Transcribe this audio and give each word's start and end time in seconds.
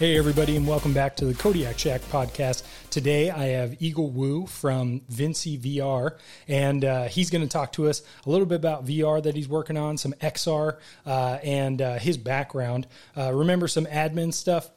Hey, 0.00 0.16
everybody, 0.16 0.56
and 0.56 0.66
welcome 0.66 0.94
back 0.94 1.14
to 1.16 1.26
the 1.26 1.34
Kodiak 1.34 1.78
Shack 1.78 2.00
podcast. 2.10 2.62
Today, 2.88 3.28
I 3.28 3.48
have 3.48 3.82
Eagle 3.82 4.08
Wu 4.08 4.46
from 4.46 5.02
Vinci 5.10 5.58
VR, 5.58 6.16
and 6.48 6.82
uh, 6.86 7.04
he's 7.04 7.28
going 7.28 7.42
to 7.42 7.48
talk 7.50 7.72
to 7.72 7.86
us 7.86 8.00
a 8.24 8.30
little 8.30 8.46
bit 8.46 8.54
about 8.54 8.86
VR 8.86 9.22
that 9.22 9.36
he's 9.36 9.46
working 9.46 9.76
on, 9.76 9.98
some 9.98 10.14
XR, 10.14 10.78
uh, 11.04 11.38
and 11.44 11.82
uh, 11.82 11.98
his 11.98 12.16
background. 12.16 12.86
Uh, 13.14 13.30
remember 13.34 13.68
some 13.68 13.84
admin 13.84 14.32
stuff. 14.32 14.70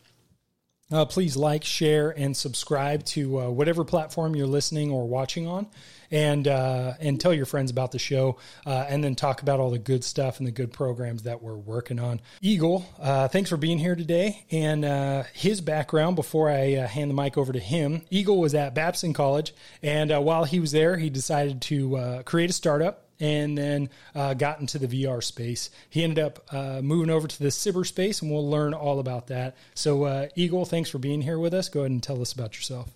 Uh, 0.92 1.06
please 1.06 1.38
like, 1.38 1.64
share, 1.64 2.10
and 2.10 2.36
subscribe 2.36 3.06
to 3.06 3.40
uh, 3.40 3.50
whatever 3.50 3.86
platform 3.86 4.36
you're 4.36 4.46
listening 4.46 4.92
or 4.92 5.08
watching 5.08 5.48
on 5.48 5.68
and 6.12 6.48
uh, 6.48 6.94
and 7.00 7.20
tell 7.20 7.34
your 7.34 7.46
friends 7.46 7.72
about 7.72 7.92
the 7.92 8.00
show, 8.00 8.38
uh, 8.66 8.86
and 8.88 9.04
then 9.04 9.16
talk 9.16 9.42
about 9.42 9.59
all 9.59 9.70
the 9.70 9.80
good 9.80 10.04
stuff 10.04 10.40
and 10.40 10.48
the 10.48 10.52
good 10.52 10.72
programs 10.72 11.23
that 11.23 11.42
we're 11.42 11.56
working 11.56 12.00
on. 12.00 12.22
Eagle, 12.42 12.86
uh, 13.00 13.28
thanks 13.28 13.50
for 13.50 13.58
being 13.58 13.78
here 13.78 13.96
today. 13.96 14.46
And 14.52 14.86
uh, 14.86 15.24
his 15.34 15.62
background 15.62 16.16
before 16.16 16.50
I 16.50 16.76
uh, 16.76 16.88
hand 16.88 17.09
the 17.09 17.16
mic 17.16 17.38
over 17.38 17.54
to 17.54 17.59
him, 17.59 18.04
Eagle 18.09 18.40
was 18.40 18.54
at 18.56 18.74
Babson 18.74 19.14
College, 19.14 19.54
and 19.81 20.12
uh, 20.12 20.22
while 20.22 20.44
he 20.44 20.59
was 20.59 20.72
there, 20.72 20.98
he 20.98 21.09
decided 21.09 21.62
to 21.64 22.24
create 22.26 22.50
a 22.50 22.54
startup 22.54 23.04
and 23.20 23.58
then 23.58 23.90
uh, 24.16 24.34
got 24.34 24.59
into 24.59 24.78
the 24.78 25.06
VR 25.06 25.24
space. 25.24 25.70
He 25.90 26.04
ended 26.04 26.24
up 26.24 26.46
uh, 26.52 26.81
moving 26.81 27.09
over 27.09 27.28
to 27.28 27.40
the 27.40 27.50
cyberspace, 27.50 28.22
and 28.22 28.30
we'll 28.30 28.50
learn 28.50 28.74
all 28.74 29.00
about 29.00 29.28
that. 29.28 29.56
So, 29.76 30.04
uh, 30.04 30.28
Eagle, 30.36 30.66
thanks 30.66 30.90
for 30.90 30.98
being 30.98 31.22
here 31.22 31.40
with 31.40 31.54
us. 31.54 31.70
Go 31.70 31.81
ahead 31.81 31.92
and 31.92 32.04
tell 32.04 32.22
us 32.22 32.34
about 32.34 32.56
yourself. 32.56 32.90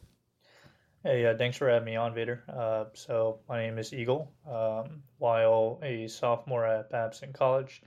Hey, 1.08 1.26
uh, 1.26 1.38
thanks 1.38 1.56
for 1.56 1.70
having 1.70 1.86
me 1.86 1.96
on, 1.96 2.14
Vader. 2.14 2.44
Uh, 2.50 2.84
so 2.94 3.40
my 3.48 3.62
name 3.62 3.78
is 3.78 3.94
Eagle. 3.94 4.30
Um, 4.46 5.04
while 5.20 5.80
a 5.82 6.10
sophomore 6.10 6.68
at 6.68 6.90
Babson 6.90 7.32
College, 7.32 7.82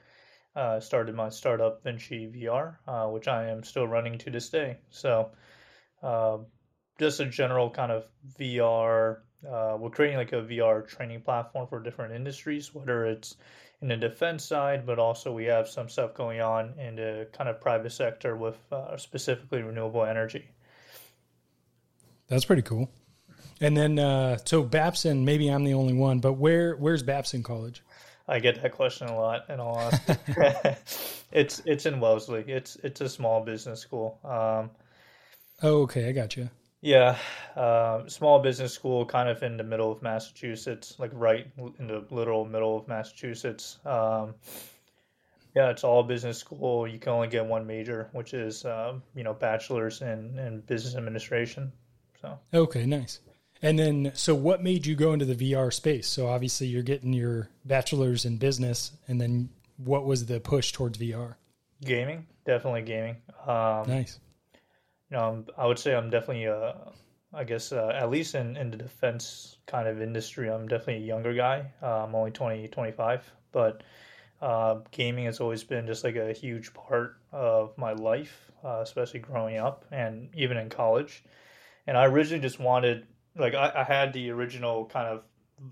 uh, 0.57 0.81
started 0.81 1.15
my 1.15 1.29
startup 1.29 1.85
Vinci 1.85 2.33
VR, 2.35 2.77
uh, 2.89 3.09
which 3.09 3.29
I 3.29 3.51
am 3.51 3.63
still 3.63 3.87
running 3.87 4.17
to 4.21 4.31
this 4.31 4.49
day. 4.49 4.79
So 4.89 5.33
um, 6.03 6.47
just 6.99 7.21
a 7.21 7.27
general 7.27 7.69
kind 7.69 7.93
of 7.93 8.07
VR. 8.39 9.19
Uh, 9.47 9.77
we're 9.79 9.91
creating 9.91 10.17
like 10.17 10.33
a 10.33 10.41
VR 10.41 10.89
training 10.89 11.21
platform 11.21 11.67
for 11.67 11.83
different 11.83 12.15
industries, 12.15 12.75
whether 12.75 13.05
it's 13.05 13.37
in 13.83 13.89
the 13.89 13.99
defense 13.99 14.47
side, 14.47 14.87
but 14.87 14.99
also 14.99 15.31
we 15.31 15.45
have 15.45 15.69
some 15.69 15.91
stuff 15.91 16.15
going 16.15 16.41
on 16.41 16.73
in 16.79 16.97
the 16.97 17.29
kind 17.35 17.51
of 17.51 17.61
private 17.61 17.93
sector 17.93 18.35
with 18.35 18.57
uh, 18.73 18.97
specifically 18.97 19.61
renewable 19.61 20.07
energy. 20.07 20.49
That's 22.29 22.47
pretty 22.47 22.63
cool. 22.63 22.89
And 23.61 23.77
then, 23.77 23.99
uh, 23.99 24.39
so 24.45 24.63
Babson, 24.63 25.25
maybe 25.25 25.49
I'm 25.49 25.65
the 25.65 25.75
only 25.75 25.93
one, 25.93 26.21
but 26.21 26.35
where 26.35 26.77
where's 26.77 27.03
Babson 27.03 27.43
College? 27.43 27.83
I 28.27 28.39
get 28.39 28.63
that 28.63 28.73
question 28.73 29.09
a 29.09 29.17
lot, 29.17 29.47
and 29.49 29.61
all 29.61 29.77
honesty. 29.77 30.15
it's 31.33 31.61
it's 31.67 31.85
in 31.85 32.01
Wellesley. 32.01 32.45
It's 32.47 32.77
it's 32.77 33.01
a 33.01 33.09
small 33.09 33.45
business 33.45 33.81
school. 33.81 34.19
Um, 34.25 34.71
oh, 35.63 35.83
okay, 35.83 36.09
I 36.09 36.13
got 36.13 36.37
you. 36.37 36.49
Yeah, 36.81 37.19
uh, 37.57 38.09
small 38.09 38.39
business 38.39 38.73
school, 38.73 39.05
kind 39.05 39.29
of 39.29 39.43
in 39.43 39.59
the 39.59 39.65
middle 39.65 39.93
of 39.93 40.01
Massachusetts, 40.01 40.95
like 40.99 41.11
right 41.13 41.47
in 41.79 41.89
the 41.89 42.05
literal 42.11 42.47
middle 42.47 42.79
of 42.79 42.89
Massachusetts. 42.89 43.79
Um, 43.85 44.35
yeah, 45.55 45.69
it's 45.69 45.85
all 45.85 46.03
business 46.03 46.39
school. 46.39 46.87
You 46.87 46.99
can 46.99 47.13
only 47.13 47.29
get 47.29 47.45
one 47.45 47.67
major, 47.67 48.09
which 48.13 48.33
is 48.33 48.65
um, 48.65 49.03
you 49.15 49.25
know 49.25 49.35
bachelor's 49.35 50.01
in 50.01 50.39
in 50.39 50.61
business 50.61 50.95
administration. 50.95 51.73
So 52.23 52.39
okay, 52.55 52.87
nice. 52.87 53.21
And 53.63 53.79
then, 53.79 54.13
so 54.15 54.35
what 54.35 54.63
made 54.63 54.87
you 54.87 54.95
go 54.95 55.13
into 55.13 55.27
the 55.27 55.53
VR 55.53 55.73
space? 55.73 56.09
So 56.09 56.29
obviously, 56.29 56.67
you're 56.67 56.83
getting 56.83 57.13
your 57.13 57.51
bachelor's 57.65 58.25
in 58.25 58.39
business, 58.39 58.93
and 59.07 59.21
then 59.21 59.51
what 59.77 60.05
was 60.05 60.27
the 60.27 60.41
push 60.41 60.73
towards 60.73 60.99
VR? 60.99 61.35
Gaming, 61.83 62.27
definitely 62.47 62.83
gaming. 62.83 63.17
Um, 63.47 63.87
nice. 63.87 64.19
You 65.11 65.17
know, 65.17 65.25
I'm, 65.25 65.47
i 65.59 65.67
would 65.67 65.79
say 65.79 65.95
I'm 65.95 66.09
definitely, 66.09 66.47
uh, 66.47 66.73
I 67.35 67.45
guess, 67.45 67.73
uh, 67.73 67.93
at 67.95 68.11
least 68.11 68.35
in, 68.35 68.57
in 68.57 68.71
the 68.71 68.77
defense 68.77 69.59
kind 69.67 69.89
of 69.89 70.01
industry, 70.01 70.51
I'm 70.51 70.69
definitely 70.69 71.05
a 71.05 71.07
younger 71.07 71.35
guy. 71.35 71.71
Uh, 71.83 72.05
I'm 72.05 72.15
only 72.15 72.31
20, 72.31 72.69
25, 72.69 73.31
but 73.53 73.83
uh, 74.41 74.81
gaming 74.91 75.27
has 75.27 75.41
always 75.41 75.65
been 75.65 75.87
just 75.87 76.03
like 76.03 76.17
a 76.17 76.33
huge 76.33 76.73
part 76.73 77.19
of 77.33 77.77
my 77.77 77.93
life, 77.93 78.51
uh, 78.65 78.81
especially 78.83 79.21
growing 79.21 79.59
up 79.59 79.85
and 79.91 80.31
even 80.35 80.57
in 80.57 80.71
college. 80.71 81.25
And 81.87 81.97
I 81.97 82.07
originally 82.07 82.41
just 82.41 82.59
wanted 82.61 83.07
like 83.37 83.55
I, 83.55 83.73
I 83.77 83.85
had 83.85 84.13
the 84.13 84.31
original 84.31 84.87
kind 84.87 85.09
of 85.09 85.23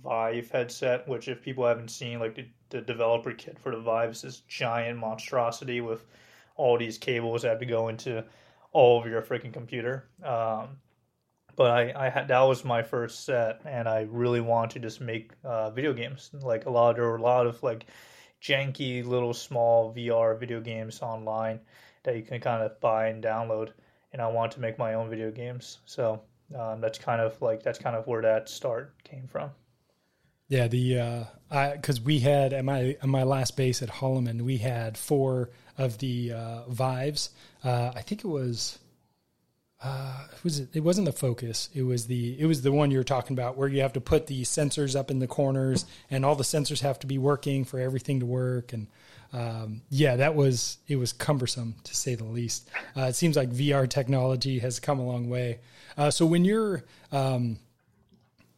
Vive 0.02 0.50
headset, 0.50 1.08
which 1.08 1.28
if 1.28 1.41
people 1.41 1.66
haven't 1.66 1.91
seen, 1.91 2.20
like 2.20 2.34
the, 2.34 2.46
the 2.69 2.80
developer 2.82 3.32
kit 3.32 3.58
for 3.58 3.72
the 3.72 3.80
Vive 3.80 4.10
is 4.10 4.22
this 4.22 4.41
giant 4.41 4.98
monstrosity 4.98 5.80
with 5.80 6.04
all 6.56 6.76
these 6.76 6.98
cables 6.98 7.42
that 7.42 7.48
have 7.48 7.58
to 7.60 7.66
go 7.66 7.88
into 7.88 8.22
all 8.72 9.00
of 9.00 9.06
your 9.06 9.22
freaking 9.22 9.52
computer. 9.52 10.04
Um, 10.22 10.78
but 11.56 11.70
I, 11.70 12.06
I 12.06 12.08
had 12.10 12.28
that 12.28 12.41
was 12.42 12.64
my 12.64 12.82
first 12.82 13.24
set, 13.24 13.62
and 13.64 13.88
I 13.88 14.06
really 14.10 14.41
wanted 14.41 14.74
to 14.74 14.80
just 14.80 15.00
make 15.00 15.32
uh, 15.42 15.70
video 15.70 15.92
games. 15.92 16.30
Like 16.34 16.66
a 16.66 16.70
lot, 16.70 16.97
there 16.97 17.04
were 17.04 17.16
a 17.16 17.22
lot 17.22 17.47
of 17.47 17.62
like 17.62 17.86
janky 18.42 19.04
little 19.04 19.34
small 19.34 19.92
VR 19.94 20.38
video 20.38 20.60
games 20.60 21.02
online 21.02 21.60
that 22.04 22.14
you 22.14 22.22
can 22.22 22.41
kind 22.41 22.62
of 22.62 22.78
buy 22.80 23.08
and 23.08 23.24
download, 23.24 23.72
and 24.12 24.22
I 24.22 24.28
wanted 24.28 24.52
to 24.52 24.60
make 24.60 24.78
my 24.78 24.94
own 24.94 25.10
video 25.10 25.30
games. 25.30 25.78
So 25.86 26.20
um, 26.56 26.81
that's 26.81 26.98
kind 26.98 27.20
of 27.20 27.41
like 27.42 27.62
that's 27.62 27.78
kind 27.78 27.97
of 27.97 28.06
where 28.06 28.22
that 28.22 28.48
start 28.48 28.94
came 29.04 29.26
from. 29.26 29.50
Yeah, 30.48 30.66
the 30.66 30.98
uh, 30.98 31.25
I 31.50 31.72
because 31.72 32.00
we 32.00 32.20
had 32.20 32.53
at 32.53 32.64
my 32.64 32.97
at 33.03 33.09
my 33.09 33.22
last 33.22 33.56
base 33.56 33.82
at 33.82 33.88
Holloman, 33.88 34.42
we 34.42 34.59
had 34.59 34.97
four 34.97 35.50
of 35.76 35.98
the 35.98 36.32
uh, 36.32 36.62
Vives. 36.69 37.31
Uh, 37.62 37.92
I 37.94 38.03
think 38.03 38.25
it 38.25 38.28
was. 38.28 38.78
Uh, 39.81 40.26
it 40.32 40.42
was 40.42 40.60
it 40.60 40.81
wasn't 40.81 41.04
the 41.04 41.12
focus. 41.12 41.68
It 41.72 41.83
was 41.83 42.06
the 42.06 42.41
it 42.41 42.47
was 42.47 42.62
the 42.62 42.72
one 42.72 42.91
you 42.91 42.98
were 42.98 43.04
talking 43.04 43.34
about 43.34 43.56
where 43.56 43.68
you 43.68 43.80
have 43.83 43.92
to 43.92 44.00
put 44.00 44.27
the 44.27 44.42
sensors 44.42 44.98
up 44.98 45.09
in 45.09 45.21
the 45.21 45.28
corners 45.28 45.86
and 46.10 46.24
all 46.24 46.34
the 46.34 46.42
sensors 46.42 46.80
have 46.80 46.98
to 47.00 47.06
be 47.06 47.16
working 47.16 47.65
for 47.65 47.78
everything 47.78 48.18
to 48.18 48.27
work 48.27 48.72
and 48.72 48.89
um, 49.33 49.83
yeah, 49.91 50.16
that 50.16 50.34
was 50.34 50.78
it 50.89 50.97
was 50.97 51.12
cumbersome 51.12 51.74
to 51.84 51.95
say 51.95 52.15
the 52.15 52.24
least. 52.24 52.68
Uh, 52.97 53.03
it 53.03 53.15
seems 53.15 53.36
like 53.36 53.50
VR 53.50 53.89
technology 53.89 54.59
has 54.60 54.80
come 54.80 54.98
a 54.98 55.06
long 55.06 55.28
way. 55.28 55.60
Uh, 55.98 56.10
so 56.10 56.24
when 56.24 56.45
you're, 56.45 56.84
um, 57.12 57.59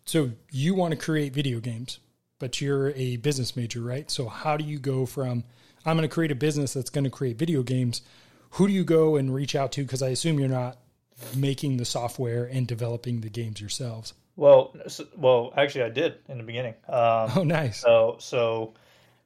so 0.05 0.31
you 0.53 0.75
want 0.75 0.93
to 0.93 0.97
create 0.97 1.33
video 1.33 1.59
games, 1.59 1.99
but 2.39 2.61
you're 2.61 2.91
a 2.91 3.17
business 3.17 3.57
major, 3.57 3.81
right? 3.81 4.11
So 4.11 4.29
how 4.29 4.57
do 4.57 4.65
you 4.65 4.79
go 4.79 5.07
from 5.07 5.45
I'm 5.85 5.97
going 5.97 6.09
to 6.09 6.15
create 6.15 6.31
a 6.31 6.37
business 6.37 6.75
that's 6.75 6.91
going 6.91 7.05
to 7.05 7.11
create 7.11 7.39
video 7.39 7.63
games? 7.63 8.03
Who 8.51 8.67
do 8.67 8.73
you 8.73 8.85
go 8.85 9.17
and 9.17 9.35
reach 9.35 9.55
out 9.55 9.73
to? 9.73 9.83
Because 9.83 10.03
I 10.03 10.09
assume 10.09 10.39
you're 10.39 10.49
not 10.49 10.79
making 11.35 11.77
the 11.77 11.85
software 11.85 12.45
and 12.45 12.67
developing 12.67 13.21
the 13.21 13.31
games 13.31 13.61
yourselves. 13.61 14.13
Well, 14.37 14.75
well, 15.17 15.53
actually, 15.57 15.85
I 15.85 15.91
did 15.91 16.17
in 16.29 16.39
the 16.39 16.45
beginning. 16.45 16.75
Um, 16.89 17.31
oh, 17.37 17.45
nice. 17.45 17.81
So, 17.81 18.17
so 18.21 18.75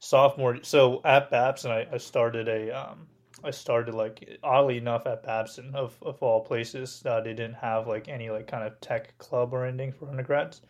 sophomore, 0.01 0.59
so 0.63 1.01
at 1.05 1.31
Babson, 1.31 1.71
I, 1.71 1.87
I 1.93 1.99
started 1.99 2.49
a 2.49 2.71
um, 2.71 3.07
I 3.45 3.51
started 3.51 3.95
like 3.95 4.39
oddly 4.43 4.79
enough 4.79 5.07
at 5.07 5.23
Babson 5.23 5.75
of, 5.75 5.97
of 6.03 6.23
all 6.23 6.41
places. 6.41 7.03
Uh, 7.05 7.21
they 7.21 7.35
didn't 7.35 7.55
have 7.55 7.87
like 7.87 8.09
any 8.09 8.31
like 8.31 8.47
kind 8.47 8.65
of 8.65 8.81
tech 8.81 9.17
club 9.19 9.53
or 9.53 9.65
anything 9.67 9.93
for 9.93 10.09
undergrads. 10.09 10.61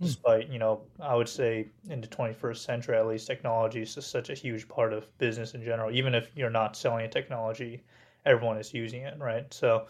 Mm. 0.00 0.06
Despite 0.06 0.48
you 0.48 0.58
know, 0.58 0.82
I 1.00 1.14
would 1.14 1.28
say 1.28 1.68
in 1.88 2.00
the 2.00 2.06
21st 2.08 2.56
century 2.58 2.96
at 2.96 3.06
least, 3.06 3.26
technology 3.26 3.82
is 3.82 3.94
just 3.94 4.10
such 4.10 4.30
a 4.30 4.34
huge 4.34 4.68
part 4.68 4.92
of 4.92 5.06
business 5.18 5.54
in 5.54 5.64
general. 5.64 5.90
Even 5.90 6.14
if 6.14 6.30
you're 6.34 6.50
not 6.50 6.76
selling 6.76 7.04
a 7.04 7.08
technology, 7.08 7.82
everyone 8.26 8.58
is 8.58 8.74
using 8.74 9.02
it, 9.02 9.18
right? 9.18 9.52
So. 9.52 9.86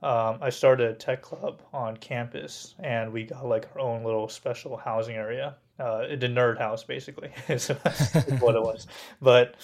Um, 0.00 0.38
I 0.40 0.50
started 0.50 0.90
a 0.90 0.94
tech 0.94 1.22
club 1.22 1.60
on 1.72 1.96
campus, 1.96 2.76
and 2.78 3.12
we 3.12 3.24
got 3.24 3.44
like 3.44 3.66
our 3.74 3.80
own 3.80 4.04
little 4.04 4.28
special 4.28 4.76
housing 4.76 5.16
area, 5.16 5.56
uh, 5.80 6.06
the 6.06 6.28
nerd 6.28 6.58
house, 6.58 6.84
basically, 6.84 7.30
is 7.48 7.66
what 7.68 8.54
it 8.54 8.62
was. 8.62 8.86
But 9.20 9.56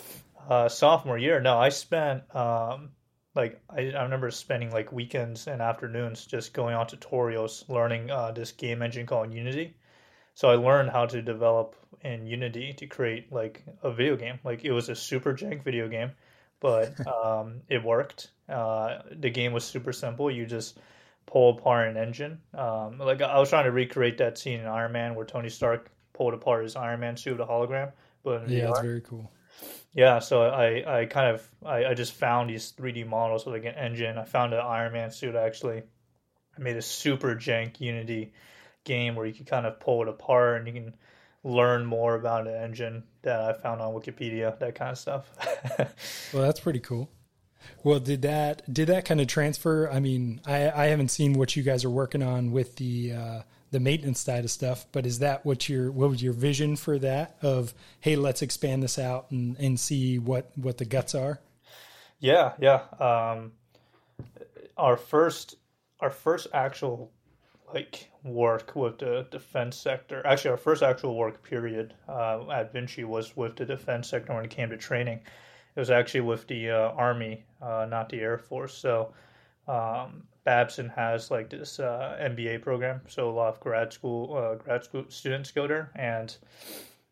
uh, 0.48 0.68
sophomore 0.68 1.18
year, 1.18 1.40
no, 1.40 1.58
I 1.58 1.68
spent 1.70 2.22
um, 2.34 2.90
like 3.34 3.60
I, 3.68 3.90
I 3.90 4.02
remember 4.04 4.30
spending 4.30 4.70
like 4.70 4.92
weekends 4.92 5.46
and 5.46 5.60
afternoons 5.60 6.26
just 6.26 6.52
going 6.52 6.74
on 6.74 6.86
tutorials, 6.86 7.68
learning 7.68 8.10
uh, 8.10 8.32
this 8.32 8.52
game 8.52 8.82
engine 8.82 9.06
called 9.06 9.32
Unity. 9.32 9.76
So 10.34 10.50
I 10.50 10.54
learned 10.54 10.90
how 10.90 11.06
to 11.06 11.22
develop 11.22 11.76
in 12.02 12.26
Unity 12.26 12.72
to 12.74 12.86
create 12.86 13.32
like 13.32 13.64
a 13.82 13.90
video 13.90 14.16
game. 14.16 14.38
Like 14.44 14.64
it 14.64 14.72
was 14.72 14.88
a 14.88 14.94
super 14.94 15.32
jank 15.34 15.62
video 15.62 15.88
game, 15.88 16.12
but 16.60 16.94
um, 17.06 17.60
it 17.68 17.82
worked. 17.82 18.30
Uh, 18.48 18.98
the 19.10 19.30
game 19.30 19.52
was 19.52 19.64
super 19.64 19.92
simple. 19.92 20.30
You 20.30 20.46
just 20.46 20.78
pull 21.26 21.58
apart 21.58 21.88
an 21.88 21.96
engine. 21.96 22.38
Um, 22.52 22.98
like 22.98 23.22
I 23.22 23.38
was 23.38 23.48
trying 23.48 23.64
to 23.64 23.72
recreate 23.72 24.18
that 24.18 24.38
scene 24.38 24.60
in 24.60 24.66
Iron 24.66 24.92
Man 24.92 25.14
where 25.14 25.26
Tony 25.26 25.48
Stark 25.48 25.90
pulled 26.12 26.34
apart 26.34 26.62
his 26.62 26.76
Iron 26.76 27.00
Man 27.00 27.16
suit, 27.16 27.40
a 27.40 27.46
hologram. 27.46 27.92
But 28.22 28.48
yeah, 28.48 28.66
VR. 28.66 28.70
it's 28.70 28.80
very 28.80 29.00
cool. 29.02 29.30
Yeah, 29.92 30.18
so 30.18 30.42
I, 30.42 31.00
I 31.02 31.06
kind 31.06 31.34
of 31.34 31.48
I, 31.64 31.86
I 31.86 31.94
just 31.94 32.12
found 32.12 32.50
these 32.50 32.72
3D 32.72 33.06
models 33.06 33.46
with 33.46 33.54
like 33.54 33.64
an 33.64 33.78
engine. 33.78 34.18
I 34.18 34.24
found 34.24 34.52
an 34.52 34.60
Iron 34.60 34.92
Man 34.92 35.10
suit 35.10 35.34
actually. 35.34 35.82
I 36.56 36.60
made 36.60 36.76
a 36.76 36.82
super 36.82 37.34
jank 37.34 37.80
Unity 37.80 38.32
game 38.84 39.14
where 39.14 39.26
you 39.26 39.32
can 39.32 39.44
kind 39.44 39.66
of 39.66 39.80
pull 39.80 40.02
it 40.02 40.08
apart 40.08 40.58
and 40.58 40.66
you 40.66 40.82
can 40.82 40.94
learn 41.44 41.84
more 41.84 42.14
about 42.14 42.46
an 42.46 42.54
engine 42.54 43.04
that 43.22 43.40
I 43.40 43.52
found 43.52 43.80
on 43.80 43.92
Wikipedia, 43.92 44.58
that 44.58 44.74
kind 44.74 44.90
of 44.90 44.98
stuff. 44.98 45.30
well, 46.32 46.42
that's 46.42 46.60
pretty 46.60 46.80
cool. 46.80 47.10
Well, 47.82 48.00
did 48.00 48.22
that 48.22 48.72
did 48.72 48.88
that 48.88 49.04
kind 49.04 49.20
of 49.20 49.26
transfer? 49.26 49.90
I 49.90 50.00
mean, 50.00 50.40
I, 50.46 50.70
I 50.70 50.86
haven't 50.86 51.08
seen 51.08 51.34
what 51.34 51.56
you 51.56 51.62
guys 51.62 51.84
are 51.84 51.90
working 51.90 52.22
on 52.22 52.50
with 52.50 52.76
the 52.76 53.12
uh, 53.12 53.42
the 53.74 53.80
maintenance 53.80 54.20
side 54.20 54.44
of 54.44 54.52
stuff. 54.52 54.86
But 54.92 55.04
is 55.04 55.18
that 55.18 55.44
what 55.44 55.68
your 55.68 55.90
what 55.90 56.08
was 56.08 56.22
your 56.22 56.32
vision 56.32 56.76
for 56.76 56.96
that? 57.00 57.36
Of 57.42 57.74
hey, 58.00 58.14
let's 58.14 58.40
expand 58.40 58.84
this 58.84 59.00
out 59.00 59.30
and, 59.32 59.56
and 59.58 59.78
see 59.78 60.18
what 60.18 60.52
what 60.54 60.78
the 60.78 60.84
guts 60.84 61.12
are. 61.14 61.40
Yeah, 62.20 62.52
yeah. 62.60 62.82
Um, 63.00 63.52
our 64.78 64.96
first 64.96 65.56
our 65.98 66.10
first 66.10 66.46
actual 66.54 67.10
like 67.74 68.10
work 68.22 68.76
with 68.76 68.98
the 68.98 69.26
defense 69.32 69.76
sector. 69.76 70.24
Actually, 70.24 70.52
our 70.52 70.56
first 70.56 70.84
actual 70.84 71.16
work 71.16 71.42
period 71.42 71.94
uh, 72.08 72.48
at 72.52 72.72
Vinci 72.72 73.02
was 73.02 73.36
with 73.36 73.56
the 73.56 73.64
defense 73.64 74.08
sector 74.08 74.32
when 74.32 74.44
it 74.44 74.50
came 74.50 74.70
to 74.70 74.76
training. 74.76 75.18
It 75.74 75.80
was 75.80 75.90
actually 75.90 76.20
with 76.20 76.46
the 76.46 76.70
uh, 76.70 76.90
Army, 76.90 77.42
uh, 77.60 77.88
not 77.90 78.08
the 78.08 78.20
Air 78.20 78.38
Force. 78.38 78.72
So 78.72 79.12
um, 79.66 80.22
Babson 80.44 80.90
has 80.90 81.30
like 81.30 81.50
this 81.50 81.80
uh, 81.80 82.18
MBA 82.20 82.62
program, 82.62 83.00
so 83.08 83.30
a 83.30 83.32
lot 83.32 83.48
of 83.48 83.60
grad 83.60 83.92
school 83.92 84.36
uh, 84.36 84.54
grad 84.56 84.84
school 84.84 85.04
students 85.08 85.50
go 85.50 85.66
there, 85.66 85.90
and 85.94 86.36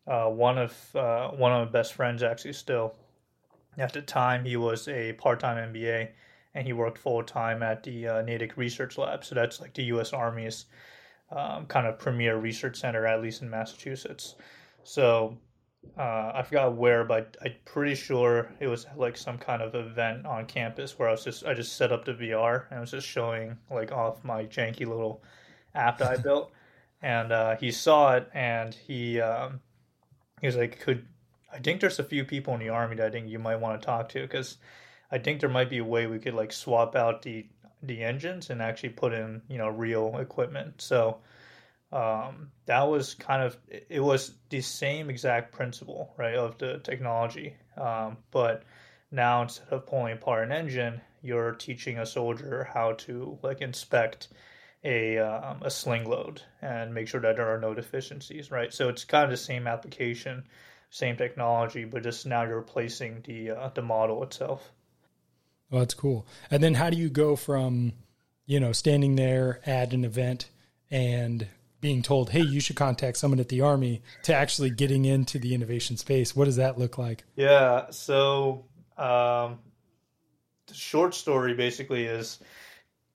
uh, 0.07 0.27
one 0.27 0.57
of 0.57 0.95
uh, 0.95 1.29
one 1.29 1.51
of 1.51 1.67
my 1.67 1.71
best 1.71 1.93
friends 1.93 2.21
actually 2.21 2.53
still 2.53 2.93
at 3.77 3.93
the 3.93 4.01
time 4.01 4.45
he 4.45 4.55
was 4.55 4.87
a 4.87 5.13
part 5.13 5.39
time 5.39 5.73
MBA, 5.73 6.09
and 6.53 6.67
he 6.67 6.73
worked 6.73 6.97
full 6.97 7.23
time 7.23 7.63
at 7.63 7.83
the 7.83 8.07
uh, 8.07 8.21
Natick 8.21 8.55
Research 8.55 8.97
Lab. 8.97 9.23
So 9.25 9.35
that's 9.35 9.59
like 9.59 9.73
the 9.73 9.83
U.S. 9.85 10.13
Army's 10.13 10.65
um, 11.31 11.65
kind 11.65 11.87
of 11.87 11.97
premier 11.97 12.37
research 12.37 12.77
center, 12.77 13.07
at 13.07 13.21
least 13.21 13.41
in 13.41 13.49
Massachusetts. 13.49 14.35
So 14.83 15.37
uh, 15.97 16.31
I 16.33 16.43
forgot 16.43 16.75
where, 16.75 17.03
but 17.03 17.37
I'm 17.43 17.53
pretty 17.65 17.95
sure 17.95 18.51
it 18.59 18.67
was 18.67 18.87
like 18.95 19.15
some 19.15 19.37
kind 19.37 19.61
of 19.61 19.75
event 19.75 20.25
on 20.25 20.45
campus 20.45 20.97
where 20.97 21.07
I 21.07 21.11
was 21.11 21.23
just 21.23 21.45
I 21.45 21.53
just 21.53 21.75
set 21.75 21.91
up 21.91 22.05
the 22.05 22.13
VR 22.13 22.65
and 22.69 22.77
I 22.77 22.81
was 22.81 22.91
just 22.91 23.07
showing 23.07 23.57
like 23.69 23.91
off 23.91 24.23
my 24.23 24.45
janky 24.45 24.87
little 24.87 25.23
app 25.75 25.99
that 25.99 26.11
I 26.11 26.17
built, 26.21 26.51
and 27.01 27.31
uh, 27.31 27.57
he 27.57 27.71
saw 27.71 28.15
it 28.15 28.29
and 28.33 28.73
he 28.73 29.21
um, 29.21 29.59
he 30.41 30.47
was 30.47 30.55
like, 30.55 30.79
"Could 30.79 31.05
I 31.53 31.59
think 31.59 31.79
there's 31.79 31.99
a 31.99 32.03
few 32.03 32.25
people 32.25 32.55
in 32.55 32.59
the 32.59 32.69
army 32.69 32.95
that 32.95 33.07
I 33.07 33.11
think 33.11 33.29
you 33.29 33.37
might 33.37 33.57
want 33.57 33.79
to 33.79 33.85
talk 33.85 34.09
to 34.09 34.21
because 34.21 34.57
I 35.11 35.19
think 35.19 35.39
there 35.39 35.49
might 35.49 35.69
be 35.69 35.77
a 35.77 35.85
way 35.85 36.07
we 36.07 36.17
could 36.17 36.33
like 36.33 36.51
swap 36.51 36.95
out 36.95 37.21
the 37.21 37.45
the 37.83 38.01
engines 38.03 38.49
and 38.49 38.61
actually 38.61 38.89
put 38.89 39.13
in 39.13 39.43
you 39.47 39.59
know 39.59 39.67
real 39.67 40.17
equipment." 40.17 40.81
So 40.81 41.19
um, 41.93 42.49
that 42.65 42.81
was 42.83 43.13
kind 43.13 43.43
of 43.43 43.55
it 43.69 44.01
was 44.01 44.33
the 44.49 44.61
same 44.61 45.09
exact 45.09 45.53
principle 45.53 46.13
right 46.17 46.35
of 46.35 46.57
the 46.57 46.79
technology. 46.79 47.55
Um, 47.77 48.17
but 48.31 48.63
now 49.11 49.43
instead 49.43 49.67
of 49.69 49.85
pulling 49.85 50.13
apart 50.13 50.43
an 50.43 50.51
engine 50.51 50.99
you're 51.21 51.53
teaching 51.53 51.99
a 51.99 52.05
soldier 52.05 52.67
how 52.73 52.93
to 52.93 53.37
like 53.43 53.61
inspect 53.61 54.29
a 54.83 55.19
um, 55.19 55.61
a 55.61 55.69
sling 55.69 56.09
load 56.09 56.41
and 56.61 56.93
make 56.93 57.07
sure 57.07 57.21
that 57.21 57.35
there 57.35 57.47
are 57.47 57.59
no 57.59 57.75
deficiencies 57.75 58.49
right? 58.49 58.73
So 58.73 58.89
it's 58.89 59.05
kind 59.05 59.25
of 59.25 59.29
the 59.29 59.37
same 59.37 59.67
application 59.67 60.45
same 60.89 61.15
technology 61.15 61.85
but 61.85 62.01
just 62.01 62.25
now 62.25 62.43
you're 62.43 62.57
replacing 62.57 63.21
the 63.25 63.51
uh, 63.51 63.69
the 63.75 63.83
model 63.83 64.23
itself. 64.23 64.71
Well 65.69 65.81
that's 65.81 65.93
cool. 65.93 66.25
And 66.49 66.63
then 66.63 66.73
how 66.73 66.89
do 66.89 66.97
you 66.97 67.09
go 67.09 67.35
from 67.35 67.93
you 68.47 68.59
know 68.59 68.71
standing 68.71 69.15
there 69.15 69.59
at 69.63 69.93
an 69.93 70.05
event 70.05 70.49
and 70.89 71.47
being 71.83 72.01
told, 72.01 72.31
"Hey, 72.31 72.41
you 72.41 72.59
should 72.59 72.75
contact 72.75 73.17
someone 73.17 73.39
at 73.39 73.49
the 73.49 73.61
army," 73.61 74.01
to 74.23 74.33
actually 74.33 74.71
getting 74.71 75.05
into 75.05 75.37
the 75.37 75.53
innovation 75.53 75.97
space? 75.97 76.35
What 76.35 76.45
does 76.45 76.55
that 76.55 76.79
look 76.79 76.97
like? 76.97 77.25
Yeah, 77.35 77.91
so 77.91 78.65
um, 78.97 79.59
the 80.65 80.73
short 80.73 81.13
story 81.13 81.53
basically 81.53 82.05
is 82.05 82.39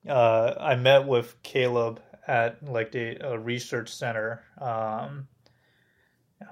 uh, 0.07 0.53
I 0.57 0.75
met 0.75 1.07
with 1.07 1.35
Caleb 1.43 2.01
at 2.27 2.63
like 2.63 2.91
the 2.91 3.37
research 3.39 3.93
center. 3.93 4.43
Um, 4.59 5.27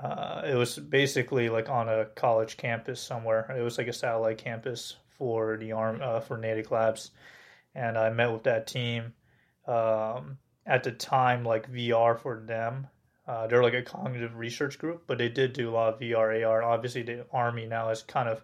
uh, 0.04 0.42
it 0.46 0.56
was 0.56 0.78
basically 0.78 1.50
like 1.50 1.69
on 1.69 1.88
a 1.88 2.06
college 2.06 2.58
campus 2.58 3.00
somewhere. 3.00 3.56
It 3.58 3.62
was 3.62 3.78
like 3.78 3.88
a 3.88 3.94
satellite 3.94 4.40
campus 4.40 4.98
for 5.18 5.58
the 5.58 5.72
arm 5.72 6.00
uh, 6.02 6.19
for 6.19 6.38
Natick 6.38 6.72
Labs, 6.72 7.12
and 7.74 7.98
I 7.98 8.10
met 8.10 8.31
with 8.31 8.44
that 8.44 8.68
team. 8.68 9.14
Um, 9.66 10.38
at 10.68 10.84
the 10.84 10.92
time 10.92 11.44
like 11.44 11.71
VR 11.71 12.19
for 12.19 12.44
them. 12.45 12.88
Uh, 13.28 13.47
they're 13.47 13.64
like 13.64 13.74
a 13.74 13.81
cognitive 13.81 14.38
research 14.38 14.78
group, 14.78 15.04
but 15.07 15.18
they 15.18 15.28
did 15.28 15.54
do 15.54 15.69
a 15.69 15.71
lot 15.71 15.94
of 15.94 16.00
VR, 16.00 16.45
AR. 16.45 16.64
Obviously, 16.64 17.02
the 17.02 17.26
Army 17.31 17.66
now 17.66 17.90
has 17.90 18.04
kind 18.04 18.30
of 18.30 18.42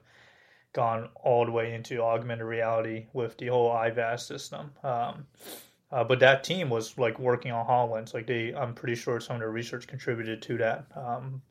gone 0.73 1.07
all 1.15 1.45
the 1.45 1.51
way 1.51 1.73
into 1.73 2.01
augmented 2.01 2.45
reality 2.45 3.05
with 3.13 3.37
the 3.37 3.47
whole 3.47 3.69
IVAS 3.71 4.21
system. 4.21 4.71
Um, 4.83 5.25
uh, 5.91 6.03
but 6.03 6.19
that 6.19 6.43
team 6.43 6.69
was 6.69 6.97
like 6.97 7.19
working 7.19 7.51
on 7.51 7.65
Hololens. 7.65 8.13
Like 8.13 8.27
they, 8.27 8.53
I'm 8.53 8.73
pretty 8.73 8.95
sure 8.95 9.19
some 9.19 9.35
of 9.35 9.39
their 9.41 9.51
research 9.51 9.87
contributed 9.87 10.41
to 10.41 10.57
that. 10.57 10.87
Um, 10.95 11.41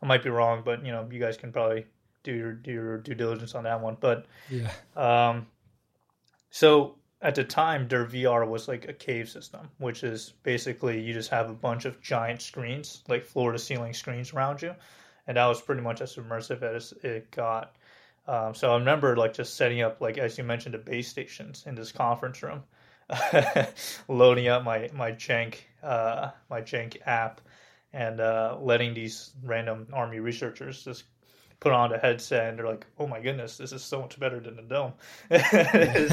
I 0.00 0.06
might 0.06 0.22
be 0.22 0.30
wrong, 0.30 0.62
but 0.64 0.86
you 0.86 0.92
know, 0.92 1.06
you 1.10 1.18
guys 1.18 1.36
can 1.36 1.52
probably 1.52 1.84
do 2.22 2.32
your 2.32 2.52
do 2.52 2.72
your 2.72 2.98
due 2.98 3.14
diligence 3.14 3.54
on 3.54 3.64
that 3.64 3.80
one. 3.80 3.96
But 3.98 4.26
yeah. 4.48 4.70
Um, 4.96 5.48
so 6.50 6.94
at 7.20 7.34
the 7.34 7.44
time 7.44 7.88
their 7.88 8.04
VR 8.04 8.46
was 8.46 8.68
like 8.68 8.88
a 8.88 8.92
cave 8.92 9.28
system, 9.28 9.68
which 9.78 10.04
is 10.04 10.34
basically 10.42 11.00
you 11.00 11.12
just 11.12 11.30
have 11.30 11.50
a 11.50 11.54
bunch 11.54 11.84
of 11.84 12.00
giant 12.00 12.40
screens, 12.42 13.02
like 13.08 13.24
floor 13.24 13.52
to 13.52 13.58
ceiling 13.58 13.92
screens 13.92 14.32
around 14.32 14.62
you, 14.62 14.74
and 15.26 15.36
that 15.36 15.46
was 15.46 15.60
pretty 15.60 15.82
much 15.82 16.00
as 16.00 16.14
immersive 16.16 16.62
as 16.62 16.92
it 17.02 17.30
got. 17.30 17.74
Um, 18.28 18.54
so 18.54 18.72
I 18.72 18.78
remember 18.78 19.16
like 19.16 19.34
just 19.34 19.56
setting 19.56 19.82
up 19.82 20.00
like 20.00 20.18
as 20.18 20.38
you 20.38 20.44
mentioned 20.44 20.74
the 20.74 20.78
base 20.78 21.08
stations 21.08 21.64
in 21.66 21.74
this 21.74 21.90
conference 21.90 22.42
room, 22.42 22.62
loading 24.08 24.48
up 24.48 24.62
my 24.64 24.88
my 24.92 25.12
jank 25.12 25.56
uh, 25.82 26.30
my 26.50 26.60
jank 26.60 26.98
app, 27.06 27.40
and 27.92 28.20
uh, 28.20 28.56
letting 28.60 28.94
these 28.94 29.32
random 29.42 29.88
army 29.92 30.20
researchers 30.20 30.84
just 30.84 31.04
put 31.60 31.72
on 31.72 31.92
a 31.92 31.98
headset 31.98 32.48
and 32.48 32.58
they're 32.58 32.66
like, 32.66 32.86
"Oh 32.98 33.06
my 33.06 33.20
goodness, 33.20 33.56
this 33.56 33.72
is 33.72 33.82
so 33.82 34.00
much 34.00 34.18
better 34.18 34.40
than 34.40 34.56
the 34.56 34.62
dome. 34.62 34.92
this 35.28 36.12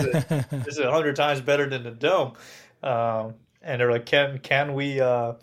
is 0.68 0.78
a 0.80 0.92
hundred 0.92 1.16
times 1.16 1.42
better 1.42 1.70
than 1.70 1.84
the 1.84 1.92
dome." 1.92 2.34
Um, 2.84 3.36
and 3.62 3.80
they're 3.80 3.92
like, 3.92 4.06
"Can 4.06 4.40
can 4.40 4.74
we 4.74 5.00
uh, 5.00 5.34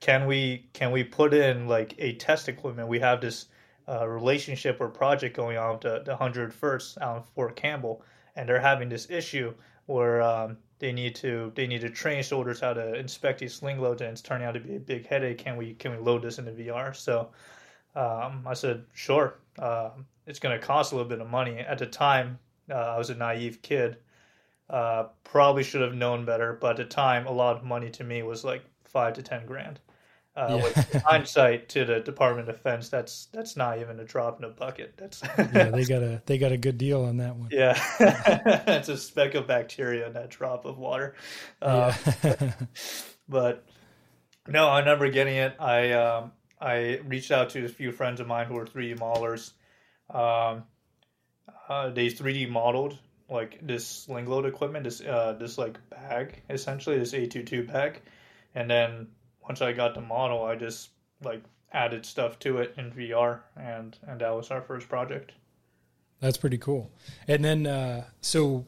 can 0.00 0.26
we 0.26 0.66
can 0.72 0.92
we 0.92 1.04
put 1.04 1.34
in 1.34 1.68
like 1.68 1.94
a 1.98 2.14
test 2.14 2.48
equipment? 2.48 2.88
We 2.88 3.00
have 3.00 3.20
this 3.20 3.46
uh, 3.88 4.08
relationship 4.08 4.78
or 4.80 4.88
project 4.88 5.36
going 5.36 5.58
on 5.58 5.72
with 5.72 5.82
the, 5.82 6.02
the 6.04 6.16
hundred 6.16 6.52
first 6.52 6.98
out 6.98 7.18
in 7.18 7.22
Fort 7.34 7.56
Campbell, 7.56 8.02
and 8.36 8.48
they're 8.48 8.60
having 8.60 8.88
this 8.88 9.10
issue 9.10 9.54
where." 9.86 10.22
Um, 10.22 10.58
they 10.78 10.92
need 10.92 11.14
to 11.14 11.52
they 11.54 11.66
need 11.66 11.80
to 11.80 11.88
train 11.88 12.22
soldiers 12.22 12.60
how 12.60 12.74
to 12.74 12.94
inspect 12.94 13.38
these 13.40 13.54
sling 13.54 13.80
loads 13.80 14.02
and 14.02 14.10
it's 14.10 14.20
turning 14.20 14.46
out 14.46 14.52
to 14.52 14.60
be 14.60 14.76
a 14.76 14.78
big 14.78 15.06
headache 15.06 15.38
can 15.38 15.56
we 15.56 15.72
can 15.72 15.90
we 15.92 15.96
load 15.96 16.20
this 16.20 16.38
into 16.38 16.52
vr 16.52 16.94
so 16.94 17.30
um, 17.96 18.46
I 18.46 18.54
said, 18.54 18.84
sure. 18.94 19.38
Uh, 19.58 19.90
it's 20.26 20.38
going 20.38 20.58
to 20.58 20.64
cost 20.64 20.92
a 20.92 20.96
little 20.96 21.08
bit 21.08 21.20
of 21.20 21.28
money. 21.30 21.58
At 21.58 21.78
the 21.78 21.86
time, 21.86 22.38
Uh, 22.70 22.74
I 22.74 22.98
was 22.98 23.10
a 23.10 23.14
naive 23.14 23.62
kid. 23.62 23.96
Uh, 24.68 25.04
probably 25.24 25.62
should 25.62 25.80
have 25.82 25.94
known 25.94 26.24
better, 26.24 26.52
but 26.60 26.72
at 26.72 26.76
the 26.78 26.84
time, 26.84 27.26
a 27.26 27.32
lot 27.32 27.56
of 27.56 27.62
money 27.64 27.90
to 27.90 28.04
me 28.04 28.22
was 28.22 28.44
like 28.44 28.64
five 28.84 29.14
to 29.14 29.22
ten 29.22 29.46
grand. 29.46 29.80
Uh, 30.36 30.56
yeah. 30.58 30.62
with 30.64 31.02
hindsight 31.06 31.68
to 31.70 31.84
the 31.86 32.00
Department 32.00 32.48
of 32.48 32.56
Defense, 32.56 32.88
that's 32.90 33.26
that's 33.32 33.56
not 33.56 33.78
even 33.78 33.98
a 34.00 34.04
drop 34.04 34.38
in 34.38 34.44
a 34.44 34.50
bucket. 34.50 34.94
That's 34.98 35.22
yeah, 35.38 35.70
they 35.70 35.84
got 35.88 36.02
a 36.02 36.20
they 36.26 36.38
got 36.38 36.52
a 36.52 36.58
good 36.58 36.76
deal 36.78 37.04
on 37.04 37.18
that 37.18 37.36
one. 37.36 37.52
Yeah, 37.52 37.80
it's 38.00 38.88
a 38.90 38.96
speck 38.98 39.34
of 39.34 39.46
bacteria 39.46 40.06
in 40.08 40.12
that 40.14 40.28
drop 40.30 40.64
of 40.66 40.76
water. 40.78 41.14
Uh, 41.62 41.92
yeah. 42.24 42.52
but 43.28 43.64
no, 44.48 44.68
I 44.68 44.80
remember 44.80 45.08
getting 45.10 45.36
it. 45.36 45.54
I 45.60 45.92
um, 45.92 46.32
I 46.60 47.00
reached 47.06 47.30
out 47.30 47.50
to 47.50 47.64
a 47.64 47.68
few 47.68 47.92
friends 47.92 48.20
of 48.20 48.26
mine 48.26 48.46
who 48.46 48.56
are 48.56 48.66
3D 48.66 48.98
modelers. 48.98 49.52
Um, 50.08 50.64
uh, 51.68 51.90
they 51.90 52.06
3D 52.06 52.48
modeled 52.48 52.98
like 53.28 53.58
this 53.66 53.86
sling 53.86 54.26
load 54.26 54.46
equipment, 54.46 54.84
this 54.84 55.00
uh, 55.00 55.36
this 55.38 55.58
like 55.58 55.78
bag 55.90 56.42
essentially, 56.48 56.98
this 56.98 57.12
A22 57.12 57.66
bag, 57.66 58.02
and 58.54 58.70
then 58.70 59.08
once 59.42 59.62
I 59.62 59.72
got 59.72 59.94
the 59.94 60.00
model, 60.00 60.44
I 60.44 60.56
just 60.56 60.90
like 61.22 61.42
added 61.72 62.06
stuff 62.06 62.38
to 62.40 62.58
it 62.58 62.74
in 62.76 62.92
VR, 62.92 63.40
and 63.56 63.96
and 64.06 64.20
that 64.20 64.34
was 64.34 64.50
our 64.50 64.62
first 64.62 64.88
project. 64.88 65.32
That's 66.20 66.38
pretty 66.38 66.58
cool. 66.58 66.90
And 67.28 67.44
then, 67.44 67.66
uh, 67.66 68.04
so 68.22 68.66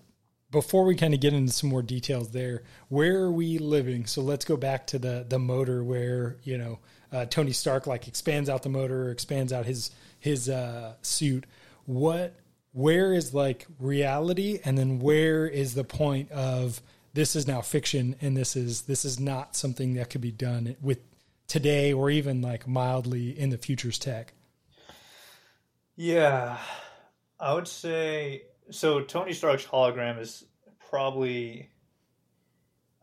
before 0.50 0.84
we 0.84 0.94
kind 0.94 1.14
of 1.14 1.20
get 1.20 1.32
into 1.32 1.52
some 1.52 1.70
more 1.70 1.82
details 1.82 2.32
there, 2.32 2.62
where 2.88 3.16
are 3.22 3.32
we 3.32 3.58
living? 3.58 4.06
So 4.06 4.20
let's 4.22 4.44
go 4.44 4.56
back 4.56 4.86
to 4.88 4.98
the 4.98 5.24
the 5.28 5.38
motor 5.38 5.84
where 5.84 6.38
you 6.42 6.58
know 6.58 6.80
uh, 7.12 7.24
Tony 7.26 7.52
Stark 7.52 7.86
like 7.86 8.08
expands 8.08 8.48
out 8.48 8.62
the 8.62 8.68
motor, 8.68 9.10
expands 9.10 9.52
out 9.52 9.66
his 9.66 9.90
his 10.18 10.48
uh, 10.48 10.94
suit. 11.02 11.46
What 11.86 12.34
where 12.72 13.12
is 13.12 13.34
like 13.34 13.66
reality, 13.78 14.60
and 14.64 14.76
then 14.76 14.98
where 14.98 15.46
is 15.46 15.74
the 15.74 15.84
point 15.84 16.30
of 16.30 16.80
this 17.14 17.34
is 17.34 17.46
now 17.46 17.60
fiction 17.60 18.14
and 18.20 18.36
this 18.36 18.54
is 18.54 18.82
this 18.82 19.04
is 19.04 19.18
not 19.18 19.56
something 19.56 19.94
that 19.94 20.10
could 20.10 20.20
be 20.20 20.30
done 20.30 20.76
with 20.80 21.00
today 21.46 21.92
or 21.92 22.10
even 22.10 22.42
like 22.42 22.68
mildly 22.68 23.38
in 23.38 23.50
the 23.50 23.58
future's 23.58 23.98
tech? 23.98 24.34
Yeah. 25.96 26.58
I 27.40 27.54
would 27.54 27.68
say 27.68 28.42
so 28.70 29.00
tony 29.00 29.32
stark's 29.32 29.64
hologram 29.64 30.20
is 30.20 30.44
probably 30.90 31.70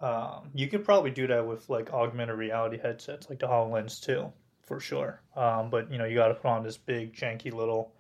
um, 0.06 0.50
you 0.54 0.68
could 0.68 0.84
probably 0.84 1.12
do 1.12 1.28
that 1.28 1.46
with 1.46 1.70
like 1.70 1.94
augmented 1.94 2.38
reality 2.38 2.78
headsets 2.78 3.30
like 3.30 3.40
the 3.40 3.48
hololens 3.48 4.02
too 4.02 4.32
for 4.62 4.80
sure 4.80 5.22
um, 5.36 5.70
but 5.70 5.92
you 5.92 5.98
know 5.98 6.06
you 6.06 6.16
got 6.16 6.28
to 6.28 6.34
put 6.34 6.48
on 6.48 6.64
this 6.64 6.78
big 6.78 7.16
janky 7.16 7.54
little 7.54 7.94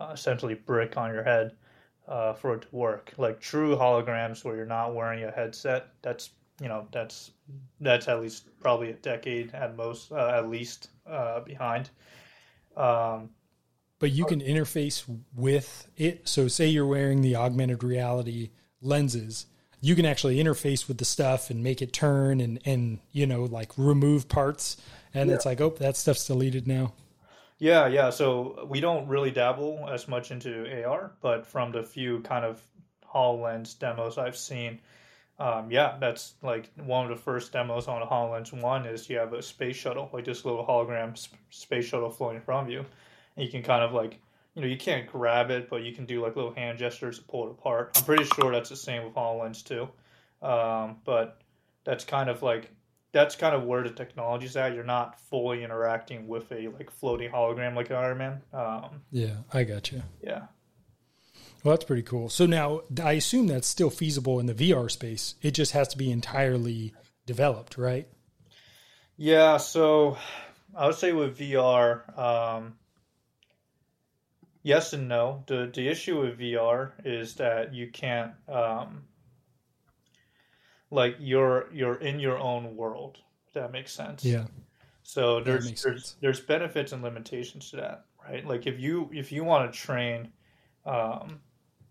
uh, 0.00 0.10
essentially 0.12 0.54
brick 0.54 0.96
on 0.96 1.12
your 1.12 1.22
head 1.22 1.52
uh, 2.08 2.32
for 2.32 2.54
it 2.54 2.62
to 2.62 2.68
work. 2.72 3.12
Like 3.16 3.40
true 3.40 3.76
holograms 3.76 4.44
where 4.44 4.56
you're 4.56 4.66
not 4.66 4.94
wearing 4.94 5.24
a 5.24 5.30
headset, 5.30 5.88
that's 6.02 6.30
you 6.60 6.68
know 6.68 6.86
that's 6.92 7.32
that's 7.80 8.08
at 8.08 8.20
least 8.20 8.48
probably 8.60 8.90
a 8.90 8.94
decade 8.94 9.54
at 9.54 9.76
most, 9.76 10.12
uh, 10.12 10.32
at 10.34 10.48
least 10.48 10.90
uh, 11.06 11.40
behind. 11.40 11.90
Um, 12.76 13.30
but 13.98 14.10
you 14.10 14.24
can 14.24 14.40
interface 14.40 15.04
with 15.34 15.88
it. 15.96 16.28
So 16.28 16.48
say 16.48 16.66
you're 16.66 16.86
wearing 16.86 17.20
the 17.20 17.36
augmented 17.36 17.84
reality 17.84 18.50
lenses, 18.80 19.46
you 19.82 19.94
can 19.94 20.06
actually 20.06 20.36
interface 20.36 20.88
with 20.88 20.96
the 20.96 21.04
stuff 21.04 21.50
and 21.50 21.62
make 21.62 21.82
it 21.82 21.92
turn 21.92 22.40
and 22.40 22.60
and 22.64 23.00
you 23.12 23.26
know 23.26 23.44
like 23.44 23.72
remove 23.76 24.28
parts. 24.28 24.78
And 25.12 25.28
yeah. 25.28 25.34
it's 25.34 25.44
like, 25.44 25.60
oh, 25.60 25.70
that 25.78 25.98
stuff's 25.98 26.26
deleted 26.26 26.66
now. 26.66 26.94
Yeah, 27.58 27.86
yeah. 27.86 28.08
So 28.10 28.66
we 28.68 28.80
don't 28.80 29.06
really 29.08 29.30
dabble 29.30 29.88
as 29.92 30.08
much 30.08 30.30
into 30.30 30.84
AR, 30.84 31.12
but 31.20 31.46
from 31.46 31.70
the 31.70 31.82
few 31.82 32.20
kind 32.20 32.46
of 32.46 32.62
HoloLens 33.14 33.78
demos 33.78 34.16
I've 34.16 34.38
seen, 34.38 34.80
um, 35.38 35.70
yeah, 35.70 35.96
that's 36.00 36.34
like 36.42 36.70
one 36.76 37.04
of 37.04 37.16
the 37.16 37.22
first 37.22 37.52
demos 37.52 37.88
on 37.88 38.00
a 38.00 38.06
HoloLens 38.06 38.52
One 38.52 38.86
is 38.86 39.08
you 39.10 39.18
have 39.18 39.32
a 39.32 39.42
space 39.42 39.76
shuttle, 39.76 40.08
like 40.12 40.24
this 40.24 40.44
little 40.44 40.64
hologram 40.64 41.16
sp- 41.18 41.36
space 41.50 41.84
shuttle 41.84 42.10
floating 42.10 42.38
in 42.38 42.42
front 42.42 42.68
of 42.68 42.72
you. 42.72 42.86
And 43.36 43.44
you 43.44 43.50
can 43.50 43.62
kind 43.62 43.84
of 43.84 43.92
like, 43.92 44.18
you 44.54 44.62
know, 44.62 44.68
you 44.68 44.76
can't 44.76 45.06
grab 45.06 45.50
it, 45.50 45.70
but 45.70 45.82
you 45.82 45.94
can 45.94 46.04
do 46.04 46.22
like 46.22 46.36
little 46.36 46.52
hand 46.52 46.78
gestures 46.78 47.18
to 47.18 47.24
pull 47.24 47.46
it 47.46 47.52
apart. 47.52 47.92
I'm 47.96 48.04
pretty 48.04 48.24
sure 48.24 48.52
that's 48.52 48.68
the 48.68 48.76
same 48.76 49.04
with 49.04 49.14
HoloLens 49.14 49.64
too. 49.64 49.88
Um, 50.46 50.98
but 51.04 51.40
that's 51.84 52.04
kind 52.04 52.28
of 52.28 52.42
like 52.42 52.70
that's 53.12 53.36
kind 53.36 53.54
of 53.54 53.64
where 53.64 53.82
the 53.82 53.90
technology's 53.90 54.56
at. 54.56 54.74
You're 54.74 54.84
not 54.84 55.20
fully 55.20 55.62
interacting 55.62 56.26
with 56.28 56.50
a 56.52 56.68
like 56.68 56.90
floating 56.90 57.30
hologram 57.30 57.74
like 57.74 57.90
Iron 57.90 58.18
Man. 58.18 58.42
Um, 58.52 59.02
yeah, 59.10 59.36
I 59.52 59.64
got 59.64 59.92
you. 59.92 60.02
Yeah. 60.22 60.46
Well, 61.62 61.74
that's 61.74 61.84
pretty 61.84 62.02
cool. 62.02 62.28
So 62.28 62.44
now 62.44 62.82
I 63.02 63.12
assume 63.12 63.46
that's 63.46 63.68
still 63.68 63.90
feasible 63.90 64.40
in 64.40 64.46
the 64.46 64.54
VR 64.54 64.90
space. 64.90 65.36
It 65.42 65.52
just 65.52 65.72
has 65.72 65.88
to 65.88 65.98
be 65.98 66.10
entirely 66.10 66.92
developed, 67.24 67.78
right? 67.78 68.08
Yeah. 69.16 69.58
So 69.58 70.18
I 70.74 70.86
would 70.86 70.96
say 70.96 71.12
with 71.12 71.38
VR, 71.38 72.18
um, 72.18 72.74
yes 74.62 74.92
and 74.92 75.08
no. 75.08 75.44
The 75.46 75.70
the 75.72 75.88
issue 75.88 76.20
with 76.20 76.38
VR 76.38 76.92
is 77.04 77.34
that 77.34 77.74
you 77.74 77.90
can't 77.90 78.32
um, 78.48 79.04
like 80.90 81.16
you're 81.18 81.68
you're 81.72 81.96
in 81.96 82.20
your 82.20 82.38
own 82.38 82.76
world. 82.76 83.18
If 83.48 83.54
that 83.54 83.72
makes 83.72 83.92
sense. 83.92 84.24
Yeah. 84.24 84.44
So 85.02 85.40
there's 85.40 85.82
there's 85.82 86.16
there's 86.20 86.40
benefits 86.40 86.92
and 86.92 87.02
limitations 87.02 87.70
to 87.70 87.76
that, 87.76 88.04
right? 88.24 88.46
Like 88.46 88.66
if 88.66 88.78
you 88.78 89.10
if 89.12 89.32
you 89.32 89.42
want 89.44 89.72
to 89.72 89.78
train, 89.78 90.30
um, 90.86 91.40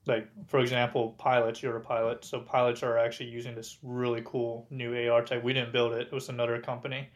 like 0.05 0.27
for 0.47 0.59
example, 0.59 1.15
pilots. 1.17 1.61
You're 1.61 1.77
a 1.77 1.81
pilot, 1.81 2.23
so 2.23 2.39
pilots 2.39 2.83
are 2.83 2.97
actually 2.97 3.29
using 3.29 3.53
this 3.53 3.77
really 3.83 4.21
cool 4.23 4.65
new 4.69 5.09
AR 5.09 5.23
tech. 5.23 5.43
We 5.43 5.53
didn't 5.53 5.73
build 5.73 5.93
it; 5.93 6.07
it 6.07 6.13
was 6.13 6.29
another 6.29 6.59
company. 6.61 7.09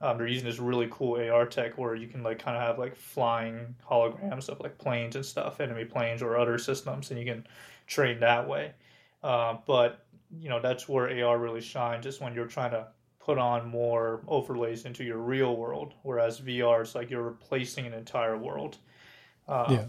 Um, 0.00 0.18
they're 0.18 0.26
using 0.26 0.46
this 0.46 0.58
really 0.58 0.88
cool 0.90 1.18
AR 1.18 1.46
tech 1.46 1.78
where 1.78 1.94
you 1.94 2.06
can 2.06 2.22
like 2.22 2.38
kind 2.38 2.56
of 2.56 2.62
have 2.62 2.78
like 2.78 2.94
flying 2.94 3.74
holograms 3.88 4.48
of 4.48 4.60
like 4.60 4.76
planes 4.76 5.16
and 5.16 5.24
stuff, 5.24 5.60
enemy 5.60 5.84
planes 5.84 6.22
or 6.22 6.36
other 6.36 6.58
systems, 6.58 7.10
and 7.10 7.18
you 7.18 7.24
can 7.24 7.46
train 7.86 8.20
that 8.20 8.46
way. 8.46 8.72
Uh, 9.22 9.56
but 9.66 10.04
you 10.38 10.48
know 10.48 10.60
that's 10.60 10.88
where 10.88 11.24
AR 11.24 11.38
really 11.38 11.62
shines, 11.62 12.04
just 12.04 12.20
when 12.20 12.34
you're 12.34 12.46
trying 12.46 12.72
to 12.72 12.86
put 13.18 13.38
on 13.38 13.68
more 13.68 14.20
overlays 14.28 14.84
into 14.84 15.02
your 15.02 15.18
real 15.18 15.56
world, 15.56 15.94
whereas 16.02 16.40
VR 16.40 16.82
is 16.82 16.94
like 16.94 17.10
you're 17.10 17.22
replacing 17.22 17.86
an 17.86 17.94
entire 17.94 18.36
world. 18.36 18.76
Uh, 19.48 19.66
yeah. 19.68 19.84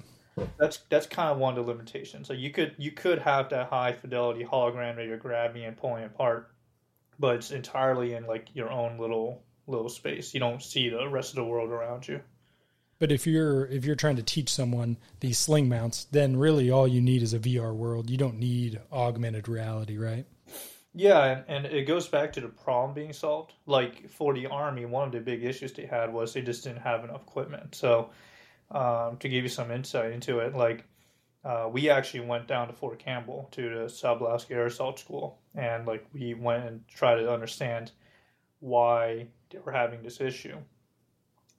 That's 0.58 0.78
that's 0.90 1.08
kind 1.08 1.30
of 1.30 1.38
one 1.38 1.58
of 1.58 1.66
the 1.66 1.72
limitations. 1.72 2.28
So 2.28 2.34
you 2.34 2.52
could 2.52 2.76
you 2.78 2.92
could 2.92 3.20
have 3.20 3.50
that 3.50 3.70
high 3.70 3.92
fidelity 3.92 4.46
hologram 4.46 4.96
that 4.96 5.06
you're 5.06 5.18
grabbing 5.18 5.66
and 5.66 5.76
pulling 5.76 6.06
apart, 6.06 6.52
but 7.20 7.36
it's 7.36 7.52
entirely 7.52 8.14
in 8.14 8.26
like 8.26 8.48
your 8.54 8.72
own 8.72 9.00
little 9.00 9.44
little 9.68 9.90
space. 9.90 10.34
You 10.34 10.40
don't 10.40 10.64
see 10.64 10.90
the 10.90 11.08
rest 11.08 11.32
of 11.32 11.36
the 11.36 11.44
world 11.44 11.70
around 11.70 12.08
you. 12.08 12.22
But 13.00 13.12
if 13.12 13.28
you're 13.28 13.68
if 13.68 13.86
you're 13.86 13.96
trying 13.96 14.16
to 14.16 14.24
teach 14.24 14.52
someone 14.52 14.98
these 15.20 15.38
sling 15.38 15.70
mounts, 15.70 16.06
then 16.06 16.36
really 16.36 16.72
all 16.72 16.88
you 16.88 17.02
need 17.02 17.22
is 17.22 17.34
a 17.34 17.40
VR 17.40 17.76
world. 17.76 18.10
You 18.10 18.18
don't 18.18 18.40
need 18.40 18.80
augmented 18.92 19.48
reality, 19.48 19.98
right? 19.98 20.26
Yeah, 20.96 21.24
and, 21.24 21.44
and 21.48 21.66
it 21.68 21.84
goes 21.84 22.08
back 22.08 22.34
to 22.34 22.42
the 22.42 22.48
problem 22.48 22.96
being 22.96 23.14
solved. 23.14 23.54
Like 23.68 24.10
for 24.10 24.34
the 24.34 24.48
army, 24.48 24.86
one 24.86 25.06
of 25.06 25.12
the 25.12 25.20
big 25.20 25.44
issues 25.44 25.74
they 25.74 25.86
had 25.86 26.12
was 26.12 26.34
they 26.34 26.42
just 26.42 26.64
didn't 26.64 26.82
have 26.82 27.04
enough 27.04 27.22
equipment. 27.22 27.76
So 27.76 28.10
um, 28.72 29.18
to 29.18 29.30
give 29.30 29.44
you 29.44 29.50
some 29.50 29.70
insight 29.70 30.12
into 30.12 30.40
it, 30.40 30.56
like 30.56 30.84
uh, 31.46 31.70
we 31.72 31.92
actually 31.92 32.22
went 32.22 32.48
down 32.48 32.68
to 32.68 32.74
Fort 32.74 32.98
Campbell 32.98 33.48
to 33.52 33.62
the 33.62 33.86
Sabalauski 33.86 34.52
Air 34.52 34.66
Assault 34.66 34.98
School, 34.98 35.38
and 35.54 35.86
like 35.86 36.04
we 36.14 36.34
went 36.34 36.66
and 36.66 36.88
tried 36.88 37.18
to 37.18 37.32
understand 37.32 37.92
why 38.60 39.28
were 39.64 39.72
having 39.72 40.04
this 40.04 40.22
issue 40.22 40.58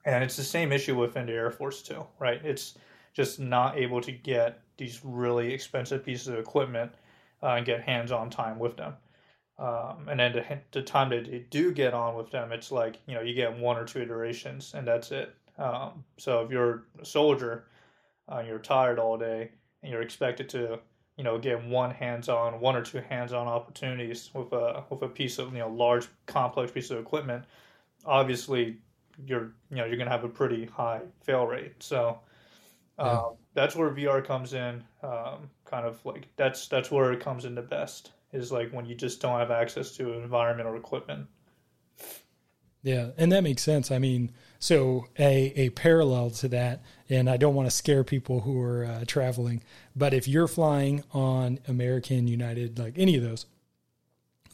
and 0.04 0.24
it's 0.24 0.36
the 0.36 0.44
same 0.44 0.72
issue 0.72 0.96
within 0.96 1.26
the 1.26 1.32
Air 1.32 1.50
Force 1.50 1.82
too, 1.82 2.04
right? 2.18 2.40
It's 2.44 2.78
just 3.12 3.38
not 3.38 3.76
able 3.76 4.00
to 4.00 4.12
get 4.12 4.60
these 4.76 5.00
really 5.04 5.52
expensive 5.52 6.04
pieces 6.04 6.28
of 6.28 6.38
equipment 6.38 6.92
uh, 7.42 7.48
and 7.48 7.66
get 7.66 7.82
hands-on 7.82 8.30
time 8.30 8.58
with 8.58 8.76
them. 8.76 8.94
Um, 9.58 10.08
and 10.08 10.20
then 10.20 10.32
the, 10.32 10.58
the 10.70 10.82
time 10.82 11.10
that 11.10 11.30
they 11.30 11.44
do 11.50 11.72
get 11.72 11.92
on 11.92 12.14
with 12.14 12.30
them, 12.30 12.52
it's 12.52 12.70
like 12.70 13.00
you 13.06 13.14
know 13.14 13.20
you 13.20 13.34
get 13.34 13.58
one 13.58 13.76
or 13.76 13.84
two 13.84 14.00
iterations 14.00 14.72
and 14.74 14.86
that's 14.86 15.10
it. 15.10 15.34
Um, 15.58 16.04
so 16.16 16.42
if 16.44 16.50
you're 16.50 16.84
a 17.02 17.04
soldier, 17.04 17.64
uh, 18.32 18.42
you're 18.46 18.60
tired 18.60 19.00
all 19.00 19.18
day, 19.18 19.50
and 19.82 19.90
you're 19.90 20.02
expected 20.02 20.48
to 20.50 20.78
you 21.16 21.24
know 21.24 21.38
get 21.38 21.62
one 21.64 21.90
hands-on, 21.90 22.60
one 22.60 22.76
or 22.76 22.82
two 22.82 23.00
hands-on 23.00 23.48
opportunities 23.48 24.30
with 24.32 24.52
a 24.52 24.84
with 24.90 25.02
a 25.02 25.08
piece 25.08 25.38
of 25.38 25.52
you 25.52 25.58
know 25.58 25.68
large 25.68 26.06
complex 26.26 26.70
piece 26.70 26.90
of 26.90 26.98
equipment. 26.98 27.44
Obviously, 28.04 28.78
you're 29.26 29.52
you 29.70 29.76
know 29.76 29.84
you're 29.84 29.96
going 29.96 30.06
to 30.08 30.12
have 30.12 30.24
a 30.24 30.28
pretty 30.28 30.66
high 30.66 31.00
fail 31.22 31.46
rate. 31.46 31.74
So 31.82 32.20
um, 32.98 33.08
yeah. 33.08 33.22
that's 33.54 33.76
where 33.76 33.90
VR 33.90 34.24
comes 34.24 34.54
in. 34.54 34.82
Um, 35.02 35.50
kind 35.64 35.86
of 35.86 36.04
like 36.04 36.28
that's 36.36 36.68
that's 36.68 36.90
where 36.90 37.12
it 37.12 37.20
comes 37.20 37.44
in 37.44 37.54
the 37.54 37.62
best 37.62 38.12
is 38.32 38.52
like 38.52 38.70
when 38.72 38.86
you 38.86 38.94
just 38.94 39.20
don't 39.20 39.38
have 39.38 39.50
access 39.50 39.92
to 39.96 40.12
environment 40.14 40.68
or 40.68 40.76
equipment. 40.76 41.26
Yeah, 42.82 43.10
and 43.16 43.32
that 43.32 43.42
makes 43.42 43.62
sense. 43.62 43.90
I 43.90 43.98
mean, 43.98 44.32
so 44.58 45.06
a 45.18 45.52
a 45.56 45.70
parallel 45.70 46.30
to 46.30 46.48
that, 46.48 46.82
and 47.08 47.28
I 47.28 47.36
don't 47.36 47.54
want 47.54 47.66
to 47.66 47.74
scare 47.74 48.04
people 48.04 48.40
who 48.40 48.60
are 48.60 48.84
uh, 48.84 49.04
traveling, 49.06 49.62
but 49.96 50.14
if 50.14 50.28
you're 50.28 50.48
flying 50.48 51.02
on 51.12 51.58
American, 51.66 52.28
United, 52.28 52.78
like 52.78 52.94
any 52.96 53.16
of 53.16 53.22
those, 53.22 53.46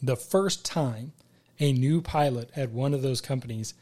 the 0.01 0.15
first 0.15 0.65
time 0.65 1.13
a 1.59 1.73
new 1.73 2.01
pilot 2.01 2.49
at 2.55 2.71
one 2.71 2.93
of 2.93 3.01
those 3.01 3.21
companies 3.21 3.73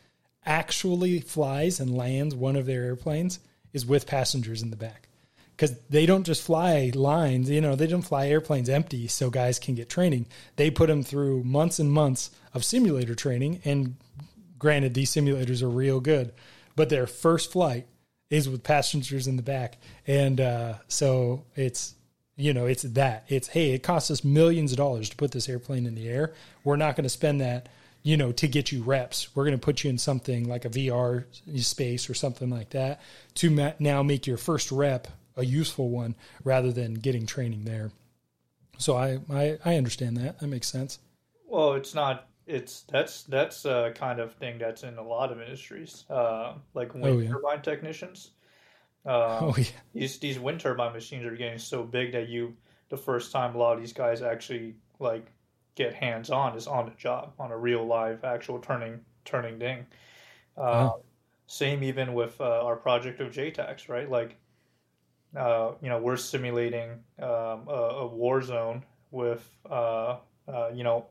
actually 0.46 1.20
flies 1.20 1.80
and 1.80 1.96
lands 1.96 2.36
one 2.36 2.56
of 2.56 2.66
their 2.66 2.84
airplanes 2.84 3.40
is 3.72 3.86
with 3.86 4.06
passengers 4.06 4.62
in 4.62 4.70
the 4.70 4.76
back 4.76 5.08
because 5.56 5.78
they 5.90 6.06
don't 6.06 6.26
just 6.26 6.42
fly 6.42 6.92
lines, 6.96 7.50
you 7.50 7.62
know, 7.62 7.76
they 7.76 7.88
don't 7.88 8.02
fly 8.02 8.28
airplanes 8.28 8.70
empty 8.70 9.08
so 9.08 9.30
guys 9.30 9.60
can 9.60 9.76
get 9.76 9.90
training. 9.90 10.26
They 10.56 10.72
put 10.72 10.88
them 10.88 11.04
through 11.04 11.44
months 11.44 11.80
and 11.80 11.92
months 11.92 12.32
of 12.54 12.66
simulator 12.66 13.16
training. 13.16 13.62
And 13.64 13.96
granted, 14.58 14.94
these 14.94 15.12
simulators 15.12 15.62
are 15.62 15.70
real 15.70 16.00
good, 16.00 16.34
but 16.76 16.90
their 16.90 17.08
first 17.08 17.52
flight 17.52 17.88
is 18.30 18.50
with 18.50 18.64
passengers 18.64 19.28
in 19.28 19.38
the 19.38 19.44
back. 19.44 19.78
And 20.08 20.42
uh, 20.42 20.74
so 20.88 21.46
it's, 21.56 21.96
you 22.36 22.54
know, 22.54 22.66
it's 22.66 22.84
that. 22.84 23.26
It's, 23.28 23.50
hey, 23.50 23.72
it 23.72 23.84
costs 23.84 24.10
us 24.10 24.24
millions 24.24 24.72
of 24.72 24.78
dollars 24.78 25.10
to 25.10 25.16
put 25.16 25.32
this 25.32 25.48
airplane 25.48 25.86
in 25.86 25.96
the 25.96 26.10
air. 26.10 26.34
We're 26.64 26.76
not 26.76 26.96
going 26.96 27.04
to 27.04 27.10
spend 27.10 27.42
that 27.42 27.70
you 28.04 28.18
know, 28.18 28.34
to 28.34 28.48
get 28.48 28.72
you 28.72 28.84
reps. 28.84 29.34
We're 29.34 29.46
going 29.46 29.58
to 29.58 29.66
put 29.66 29.84
you 29.84 29.90
in 29.90 29.98
something 29.98 30.48
like 30.48 30.66
a 30.66 30.70
VR 30.70 31.24
space 31.62 32.10
or 32.10 32.14
something 32.14 32.50
like 32.50 32.72
that 32.72 33.02
to 33.36 33.50
ma- 33.50 33.72
now 33.80 34.04
make 34.04 34.28
your 34.28 34.38
first 34.38 34.72
rep 34.72 35.08
a 35.38 35.46
useful 35.46 35.90
one 35.90 36.16
rather 36.44 36.72
than 36.72 36.96
getting 36.96 37.26
training 37.26 37.64
there. 37.64 37.92
So 38.78 38.98
I, 38.98 39.20
I, 39.32 39.58
I 39.64 39.76
understand 39.78 40.18
that. 40.18 40.40
That 40.40 40.48
makes 40.48 40.68
sense. 40.68 41.00
Well, 41.48 41.74
it's 41.74 41.96
not. 41.96 42.28
It's 42.46 42.82
that's 42.82 43.24
that's 43.24 43.64
a 43.64 43.94
kind 43.96 44.20
of 44.20 44.34
thing 44.34 44.58
that's 44.58 44.84
in 44.84 44.98
a 44.98 45.04
lot 45.04 45.32
of 45.32 45.40
industries, 45.40 46.04
uh, 46.10 46.56
like 46.74 46.94
wind 46.94 47.06
oh, 47.06 47.20
yeah. 47.20 47.30
turbine 47.30 47.62
technicians. 47.62 48.32
Uh, 49.06 49.40
oh 49.42 49.56
yeah. 49.58 49.66
These 49.94 50.20
these 50.20 50.40
wind 50.40 50.60
turbine 50.60 50.94
machines 50.94 51.26
are 51.26 51.36
getting 51.36 51.60
so 51.60 51.84
big 51.84 52.12
that 52.14 52.30
you 52.30 52.56
the 52.90 52.98
first 52.98 53.32
time 53.32 53.56
a 53.56 53.58
lot 53.58 53.74
of 53.74 53.80
these 53.80 53.94
guys 53.94 54.22
actually 54.22 54.76
like 55.00 55.26
get 55.76 55.94
hands 55.94 56.30
on 56.30 56.56
is 56.56 56.68
on 56.68 56.86
the 56.86 56.92
job 56.92 57.34
on 57.40 57.52
a 57.52 57.58
real 57.58 57.86
live 57.86 58.24
actual 58.24 58.60
turning 58.60 59.00
turning 59.26 59.60
ding. 59.60 59.86
Uh, 60.58 60.92
Same 61.48 61.84
even 61.84 62.14
with 62.14 62.40
uh, 62.40 62.64
our 62.66 62.76
project 62.76 63.20
of 63.20 63.32
JTACs, 63.32 63.90
right? 63.90 64.10
Like 64.10 64.38
uh, 65.36 65.74
you 65.82 65.90
know, 65.90 66.00
we're 66.00 66.18
simulating 66.18 66.92
um, 67.20 67.68
a, 67.68 68.02
a, 68.02 68.08
war 68.08 68.42
zone 68.42 68.84
with, 69.12 69.50
uh, 69.70 70.18
uh, 70.48 70.70
you 70.74 70.84
know, 70.84 71.08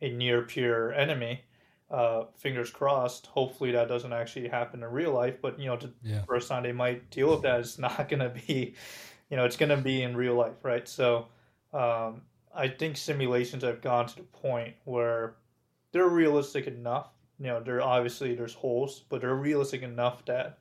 a 0.00 0.10
near 0.10 0.42
peer 0.42 0.92
enemy. 0.92 1.42
Uh, 1.88 2.24
fingers 2.36 2.70
crossed. 2.70 3.26
Hopefully 3.26 3.70
that 3.70 3.86
doesn't 3.86 4.12
actually 4.12 4.48
happen 4.48 4.82
in 4.82 4.90
real 4.90 5.12
life. 5.12 5.40
But 5.40 5.58
you 5.60 5.66
know, 5.66 5.76
the 5.76 5.92
yeah. 6.02 6.22
first 6.26 6.48
time 6.48 6.64
they 6.64 6.72
might 6.72 7.10
deal 7.10 7.30
with 7.30 7.42
that, 7.42 7.60
it's 7.60 7.78
not 7.86 8.08
going 8.08 8.20
to 8.20 8.30
be, 8.46 8.74
you 9.30 9.36
know, 9.36 9.44
it's 9.44 9.56
going 9.56 9.68
to 9.68 9.76
be 9.76 10.02
in 10.02 10.16
real 10.16 10.34
life, 10.34 10.64
right? 10.64 10.88
So 10.88 11.28
um, 11.72 12.22
I 12.54 12.68
think 12.68 12.96
simulations 12.96 13.62
have 13.62 13.82
gone 13.82 14.06
to 14.06 14.16
the 14.16 14.22
point 14.22 14.74
where 14.84 15.36
they're 15.92 16.08
realistic 16.08 16.66
enough. 16.66 17.10
You 17.38 17.46
know, 17.46 17.60
they're 17.60 17.82
obviously 17.82 18.34
there's 18.34 18.54
holes, 18.54 19.04
but 19.08 19.20
they're 19.20 19.34
realistic 19.34 19.82
enough 19.82 20.24
that 20.24 20.58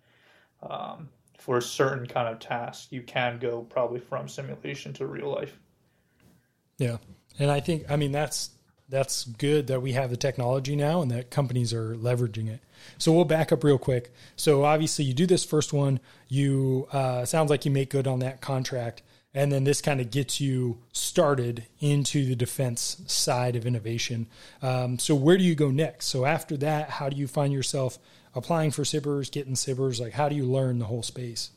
um, 0.61 1.09
for 1.37 1.57
a 1.57 1.61
certain 1.61 2.05
kind 2.05 2.27
of 2.27 2.39
task, 2.39 2.91
you 2.91 3.01
can 3.01 3.39
go 3.39 3.61
probably 3.61 3.99
from 3.99 4.27
simulation 4.27 4.93
to 4.93 5.07
real 5.07 5.31
life. 5.31 5.57
Yeah. 6.77 6.97
And 7.39 7.51
I 7.51 7.59
think, 7.59 7.89
I 7.89 7.95
mean, 7.95 8.11
that's, 8.11 8.49
that's 8.89 9.25
good 9.25 9.67
that 9.67 9.81
we 9.81 9.93
have 9.93 10.09
the 10.09 10.17
technology 10.17 10.75
now 10.75 11.01
and 11.01 11.09
that 11.11 11.31
companies 11.31 11.73
are 11.73 11.95
leveraging 11.95 12.47
it. 12.47 12.61
So 12.97 13.11
we'll 13.11 13.25
back 13.25 13.51
up 13.51 13.63
real 13.63 13.77
quick. 13.77 14.13
So 14.35 14.63
obviously 14.63 15.05
you 15.05 15.13
do 15.13 15.25
this 15.25 15.43
first 15.43 15.73
one, 15.73 15.99
you, 16.27 16.87
uh, 16.91 17.25
sounds 17.25 17.49
like 17.49 17.65
you 17.65 17.71
make 17.71 17.89
good 17.89 18.07
on 18.07 18.19
that 18.19 18.41
contract. 18.41 19.01
And 19.33 19.51
then 19.51 19.65
this 19.65 19.81
kind 19.81 19.99
of 19.99 20.11
gets 20.11 20.39
you 20.39 20.77
started 20.93 21.65
into 21.81 22.25
the 22.25 22.35
defense 22.35 23.01
side 23.07 23.57
of 23.57 23.65
innovation. 23.65 24.27
Um, 24.61 24.97
so 24.97 25.13
where 25.13 25.37
do 25.37 25.43
you 25.43 25.55
go 25.55 25.71
next? 25.71 26.05
So 26.05 26.25
after 26.25 26.55
that, 26.57 26.89
how 26.91 27.09
do 27.09 27.17
you 27.17 27.27
find 27.27 27.51
yourself 27.51 27.99
applying 28.33 28.71
for 28.71 28.83
SBIRs, 28.83 29.31
getting 29.31 29.55
SBIRs? 29.55 29.99
Like, 29.99 30.13
how 30.13 30.29
do 30.29 30.35
you 30.35 30.45
learn 30.45 30.79
the 30.79 30.85
whole 30.85 31.03
space? 31.03 31.49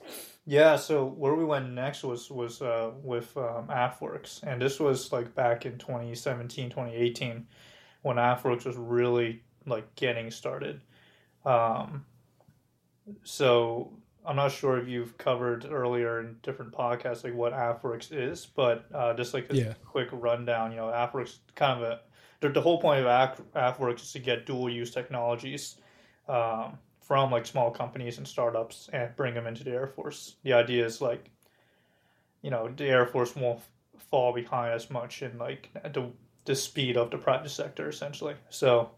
Yeah, 0.48 0.76
so 0.76 1.04
where 1.04 1.34
we 1.34 1.44
went 1.44 1.72
next 1.72 2.02
was 2.02 2.30
was 2.30 2.62
uh, 2.62 2.92
with 3.02 3.37
um, 3.37 3.68
AFWERX, 3.68 4.42
and 4.44 4.62
this 4.62 4.80
was 4.80 5.12
like 5.12 5.34
back 5.34 5.66
in 5.66 5.76
2017, 5.76 6.70
2018, 6.70 7.46
when 8.00 8.16
AFWERX 8.16 8.64
was 8.64 8.78
really 8.78 9.42
like 9.66 9.94
getting 9.94 10.30
started. 10.30 10.80
Um, 11.44 12.06
so 13.24 13.92
I'm 14.24 14.37
not 14.37 14.50
sure 14.50 14.78
if 14.78 14.88
you've 14.88 15.18
covered 15.18 15.66
earlier 15.70 16.20
in 16.20 16.38
different 16.42 16.72
podcasts 16.72 17.24
like 17.24 17.34
what 17.34 17.52
AFWERX 17.52 18.11
is, 18.11 18.46
but 18.46 18.87
uh, 18.94 19.12
just 19.12 19.34
like 19.34 19.52
a 19.52 19.54
yeah. 19.54 19.74
quick 19.84 20.08
rundown, 20.12 20.70
you 20.70 20.78
know, 20.78 20.87
AFWERX 20.87 21.40
kind 21.56 21.84
of 21.84 21.90
a 21.90 22.00
the, 22.40 22.48
the 22.48 22.62
whole 22.62 22.80
point 22.80 23.04
of 23.04 23.37
AFWERX 23.54 24.00
is 24.00 24.12
to 24.12 24.18
get 24.18 24.46
dual 24.46 24.70
use 24.70 24.92
technologies 24.92 25.76
um, 26.26 26.78
from 27.09 27.31
like 27.31 27.47
small 27.47 27.71
companies 27.71 28.18
and 28.18 28.29
startups 28.29 28.90
and 28.92 29.16
bring 29.16 29.33
them 29.33 29.47
into 29.47 29.64
the 29.64 29.71
Air 29.71 29.87
Force. 29.87 30.37
The 30.44 30.53
idea 30.53 30.85
is 30.85 31.01
like, 31.01 31.31
you 32.42 32.51
know, 32.51 32.68
the 32.68 32.85
Air 32.85 33.07
Force 33.07 33.35
won't 33.35 33.61
fall 34.11 34.33
behind 34.35 34.75
as 34.75 34.90
much 34.90 35.23
in 35.23 35.38
like 35.38 35.71
the 35.92 36.11
the 36.44 36.55
speed 36.55 36.97
of 36.97 37.11
the 37.11 37.18
private 37.18 37.51
sector 37.51 37.88
essentially. 37.88 38.35
So, 38.51 38.90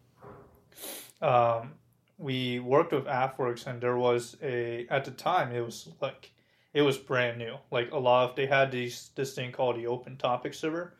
um, 1.22 1.72
we 2.18 2.58
worked 2.58 2.92
with 2.92 3.06
AFWERX 3.06 3.66
and 3.66 3.80
there 3.80 3.96
was 3.96 4.36
a 4.42 4.86
at 4.90 5.04
the 5.04 5.12
time 5.12 5.52
it 5.52 5.64
was 5.64 5.88
like 6.00 6.32
it 6.74 6.82
was 6.82 6.98
brand 6.98 7.38
new. 7.38 7.56
Like 7.70 7.92
a 7.92 7.98
lot 7.98 8.30
of 8.30 8.36
they 8.36 8.46
had 8.46 8.72
these 8.72 9.10
this 9.14 9.34
thing 9.34 9.52
called 9.52 9.76
the 9.76 9.86
Open 9.86 10.16
Topic 10.16 10.52
SBIR. 10.52 10.90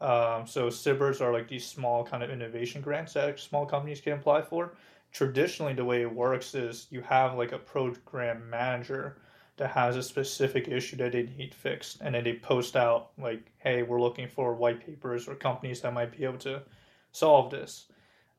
Um, 0.00 0.46
so 0.46 0.68
SBIRs 0.68 1.20
are 1.20 1.32
like 1.32 1.48
these 1.48 1.66
small 1.66 2.04
kind 2.04 2.22
of 2.22 2.30
innovation 2.30 2.80
grants 2.80 3.12
that 3.14 3.38
small 3.38 3.64
companies 3.64 4.00
can 4.00 4.14
apply 4.14 4.42
for 4.42 4.72
traditionally 5.12 5.72
the 5.72 5.84
way 5.84 6.02
it 6.02 6.14
works 6.14 6.54
is 6.54 6.86
you 6.90 7.00
have 7.00 7.36
like 7.36 7.52
a 7.52 7.58
program 7.58 8.48
manager 8.48 9.16
that 9.56 9.70
has 9.70 9.96
a 9.96 10.02
specific 10.02 10.68
issue 10.68 10.96
that 10.96 11.12
they 11.12 11.24
need 11.36 11.54
fixed 11.54 12.00
and 12.00 12.14
then 12.14 12.24
they 12.24 12.34
post 12.34 12.76
out 12.76 13.10
like 13.18 13.50
hey 13.58 13.82
we're 13.82 14.00
looking 14.00 14.28
for 14.28 14.54
white 14.54 14.84
papers 14.84 15.26
or 15.26 15.34
companies 15.34 15.80
that 15.80 15.92
might 15.92 16.16
be 16.16 16.24
able 16.24 16.38
to 16.38 16.62
solve 17.12 17.50
this. 17.50 17.86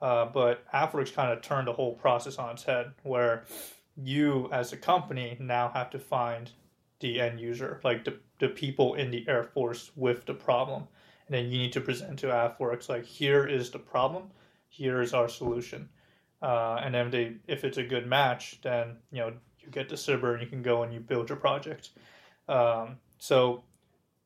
Uh, 0.01 0.25
but 0.25 0.65
AFWERX 0.71 1.13
kind 1.13 1.31
of 1.31 1.41
turned 1.41 1.67
the 1.67 1.73
whole 1.73 1.93
process 1.93 2.37
on 2.37 2.51
its 2.51 2.63
head 2.63 2.93
where 3.03 3.43
you 3.97 4.47
as 4.53 4.71
a 4.71 4.77
company 4.77 5.35
now 5.41 5.69
have 5.73 5.89
to 5.89 5.99
find 5.99 6.51
the 7.01 7.19
end 7.19 7.39
user 7.39 7.81
like 7.83 8.05
the, 8.05 8.15
the 8.39 8.47
people 8.47 8.93
in 8.93 9.11
the 9.11 9.25
air 9.27 9.43
force 9.43 9.91
with 9.95 10.25
the 10.25 10.33
problem. 10.33 10.87
And 11.27 11.35
then 11.35 11.51
you 11.51 11.57
need 11.57 11.73
to 11.73 11.81
present 11.81 12.19
to 12.19 12.27
AFWERX 12.27 12.87
like 12.87 13.05
here 13.05 13.45
is 13.45 13.71
the 13.71 13.79
problem. 13.79 14.31
Here 14.69 15.01
is 15.01 15.13
our 15.13 15.27
solution 15.27 15.89
uh, 16.41 16.79
and 16.83 16.93
then 16.93 17.07
if, 17.07 17.11
they, 17.11 17.33
if 17.47 17.63
it's 17.63 17.77
a 17.77 17.83
good 17.83 18.07
match, 18.07 18.59
then 18.61 18.97
you 19.11 19.19
know 19.19 19.33
you 19.59 19.69
get 19.69 19.89
the 19.89 19.95
SBIR 19.95 20.33
and 20.33 20.41
you 20.41 20.47
can 20.47 20.61
go 20.61 20.83
and 20.83 20.93
you 20.93 20.99
build 20.99 21.29
your 21.29 21.37
project. 21.37 21.89
Um, 22.47 22.97
so 23.17 23.63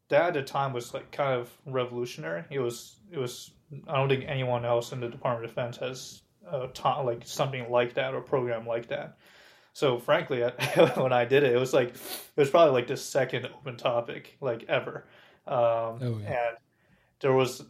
that 0.10 0.28
at 0.28 0.34
the 0.34 0.44
time 0.44 0.74
was 0.74 0.94
like 0.94 1.12
kind 1.12 1.40
of 1.40 1.52
revolutionary. 1.66 2.44
It 2.50 2.60
was 2.60 2.96
it 3.12 3.18
was 3.18 3.52
I 3.88 3.98
don't 3.98 4.10
think 4.10 4.26
anyone 4.28 4.66
else 4.66 4.92
in 4.92 5.00
the 5.00 5.10
Department 5.10 5.46
of 5.46 5.52
Defense 5.52 5.78
has 5.78 6.22
uh, 6.50 6.68
taught 6.74 7.06
like 7.06 7.22
something 7.26 7.70
like 7.70 7.96
that 7.96 8.14
or 8.14 8.22
program 8.22 8.68
like 8.68 8.88
that. 8.88 9.18
So 9.74 9.98
frankly, 9.98 10.42
when 10.96 11.14
I 11.14 11.26
did 11.26 11.44
it, 11.44 11.54
it 11.54 11.60
was 11.60 11.74
like 11.74 11.90
it 11.90 11.98
was 12.36 12.50
probably 12.50 12.74
like 12.74 12.88
the 12.88 12.98
second 12.98 13.48
open 13.48 13.78
topic 13.78 14.38
like 14.40 14.66
ever, 14.70 15.06
um, 15.48 15.56
oh, 15.56 16.20
yeah. 16.22 16.28
and 16.28 16.58
there 17.22 17.34
was 17.34 17.64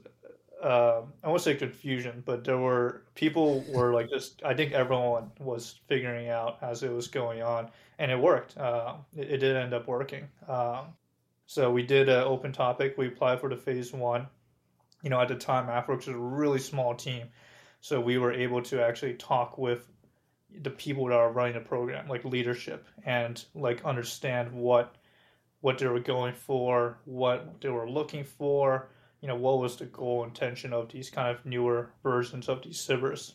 uh, 0.64 1.02
I 1.22 1.28
won't 1.28 1.42
say 1.42 1.56
confusion, 1.56 2.24
but 2.26 2.46
there 2.46 2.58
were 2.58 3.04
people 3.16 3.66
were 3.68 3.94
like 3.94 4.10
just. 4.10 4.42
I 4.46 4.54
think 4.54 4.72
everyone 4.72 5.30
was 5.40 5.80
figuring 5.88 6.30
out 6.30 6.58
as 6.62 6.84
it 6.84 6.92
was 6.92 7.10
going 7.10 7.42
on, 7.44 7.70
and 8.00 8.10
it 8.10 8.18
worked. 8.18 8.58
Uh, 8.58 8.96
it, 9.16 9.32
it, 9.32 9.38
did 9.40 9.58
end 9.58 9.74
up 9.74 9.88
working. 9.88 10.30
Um, 10.48 10.86
so 11.48 11.70
we 11.70 11.84
did 11.84 12.08
an 12.08 12.24
open 12.24 12.54
topic. 12.54 12.98
We 12.98 13.08
applied 13.08 13.42
for 13.42 13.50
the 13.50 13.58
phase 13.58 13.92
one. 13.92 14.28
You 15.02 15.10
know, 15.10 15.20
at 15.20 15.28
the 15.28 15.36
time, 15.36 15.68
AFWERX 15.68 15.98
was 15.98 16.08
a 16.08 16.18
really 16.18 16.60
small 16.60 16.96
team, 16.96 17.28
so 17.82 18.00
we 18.00 18.18
were 18.18 18.32
able 18.32 18.62
to 18.64 18.82
actually 18.82 19.16
talk 19.16 19.58
with 19.58 19.86
the 20.62 20.70
people 20.70 21.08
that 21.08 21.16
are 21.16 21.32
running 21.32 21.56
the 21.56 21.60
program, 21.60 22.08
like 22.08 22.24
leadership, 22.24 22.88
and 23.06 23.44
like 23.54 23.84
understand 23.84 24.50
what 24.54 24.96
what 25.60 25.78
they 25.78 25.88
were 25.88 26.00
going 26.00 26.34
for, 26.34 27.00
what 27.04 27.60
they 27.60 27.70
were 27.70 27.90
looking 27.90 28.24
for 28.24 28.88
you 29.24 29.30
know, 29.30 29.38
what 29.38 29.60
was 29.60 29.78
the 29.78 29.86
goal 29.86 30.26
intention 30.26 30.74
of 30.74 30.92
these 30.92 31.10
kind 31.10 31.34
of 31.34 31.46
newer 31.46 31.90
versions 32.04 32.50
of 32.50 32.62
these 32.62 32.78
SBIRs. 32.86 33.32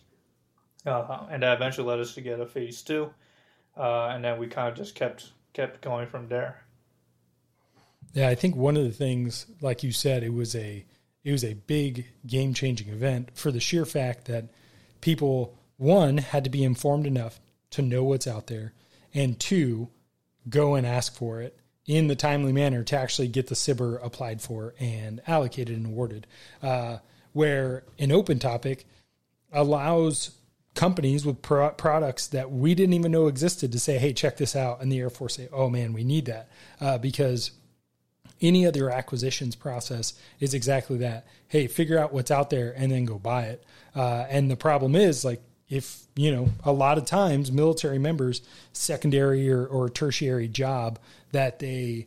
Uh, 0.84 1.26
and 1.30 1.42
that 1.42 1.56
eventually 1.56 1.88
led 1.88 1.98
us 1.98 2.12
to 2.12 2.20
get 2.20 2.38
a 2.38 2.46
phase 2.46 2.82
two. 2.82 3.10
Uh, 3.74 4.08
and 4.08 4.22
then 4.22 4.38
we 4.38 4.48
kind 4.48 4.68
of 4.68 4.76
just 4.76 4.94
kept 4.94 5.32
kept 5.54 5.80
going 5.80 6.06
from 6.06 6.28
there. 6.28 6.62
Yeah, 8.12 8.28
I 8.28 8.34
think 8.34 8.54
one 8.54 8.76
of 8.76 8.84
the 8.84 8.92
things, 8.92 9.46
like 9.62 9.82
you 9.82 9.90
said, 9.90 10.22
it 10.22 10.34
was 10.34 10.54
a 10.54 10.84
it 11.24 11.32
was 11.32 11.42
a 11.42 11.54
big 11.54 12.04
game 12.26 12.52
changing 12.52 12.88
event 12.88 13.30
for 13.32 13.50
the 13.50 13.58
sheer 13.58 13.86
fact 13.86 14.26
that 14.26 14.50
people 15.00 15.56
one 15.78 16.18
had 16.18 16.44
to 16.44 16.50
be 16.50 16.64
informed 16.64 17.06
enough 17.06 17.40
to 17.70 17.80
know 17.80 18.04
what's 18.04 18.26
out 18.26 18.48
there, 18.48 18.74
and 19.14 19.40
two, 19.40 19.88
go 20.50 20.74
and 20.74 20.86
ask 20.86 21.14
for 21.14 21.40
it 21.40 21.57
in 21.88 22.06
the 22.06 22.14
timely 22.14 22.52
manner 22.52 22.84
to 22.84 22.96
actually 22.96 23.26
get 23.26 23.48
the 23.48 23.54
SBIR 23.54 24.04
applied 24.04 24.42
for 24.42 24.74
and 24.78 25.20
allocated 25.26 25.76
and 25.76 25.86
awarded. 25.86 26.26
Uh, 26.62 26.98
where 27.32 27.82
an 27.98 28.12
open 28.12 28.38
topic 28.38 28.86
allows 29.52 30.32
companies 30.74 31.24
with 31.24 31.40
pro- 31.40 31.70
products 31.70 32.28
that 32.28 32.52
we 32.52 32.74
didn't 32.74 32.92
even 32.92 33.10
know 33.10 33.26
existed 33.26 33.72
to 33.72 33.80
say, 33.80 33.98
"Hey, 33.98 34.12
check 34.12 34.36
this 34.36 34.54
out," 34.54 34.82
and 34.82 34.92
the 34.92 34.98
Air 34.98 35.10
Force 35.10 35.36
say, 35.36 35.48
"Oh 35.50 35.70
man, 35.70 35.94
we 35.94 36.04
need 36.04 36.26
that," 36.26 36.50
uh, 36.80 36.98
because 36.98 37.52
any 38.40 38.66
other 38.66 38.90
acquisitions 38.90 39.56
process 39.56 40.12
is 40.40 40.54
exactly 40.54 40.98
that. 40.98 41.26
Hey, 41.48 41.66
figure 41.66 41.98
out 41.98 42.12
what's 42.12 42.30
out 42.30 42.50
there 42.50 42.72
and 42.76 42.92
then 42.92 43.06
go 43.06 43.18
buy 43.18 43.44
it. 43.44 43.64
Uh, 43.96 44.26
and 44.28 44.50
the 44.50 44.56
problem 44.56 44.94
is 44.94 45.24
like 45.24 45.40
if 45.68 46.06
you 46.16 46.30
know 46.30 46.48
a 46.64 46.72
lot 46.72 46.98
of 46.98 47.04
times 47.04 47.52
military 47.52 47.98
members 47.98 48.40
secondary 48.72 49.50
or, 49.50 49.66
or 49.66 49.88
tertiary 49.88 50.48
job 50.48 50.98
that 51.32 51.58
they 51.58 52.06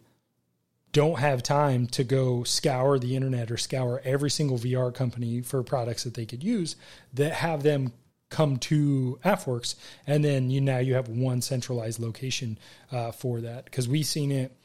don't 0.93 1.19
have 1.19 1.41
time 1.41 1.87
to 1.87 2.03
go 2.03 2.43
scour 2.43 2.99
the 2.99 3.15
internet 3.15 3.49
or 3.49 3.57
scour 3.57 4.01
every 4.03 4.29
single 4.29 4.57
VR 4.57 4.93
company 4.93 5.41
for 5.41 5.63
products 5.63 6.03
that 6.03 6.15
they 6.15 6.25
could 6.25 6.43
use 6.43 6.75
that 7.13 7.33
have 7.33 7.63
them 7.63 7.93
come 8.29 8.57
to 8.57 9.19
AFWERX. 9.25 9.75
and 10.07 10.23
then 10.23 10.49
you 10.49 10.61
now 10.61 10.79
you 10.79 10.93
have 10.95 11.07
one 11.07 11.41
centralized 11.41 11.99
location 11.99 12.57
uh, 12.91 13.11
for 13.11 13.41
that 13.41 13.65
because 13.65 13.87
we've 13.87 14.05
seen 14.05 14.31
it 14.31 14.55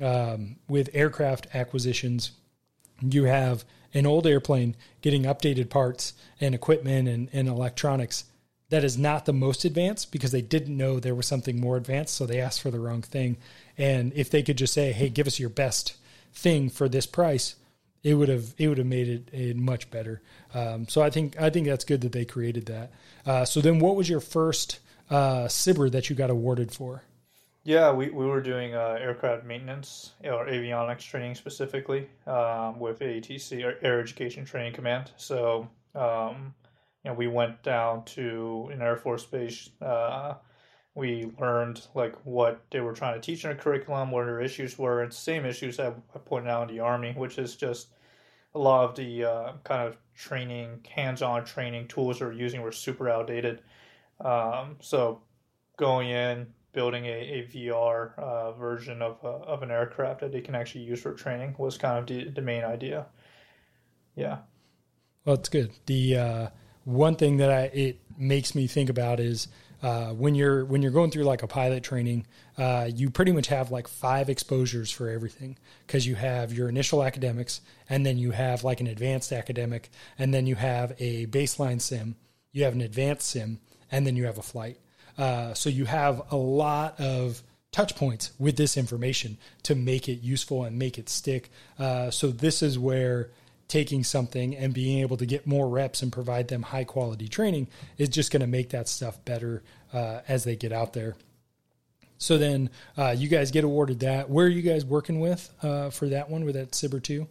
um, 0.00 0.56
with 0.68 0.88
aircraft 0.94 1.48
acquisitions 1.54 2.30
you 3.02 3.24
have 3.24 3.64
an 3.94 4.06
old 4.06 4.26
airplane 4.26 4.76
getting 5.00 5.24
updated 5.24 5.68
parts 5.68 6.12
and 6.40 6.54
equipment 6.54 7.08
and, 7.08 7.28
and 7.32 7.48
electronics 7.48 8.24
that 8.70 8.84
is 8.84 8.98
not 8.98 9.24
the 9.24 9.32
most 9.32 9.64
advanced 9.64 10.12
because 10.12 10.30
they 10.30 10.42
didn't 10.42 10.76
know 10.76 11.00
there 11.00 11.14
was 11.14 11.26
something 11.26 11.60
more 11.60 11.76
advanced, 11.76 12.14
so 12.14 12.26
they 12.26 12.40
asked 12.40 12.60
for 12.60 12.70
the 12.70 12.80
wrong 12.80 13.02
thing. 13.02 13.38
And 13.76 14.12
if 14.14 14.30
they 14.30 14.42
could 14.42 14.58
just 14.58 14.74
say, 14.74 14.92
"Hey, 14.92 15.08
give 15.08 15.26
us 15.26 15.40
your 15.40 15.50
best 15.50 15.96
thing 16.32 16.68
for 16.68 16.88
this 16.88 17.06
price," 17.06 17.56
it 18.02 18.14
would 18.14 18.28
have 18.28 18.54
it 18.58 18.68
would 18.68 18.78
have 18.78 18.86
made 18.86 19.08
it, 19.08 19.28
it 19.32 19.56
much 19.56 19.90
better. 19.90 20.20
Um, 20.54 20.88
so 20.88 21.02
I 21.02 21.10
think 21.10 21.40
I 21.40 21.50
think 21.50 21.66
that's 21.66 21.84
good 21.84 22.00
that 22.02 22.12
they 22.12 22.24
created 22.24 22.66
that. 22.66 22.90
Uh, 23.26 23.44
so 23.44 23.60
then, 23.60 23.78
what 23.78 23.96
was 23.96 24.08
your 24.08 24.20
first 24.20 24.80
uh, 25.10 25.44
SBIR 25.44 25.90
that 25.92 26.10
you 26.10 26.16
got 26.16 26.30
awarded 26.30 26.72
for? 26.72 27.02
Yeah, 27.64 27.92
we, 27.92 28.08
we 28.08 28.24
were 28.24 28.40
doing 28.40 28.74
uh, 28.74 28.96
aircraft 28.98 29.44
maintenance 29.44 30.12
or 30.24 30.46
avionics 30.46 31.02
training 31.02 31.34
specifically 31.34 32.08
um, 32.26 32.80
with 32.80 33.00
AETC, 33.00 33.62
Air 33.82 34.00
Education 34.00 34.46
Training 34.46 34.72
Command. 34.72 35.10
So 35.18 35.68
um, 35.94 36.54
know, 37.04 37.14
we 37.14 37.26
went 37.26 37.62
down 37.62 38.04
to 38.04 38.70
an 38.72 38.82
Air 38.82 38.96
Force 38.96 39.24
base. 39.24 39.70
Uh, 39.80 40.34
we 40.94 41.30
learned 41.38 41.86
like 41.94 42.14
what 42.24 42.64
they 42.70 42.80
were 42.80 42.92
trying 42.92 43.14
to 43.14 43.20
teach 43.20 43.44
in 43.44 43.50
a 43.50 43.54
curriculum, 43.54 44.10
what 44.10 44.26
their 44.26 44.40
issues 44.40 44.78
were, 44.78 45.02
and 45.02 45.12
same 45.12 45.44
issues 45.44 45.76
that 45.76 45.94
I 46.14 46.18
pointed 46.18 46.50
out 46.50 46.68
in 46.68 46.76
the 46.76 46.82
Army, 46.82 47.14
which 47.16 47.38
is 47.38 47.56
just 47.56 47.88
a 48.54 48.58
lot 48.58 48.84
of 48.84 48.96
the 48.96 49.24
uh, 49.24 49.52
kind 49.62 49.86
of 49.86 49.96
training, 50.16 50.84
hands-on 50.88 51.44
training 51.44 51.86
tools 51.86 52.18
they're 52.18 52.32
using 52.32 52.62
were 52.62 52.72
super 52.72 53.08
outdated. 53.08 53.62
Um, 54.20 54.76
so 54.80 55.22
going 55.76 56.10
in, 56.10 56.48
building 56.72 57.06
a, 57.06 57.08
a 57.08 57.48
VR 57.52 58.18
uh, 58.18 58.52
version 58.52 59.00
of, 59.00 59.18
uh, 59.24 59.28
of 59.28 59.62
an 59.62 59.70
aircraft 59.70 60.20
that 60.20 60.32
they 60.32 60.40
can 60.40 60.54
actually 60.54 60.84
use 60.84 61.00
for 61.00 61.12
training 61.14 61.54
was 61.58 61.78
kind 61.78 61.98
of 61.98 62.06
the, 62.06 62.30
the 62.30 62.42
main 62.42 62.64
idea. 62.64 63.06
Yeah. 64.16 64.38
Well, 65.24 65.36
it's 65.36 65.48
good. 65.48 65.72
The 65.86 66.16
uh, 66.16 66.48
one 66.88 67.16
thing 67.16 67.36
that 67.36 67.50
I, 67.50 67.62
it 67.64 68.00
makes 68.16 68.54
me 68.54 68.66
think 68.66 68.88
about 68.88 69.20
is 69.20 69.48
uh, 69.82 70.08
when 70.08 70.34
you're 70.34 70.64
when 70.64 70.80
you're 70.80 70.90
going 70.90 71.10
through 71.10 71.24
like 71.24 71.42
a 71.42 71.46
pilot 71.46 71.82
training, 71.82 72.26
uh, 72.56 72.88
you 72.92 73.10
pretty 73.10 73.30
much 73.30 73.48
have 73.48 73.70
like 73.70 73.86
five 73.86 74.30
exposures 74.30 74.90
for 74.90 75.10
everything 75.10 75.58
because 75.86 76.06
you 76.06 76.14
have 76.14 76.52
your 76.52 76.66
initial 76.68 77.04
academics, 77.04 77.60
and 77.90 78.06
then 78.06 78.16
you 78.16 78.30
have 78.30 78.64
like 78.64 78.80
an 78.80 78.86
advanced 78.86 79.32
academic, 79.32 79.90
and 80.18 80.32
then 80.32 80.46
you 80.46 80.54
have 80.54 80.94
a 80.98 81.26
baseline 81.26 81.80
sim, 81.80 82.16
you 82.52 82.64
have 82.64 82.72
an 82.72 82.80
advanced 82.80 83.28
sim, 83.28 83.60
and 83.92 84.06
then 84.06 84.16
you 84.16 84.24
have 84.24 84.38
a 84.38 84.42
flight. 84.42 84.78
Uh, 85.18 85.52
so 85.52 85.68
you 85.68 85.84
have 85.84 86.22
a 86.30 86.36
lot 86.36 86.98
of 86.98 87.42
touch 87.70 87.94
points 87.96 88.32
with 88.38 88.56
this 88.56 88.78
information 88.78 89.36
to 89.62 89.74
make 89.74 90.08
it 90.08 90.22
useful 90.22 90.64
and 90.64 90.78
make 90.78 90.96
it 90.96 91.10
stick. 91.10 91.50
Uh, 91.78 92.10
so 92.10 92.28
this 92.28 92.62
is 92.62 92.78
where 92.78 93.30
taking 93.68 94.02
something 94.02 94.56
and 94.56 94.72
being 94.72 95.00
able 95.00 95.16
to 95.18 95.26
get 95.26 95.46
more 95.46 95.68
reps 95.68 96.02
and 96.02 96.10
provide 96.10 96.48
them 96.48 96.62
high 96.62 96.84
quality 96.84 97.28
training 97.28 97.68
is 97.98 98.08
just 98.08 98.32
going 98.32 98.40
to 98.40 98.46
make 98.46 98.70
that 98.70 98.88
stuff 98.88 99.22
better 99.24 99.62
uh, 99.92 100.20
as 100.26 100.44
they 100.44 100.56
get 100.56 100.72
out 100.72 100.94
there. 100.94 101.14
So 102.16 102.36
then 102.36 102.70
uh, 102.96 103.14
you 103.16 103.28
guys 103.28 103.50
get 103.50 103.64
awarded 103.64 104.00
that. 104.00 104.28
Where 104.28 104.46
are 104.46 104.50
you 104.50 104.62
guys 104.62 104.84
working 104.84 105.20
with 105.20 105.52
uh, 105.62 105.90
for 105.90 106.08
that 106.08 106.28
one 106.28 106.44
with 106.44 106.54
that 106.54 106.72
SBIR 106.72 107.02
two? 107.02 107.28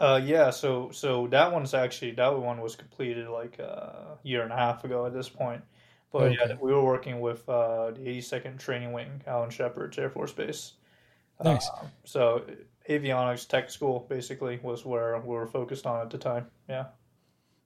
Uh, 0.00 0.20
yeah, 0.24 0.48
so 0.48 0.90
so 0.92 1.26
that 1.26 1.52
one's 1.52 1.74
actually 1.74 2.12
that 2.12 2.36
one 2.36 2.60
was 2.60 2.74
completed 2.74 3.28
like 3.28 3.58
a 3.58 4.16
year 4.22 4.42
and 4.42 4.50
a 4.50 4.56
half 4.56 4.82
ago 4.82 5.06
at 5.06 5.12
this 5.12 5.28
point. 5.28 5.62
But 6.10 6.22
okay. 6.22 6.36
yeah, 6.40 6.56
we 6.60 6.72
were 6.72 6.82
working 6.82 7.20
with 7.20 7.48
uh, 7.48 7.92
the 7.92 8.00
82nd 8.00 8.58
Training 8.58 8.92
Wing, 8.92 9.22
Alan 9.26 9.50
Sheppard 9.50 9.96
Air 9.96 10.10
Force 10.10 10.32
Base. 10.32 10.72
Nice. 11.44 11.68
Uh, 11.68 11.84
so 12.04 12.42
avionics 12.88 13.46
tech 13.46 13.70
school 13.70 14.06
basically 14.08 14.58
was 14.62 14.84
where 14.84 15.18
we 15.20 15.34
were 15.34 15.46
focused 15.46 15.86
on 15.86 16.00
at 16.00 16.10
the 16.10 16.18
time. 16.18 16.46
Yeah. 16.68 16.86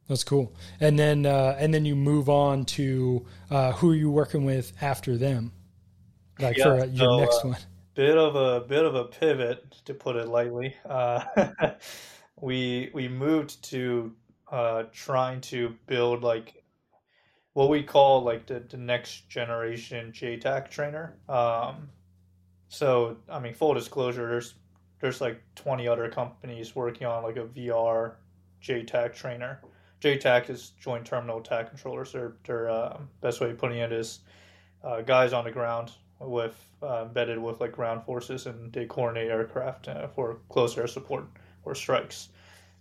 That's 0.08 0.24
cool. 0.24 0.54
And 0.80 0.98
then 0.98 1.24
uh, 1.24 1.56
and 1.58 1.72
then 1.72 1.84
you 1.84 1.96
move 1.96 2.28
on 2.28 2.64
to 2.66 3.24
uh, 3.50 3.72
who 3.72 3.92
are 3.92 3.94
you 3.94 4.10
working 4.10 4.44
with 4.44 4.72
after 4.82 5.16
them? 5.16 5.52
Like 6.38 6.58
yeah, 6.58 6.64
for 6.64 6.80
uh, 6.80 6.84
your 6.86 7.06
so, 7.06 7.20
next 7.20 7.44
uh, 7.44 7.48
one. 7.48 7.58
Bit 7.94 8.18
of 8.18 8.36
a 8.36 8.60
bit 8.60 8.84
of 8.84 8.94
a 8.94 9.04
pivot 9.04 9.64
to 9.86 9.94
put 9.94 10.16
it 10.16 10.28
lightly. 10.28 10.76
Uh, 10.84 11.24
we 12.40 12.90
we 12.92 13.08
moved 13.08 13.62
to 13.70 14.12
uh, 14.50 14.84
trying 14.92 15.40
to 15.42 15.74
build 15.86 16.22
like 16.22 16.64
what 17.54 17.70
we 17.70 17.82
call 17.82 18.22
like 18.22 18.46
the, 18.46 18.60
the 18.60 18.76
next 18.76 19.28
generation 19.30 20.12
JTAC 20.12 20.70
trainer. 20.70 21.16
Um, 21.28 21.88
so 22.68 23.16
I 23.30 23.38
mean, 23.38 23.54
full 23.54 23.72
disclosure, 23.72 24.28
there's 24.28 24.54
there's 25.04 25.20
like 25.20 25.38
20 25.56 25.86
other 25.86 26.08
companies 26.08 26.74
working 26.74 27.06
on 27.06 27.22
like 27.22 27.36
a 27.36 27.44
VR 27.44 28.12
JTAC 28.62 29.14
trainer. 29.14 29.60
JTAC 30.00 30.48
is 30.48 30.72
Joint 30.80 31.04
Terminal 31.04 31.40
Attack 31.40 31.68
Controllers. 31.68 32.12
Their 32.12 32.36
their 32.46 32.70
uh, 32.70 32.96
best 33.20 33.38
way 33.38 33.50
of 33.50 33.58
putting 33.58 33.76
it 33.80 33.92
is 33.92 34.20
uh, 34.82 35.02
guys 35.02 35.34
on 35.34 35.44
the 35.44 35.50
ground 35.50 35.92
with 36.20 36.58
uh, 36.82 37.02
embedded 37.02 37.36
with 37.36 37.60
like 37.60 37.72
ground 37.72 38.02
forces 38.04 38.46
and 38.46 38.72
they 38.72 38.86
coordinate 38.86 39.30
aircraft 39.30 39.88
uh, 39.88 40.06
for 40.06 40.38
close 40.48 40.78
air 40.78 40.86
support 40.86 41.26
or 41.66 41.74
strikes. 41.74 42.30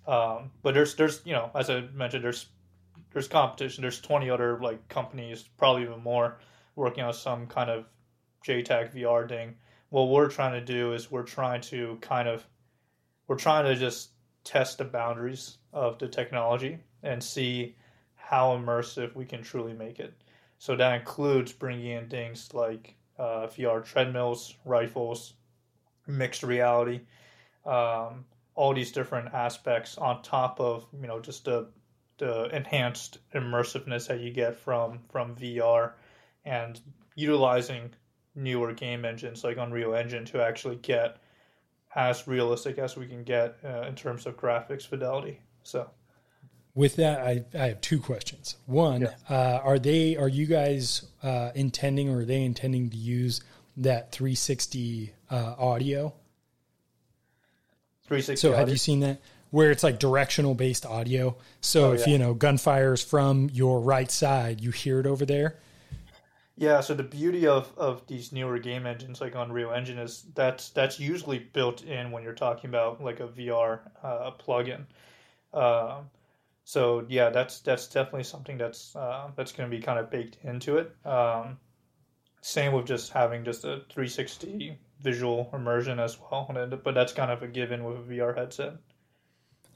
Um, 0.07 0.49
but 0.61 0.73
there's 0.73 0.95
there's 0.95 1.19
you 1.25 1.33
know 1.33 1.51
as 1.53 1.69
I 1.69 1.81
mentioned 1.93 2.23
there's 2.23 2.45
there's 3.11 3.27
competition. 3.27 3.81
There's 3.81 3.99
20 3.99 4.29
other 4.29 4.61
like 4.61 4.87
companies, 4.87 5.43
probably 5.57 5.83
even 5.83 6.01
more, 6.01 6.39
working 6.77 7.03
on 7.03 7.13
some 7.13 7.47
kind 7.47 7.69
of 7.69 7.83
JTAC 8.47 8.95
VR 8.95 9.27
thing 9.27 9.55
what 9.93 10.09
we're 10.09 10.27
trying 10.27 10.53
to 10.53 10.65
do 10.65 10.93
is 10.93 11.11
we're 11.11 11.21
trying 11.21 11.61
to 11.61 11.99
kind 12.01 12.27
of 12.27 12.43
we're 13.27 13.35
trying 13.35 13.63
to 13.65 13.75
just 13.75 14.09
test 14.43 14.79
the 14.79 14.83
boundaries 14.83 15.59
of 15.71 15.99
the 15.99 16.07
technology 16.07 16.79
and 17.03 17.23
see 17.23 17.75
how 18.15 18.57
immersive 18.57 19.13
we 19.13 19.23
can 19.23 19.43
truly 19.43 19.73
make 19.73 19.99
it. 19.99 20.15
So 20.57 20.75
that 20.75 20.99
includes 20.99 21.53
bringing 21.53 21.91
in 21.91 22.09
things 22.09 22.51
like 22.55 22.95
uh, 23.19 23.45
VR 23.45 23.85
treadmills, 23.85 24.55
rifles, 24.65 25.35
mixed 26.07 26.41
reality, 26.41 27.01
um, 27.63 28.25
all 28.55 28.73
these 28.73 28.91
different 28.91 29.31
aspects 29.31 29.99
on 29.99 30.23
top 30.23 30.59
of 30.59 30.87
you 30.99 31.07
know 31.07 31.19
just 31.19 31.45
the 31.45 31.67
the 32.17 32.45
enhanced 32.45 33.19
immersiveness 33.35 34.07
that 34.07 34.21
you 34.21 34.31
get 34.31 34.55
from 34.55 35.01
from 35.11 35.35
VR 35.35 35.91
and 36.45 36.81
utilizing 37.15 37.91
newer 38.35 38.73
game 38.73 39.05
engines 39.05 39.43
like 39.43 39.57
Unreal 39.57 39.95
Engine 39.95 40.25
to 40.25 40.41
actually 40.41 40.77
get 40.77 41.17
as 41.95 42.27
realistic 42.27 42.77
as 42.77 42.95
we 42.95 43.05
can 43.07 43.23
get 43.23 43.57
uh, 43.63 43.81
in 43.81 43.95
terms 43.95 44.25
of 44.25 44.37
graphics 44.37 44.85
fidelity. 44.87 45.39
So, 45.63 45.89
with 46.75 46.95
that, 46.95 47.21
I, 47.21 47.45
I 47.53 47.67
have 47.67 47.81
two 47.81 47.99
questions. 47.99 48.55
One, 48.65 49.01
yeah. 49.01 49.09
uh, 49.29 49.59
are 49.63 49.77
they 49.77 50.17
are 50.17 50.27
you 50.27 50.45
guys 50.45 51.05
uh, 51.21 51.51
intending 51.53 52.09
or 52.09 52.19
are 52.19 52.25
they 52.25 52.43
intending 52.43 52.89
to 52.89 52.97
use 52.97 53.41
that 53.77 54.11
360 54.11 55.13
uh, 55.29 55.55
audio? 55.57 56.13
360. 58.05 58.35
So, 58.35 58.49
audio. 58.49 58.59
have 58.59 58.69
you 58.69 58.77
seen 58.77 59.01
that? 59.01 59.21
Where 59.51 59.69
it's 59.69 59.83
like 59.83 59.99
directional 59.99 60.55
based 60.55 60.83
audio. 60.83 61.37
So, 61.61 61.91
oh, 61.91 61.93
if 61.93 62.01
yeah. 62.01 62.13
you 62.13 62.17
know 62.17 62.33
gunfire 62.33 62.93
is 62.93 63.03
from 63.03 63.51
your 63.53 63.79
right 63.79 64.09
side, 64.09 64.61
you 64.61 64.71
hear 64.71 64.99
it 64.99 65.05
over 65.05 65.27
there. 65.27 65.59
Yeah, 66.55 66.81
so 66.81 66.93
the 66.93 67.03
beauty 67.03 67.47
of, 67.47 67.71
of 67.77 68.05
these 68.05 68.31
newer 68.31 68.59
game 68.59 68.85
engines 68.85 69.19
like 69.19 69.33
Unreal 69.33 69.71
Engine 69.71 69.97
is 69.97 70.25
that's 70.35 70.69
that's 70.69 70.99
usually 70.99 71.39
built 71.39 71.83
in 71.83 72.11
when 72.11 72.23
you're 72.23 72.33
talking 72.33 72.69
about 72.69 73.03
like 73.03 73.19
a 73.19 73.27
VR 73.27 73.79
uh, 74.03 74.31
plugin. 74.39 74.85
Uh, 75.51 76.01
so 76.63 77.05
yeah, 77.09 77.29
that's 77.29 77.59
that's 77.61 77.87
definitely 77.87 78.23
something 78.23 78.57
that's 78.57 78.95
uh, 78.95 79.31
that's 79.35 79.51
going 79.51 79.69
to 79.69 79.75
be 79.75 79.81
kind 79.81 79.97
of 79.97 80.11
baked 80.11 80.37
into 80.43 80.77
it. 80.77 80.95
Um, 81.05 81.57
same 82.41 82.73
with 82.73 82.85
just 82.85 83.11
having 83.11 83.43
just 83.43 83.63
a 83.63 83.81
360 83.89 84.77
visual 85.01 85.49
immersion 85.53 85.99
as 85.99 86.19
well, 86.19 86.49
but 86.83 86.93
that's 86.93 87.13
kind 87.13 87.31
of 87.31 87.41
a 87.41 87.47
given 87.47 87.83
with 87.83 87.97
a 87.97 88.01
VR 88.01 88.35
headset. 88.37 88.73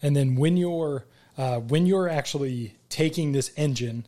And 0.01 0.15
then 0.15 0.35
when 0.35 0.57
you're 0.57 1.05
uh, 1.37 1.59
when 1.59 1.85
you're 1.85 2.07
actually 2.09 2.75
taking 2.89 3.31
this 3.31 3.51
engine 3.57 4.05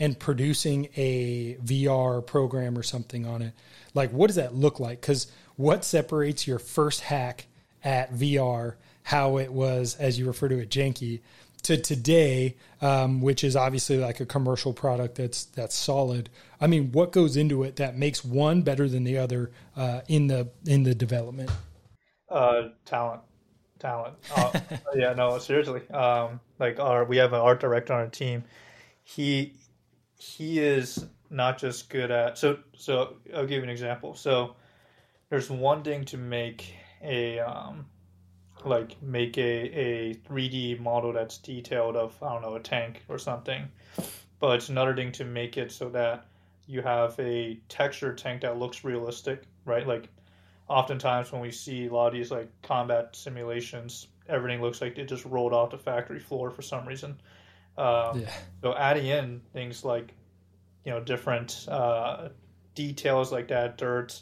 and 0.00 0.18
producing 0.18 0.88
a 0.96 1.56
VR 1.62 2.26
program 2.26 2.76
or 2.76 2.82
something 2.82 3.26
on 3.26 3.42
it, 3.42 3.52
like 3.94 4.10
what 4.10 4.26
does 4.26 4.36
that 4.36 4.54
look 4.54 4.80
like? 4.80 5.00
Because 5.00 5.30
what 5.56 5.84
separates 5.84 6.46
your 6.46 6.58
first 6.58 7.02
hack 7.02 7.46
at 7.84 8.12
VR, 8.12 8.74
how 9.04 9.36
it 9.36 9.52
was, 9.52 9.94
as 9.96 10.18
you 10.18 10.26
refer 10.26 10.48
to 10.48 10.58
it, 10.58 10.70
janky, 10.70 11.20
to 11.62 11.76
today, 11.76 12.56
um, 12.80 13.20
which 13.20 13.44
is 13.44 13.54
obviously 13.56 13.98
like 13.98 14.20
a 14.20 14.26
commercial 14.26 14.72
product 14.72 15.16
that's 15.16 15.44
that's 15.46 15.76
solid. 15.76 16.30
I 16.60 16.66
mean, 16.66 16.92
what 16.92 17.12
goes 17.12 17.36
into 17.36 17.62
it 17.62 17.76
that 17.76 17.96
makes 17.96 18.24
one 18.24 18.62
better 18.62 18.88
than 18.88 19.04
the 19.04 19.18
other 19.18 19.50
uh, 19.76 20.00
in 20.08 20.26
the 20.26 20.48
in 20.66 20.84
the 20.84 20.94
development? 20.94 21.50
Uh, 22.28 22.68
talent, 22.84 23.20
talent. 23.78 24.14
Uh, 24.34 24.58
yeah, 24.94 25.12
no, 25.12 25.38
seriously. 25.38 25.86
Um, 25.90 26.40
like 26.58 26.80
our 26.80 27.04
we 27.04 27.18
have 27.18 27.32
an 27.32 27.40
art 27.40 27.60
director 27.60 27.92
on 27.92 28.00
our 28.00 28.06
team. 28.06 28.44
He 29.02 29.54
he 30.20 30.58
is 30.58 31.06
not 31.30 31.58
just 31.58 31.88
good 31.88 32.10
at 32.10 32.36
so 32.36 32.58
so 32.76 33.14
I'll 33.34 33.46
give 33.46 33.58
you 33.58 33.62
an 33.62 33.70
example. 33.70 34.14
So 34.14 34.54
there's 35.30 35.48
one 35.48 35.82
thing 35.82 36.04
to 36.06 36.16
make 36.18 36.74
a 37.02 37.38
um, 37.40 37.86
like 38.64 39.00
make 39.02 39.38
a, 39.38 39.40
a 39.40 40.14
3D 40.28 40.78
model 40.80 41.12
that's 41.12 41.38
detailed 41.38 41.96
of 41.96 42.14
I 42.22 42.32
don't 42.32 42.42
know 42.42 42.56
a 42.56 42.60
tank 42.60 43.02
or 43.08 43.18
something, 43.18 43.66
but 44.38 44.56
it's 44.56 44.68
another 44.68 44.94
thing 44.94 45.10
to 45.12 45.24
make 45.24 45.56
it 45.56 45.72
so 45.72 45.88
that 45.90 46.26
you 46.66 46.82
have 46.82 47.18
a 47.18 47.58
texture 47.68 48.14
tank 48.14 48.42
that 48.42 48.58
looks 48.58 48.84
realistic, 48.84 49.44
right? 49.64 49.86
Like 49.86 50.08
oftentimes 50.68 51.32
when 51.32 51.40
we 51.40 51.50
see 51.50 51.86
a 51.86 51.92
lot 51.92 52.08
of 52.08 52.12
these 52.12 52.30
like 52.30 52.50
combat 52.62 53.16
simulations, 53.16 54.08
everything 54.28 54.60
looks 54.60 54.82
like 54.82 54.98
it 54.98 55.08
just 55.08 55.24
rolled 55.24 55.54
off 55.54 55.70
the 55.70 55.78
factory 55.78 56.20
floor 56.20 56.50
for 56.50 56.60
some 56.60 56.86
reason. 56.86 57.16
Um, 57.80 58.20
yeah. 58.20 58.32
So 58.62 58.74
adding 58.74 59.06
in 59.06 59.40
things 59.52 59.84
like 59.84 60.14
you 60.84 60.92
know 60.92 61.00
different 61.00 61.66
uh, 61.68 62.28
details 62.74 63.32
like 63.32 63.48
that, 63.48 63.78
dirt, 63.78 64.20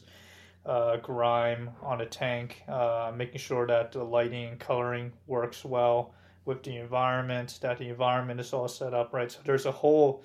uh, 0.65 0.99
grime 0.99 1.71
on 1.83 2.01
a 2.01 2.07
tank, 2.07 2.63
uh, 2.69 3.13
making 3.15 3.39
sure 3.39 3.67
that 3.67 3.93
the 3.93 4.05
lighting 4.05 4.47
and 4.47 4.61
coloring 4.61 5.13
works 5.27 5.65
well 5.65 6.15
with 6.45 6.63
the 6.63 6.77
environment, 6.77 7.59
that 7.61 7.79
the 7.79 7.89
environment 7.89 8.39
is 8.41 8.53
all 8.53 8.69
set 8.69 8.95
up 8.95 9.13
right. 9.13 9.31
So 9.31 9.41
there's 9.45 9.67
a 9.67 9.73
whole 9.73 10.23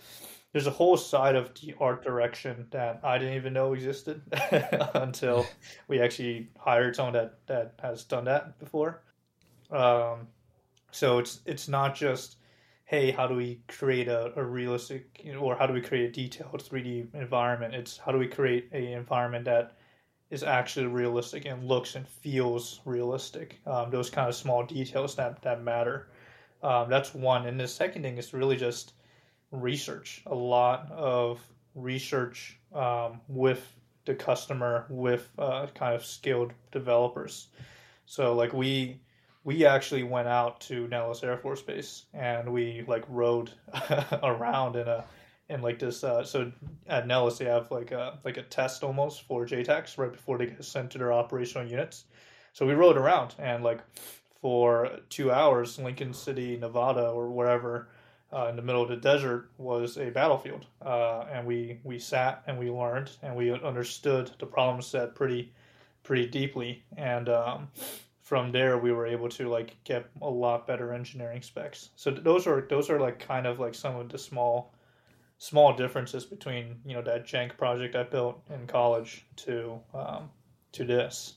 there's 0.51 0.67
a 0.67 0.71
whole 0.71 0.95
side 0.97 1.35
of 1.35 1.51
the 1.55 1.73
art 1.79 2.03
direction 2.03 2.67
that 2.69 2.99
I 3.03 3.17
didn't 3.17 3.33
even 3.33 3.53
know 3.53 3.73
existed 3.73 4.21
until 4.93 5.47
we 5.87 5.99
actually 5.99 6.49
hired 6.59 6.95
someone 6.95 7.13
that 7.13 7.39
that 7.47 7.73
has 7.81 8.03
done 8.03 8.25
that 8.25 8.59
before. 8.59 9.01
Um, 9.71 10.27
so 10.91 11.17
it's 11.17 11.39
it's 11.47 11.67
not 11.67 11.95
just 11.95 12.37
hey 12.93 13.09
how 13.09 13.25
do 13.25 13.33
we 13.33 13.59
create 13.67 14.07
a, 14.07 14.31
a 14.39 14.43
realistic 14.43 15.25
or 15.39 15.55
how 15.55 15.65
do 15.65 15.73
we 15.73 15.81
create 15.81 16.09
a 16.09 16.11
detailed 16.11 16.63
3D 16.63 17.11
environment. 17.15 17.73
It's 17.73 17.97
how 17.97 18.11
do 18.11 18.19
we 18.19 18.27
create 18.27 18.69
a 18.71 18.93
environment 18.93 19.45
that 19.45 19.77
is 20.29 20.43
actually 20.43 20.85
realistic 20.85 21.45
and 21.45 21.67
looks 21.67 21.95
and 21.95 22.07
feels 22.07 22.81
realistic. 22.85 23.59
Um, 23.65 23.89
those 23.89 24.11
kind 24.11 24.29
of 24.29 24.35
small 24.35 24.63
details 24.63 25.15
that 25.15 25.41
that 25.41 25.63
matter. 25.63 26.09
Um, 26.61 26.87
that's 26.87 27.15
one, 27.15 27.47
and 27.47 27.59
the 27.59 27.67
second 27.67 28.03
thing 28.03 28.19
is 28.19 28.31
really 28.31 28.57
just 28.57 28.93
research. 29.49 30.21
A 30.27 30.35
lot 30.35 30.91
of 30.91 31.41
research 31.73 32.59
um, 32.75 33.19
with 33.27 33.73
the 34.05 34.13
customer, 34.13 34.85
with 34.87 35.31
uh, 35.39 35.65
kind 35.73 35.95
of 35.95 36.05
skilled 36.05 36.53
developers. 36.71 37.47
So 38.05 38.35
like 38.35 38.53
we 38.53 38.99
we 39.43 39.65
actually 39.65 40.03
went 40.03 40.27
out 40.27 40.61
to 40.61 40.87
Nellis 40.87 41.23
Air 41.23 41.37
Force 41.37 41.61
Base 41.61 42.05
and 42.13 42.51
we 42.51 42.83
like 42.87 43.03
rode 43.09 43.51
around 44.23 44.75
in 44.75 44.87
a 44.87 45.03
and 45.49 45.61
like 45.61 45.77
this 45.77 46.03
uh, 46.03 46.23
so 46.23 46.51
at 46.87 47.05
Nellis 47.05 47.37
they 47.37 47.45
have 47.45 47.69
like 47.69 47.91
a 47.91 48.19
like 48.23 48.37
a 48.37 48.43
test 48.43 48.83
almost 48.83 49.23
for 49.23 49.45
JTACs 49.45 49.97
right 49.97 50.11
before 50.11 50.37
they 50.37 50.47
get 50.47 50.63
sent 50.63 50.91
to 50.91 50.97
their 50.97 51.11
operational 51.11 51.67
units. 51.67 52.05
So 52.53 52.65
we 52.65 52.73
rode 52.73 52.97
around 52.97 53.35
and 53.39 53.63
like 53.63 53.81
for 54.41 54.99
two 55.09 55.31
hours, 55.31 55.79
Lincoln 55.79 56.13
City, 56.13 56.57
Nevada, 56.57 57.07
or 57.07 57.29
wherever 57.29 57.87
uh, 58.33 58.47
in 58.47 58.55
the 58.55 58.61
middle 58.61 58.81
of 58.81 58.89
the 58.89 58.97
desert 58.97 59.49
was 59.57 59.97
a 59.97 60.09
battlefield, 60.09 60.65
uh, 60.81 61.25
and 61.31 61.45
we 61.45 61.79
we 61.83 61.99
sat 61.99 62.43
and 62.47 62.57
we 62.57 62.69
learned 62.69 63.11
and 63.21 63.35
we 63.35 63.51
understood 63.51 64.31
the 64.39 64.45
problem 64.45 64.81
set 64.81 65.15
pretty 65.15 65.53
pretty 66.03 66.27
deeply, 66.27 66.83
and 66.97 67.29
um, 67.29 67.69
from 68.33 68.51
there 68.51 68.79
we 68.79 68.91
were 68.91 69.05
able 69.05 69.29
to 69.29 69.47
like 69.47 69.75
get 69.83 70.09
a 70.23 70.27
lot 70.27 70.65
better 70.65 70.91
engineering 70.91 71.43
specs. 71.43 71.91
So 71.95 72.09
those 72.09 72.47
are 72.47 72.65
those 72.67 72.89
are 72.89 72.99
like 72.99 73.19
kind 73.19 73.45
of 73.45 73.59
like 73.59 73.75
some 73.75 73.95
of 73.95 74.09
the 74.09 74.17
small 74.17 74.73
small 75.37 75.77
differences 75.77 76.25
between 76.25 76.77
you 76.83 76.95
know 76.95 77.03
that 77.03 77.27
jank 77.27 77.55
project 77.59 77.95
I 77.95 78.01
built 78.01 78.41
in 78.49 78.65
college 78.65 79.23
to 79.45 79.79
um, 79.93 80.31
to 80.71 80.83
this. 80.83 81.35